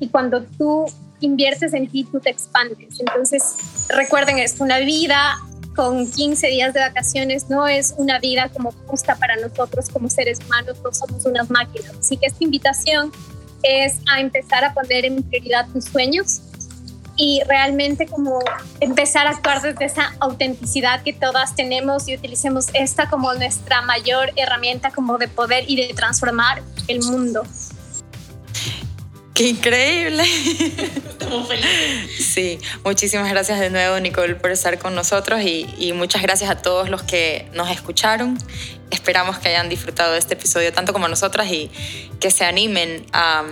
y 0.00 0.08
cuando 0.08 0.42
tú 0.42 0.86
inviertes 1.20 1.72
en 1.74 1.88
ti, 1.88 2.04
tú 2.04 2.20
te 2.20 2.30
expandes. 2.30 3.00
Entonces, 3.00 3.42
recuerden 3.88 4.38
esto, 4.38 4.64
una 4.64 4.78
vida 4.80 5.36
con 5.74 6.10
15 6.10 6.46
días 6.48 6.72
de 6.74 6.80
vacaciones 6.80 7.50
no 7.50 7.66
es 7.68 7.94
una 7.98 8.18
vida 8.18 8.48
como 8.48 8.72
justa 8.86 9.14
para 9.16 9.36
nosotros 9.36 9.90
como 9.90 10.08
seres 10.08 10.38
humanos, 10.44 10.78
no 10.82 10.92
somos 10.92 11.24
unas 11.26 11.50
máquinas. 11.50 11.92
Así 12.00 12.16
que 12.16 12.26
esta 12.26 12.42
invitación 12.42 13.12
es 13.62 13.98
a 14.10 14.20
empezar 14.20 14.64
a 14.64 14.72
poner 14.72 15.04
en 15.04 15.22
prioridad 15.22 15.66
tus 15.72 15.84
sueños, 15.84 16.40
y 17.16 17.42
realmente 17.48 18.06
como 18.06 18.38
empezar 18.80 19.26
a 19.26 19.30
actuar 19.30 19.62
desde 19.62 19.84
esa 19.84 20.14
autenticidad 20.20 21.02
que 21.02 21.12
todas 21.12 21.54
tenemos 21.54 22.08
y 22.08 22.14
utilicemos 22.14 22.66
esta 22.74 23.08
como 23.08 23.32
nuestra 23.34 23.82
mayor 23.82 24.32
herramienta 24.36 24.90
como 24.90 25.18
de 25.18 25.28
poder 25.28 25.64
y 25.66 25.76
de 25.76 25.94
transformar 25.94 26.62
el 26.88 27.02
mundo. 27.02 27.44
¡Qué 29.36 29.48
increíble! 29.48 30.22
Estamos 31.10 31.46
felices. 31.46 32.26
Sí, 32.26 32.58
muchísimas 32.84 33.30
gracias 33.30 33.60
de 33.60 33.68
nuevo 33.68 34.00
Nicole 34.00 34.34
por 34.34 34.50
estar 34.50 34.78
con 34.78 34.94
nosotros 34.94 35.42
y, 35.42 35.66
y 35.78 35.92
muchas 35.92 36.22
gracias 36.22 36.48
a 36.48 36.56
todos 36.56 36.88
los 36.88 37.02
que 37.02 37.46
nos 37.52 37.70
escucharon. 37.70 38.38
Esperamos 38.90 39.38
que 39.38 39.48
hayan 39.48 39.68
disfrutado 39.68 40.12
de 40.12 40.18
este 40.20 40.34
episodio 40.34 40.72
tanto 40.72 40.94
como 40.94 41.06
nosotras 41.08 41.50
y 41.50 41.70
que 42.18 42.30
se 42.30 42.46
animen 42.46 43.04
a 43.12 43.44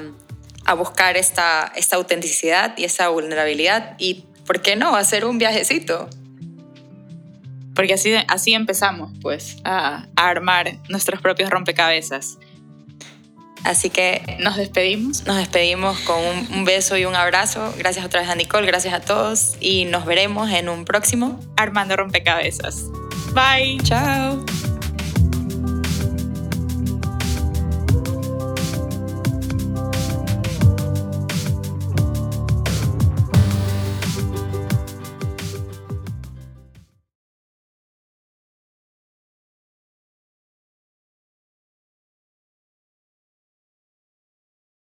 a 0.65 0.75
buscar 0.75 1.17
esta, 1.17 1.73
esta 1.77 1.97
autenticidad 1.97 2.77
y 2.77 2.85
esta 2.85 3.09
vulnerabilidad 3.09 3.97
y, 3.99 4.25
¿por 4.47 4.61
qué 4.61 4.77
no?, 4.77 4.97
hacer 4.97 5.25
un 5.25 5.39
viajecito. 5.39 6.09
Porque 7.75 7.95
así, 7.95 8.15
así 8.29 8.55
empezamos, 8.55 9.13
pues, 9.21 9.57
a, 9.65 10.07
a 10.17 10.29
armar 10.29 10.79
nuestros 10.89 11.21
propios 11.21 11.51
rompecabezas. 11.51 12.39
Así 13.65 13.89
que 13.89 14.37
nos 14.41 14.57
despedimos. 14.57 15.27
Nos 15.27 15.37
despedimos 15.39 15.99
con 16.01 16.19
un, 16.23 16.53
un, 16.53 16.65
beso 16.65 16.99
y 16.99 17.07
un 17.07 17.15
abrazo. 17.15 17.75
Gracias 17.79 18.05
otra 18.05 18.21
vez 18.21 18.29
a 18.29 18.35
Nicole, 18.35 18.67
gracias 18.67 18.93
a 18.93 19.01
todos 19.01 19.57
y 19.59 19.87
nos 19.87 20.05
veremos 20.05 20.51
en 20.51 20.69
un 20.69 20.85
próximo 20.85 21.41
Armando 21.57 21.97
Rompecabezas. 21.97 22.85
Bye. 23.33 23.79
Chao. 23.83 24.45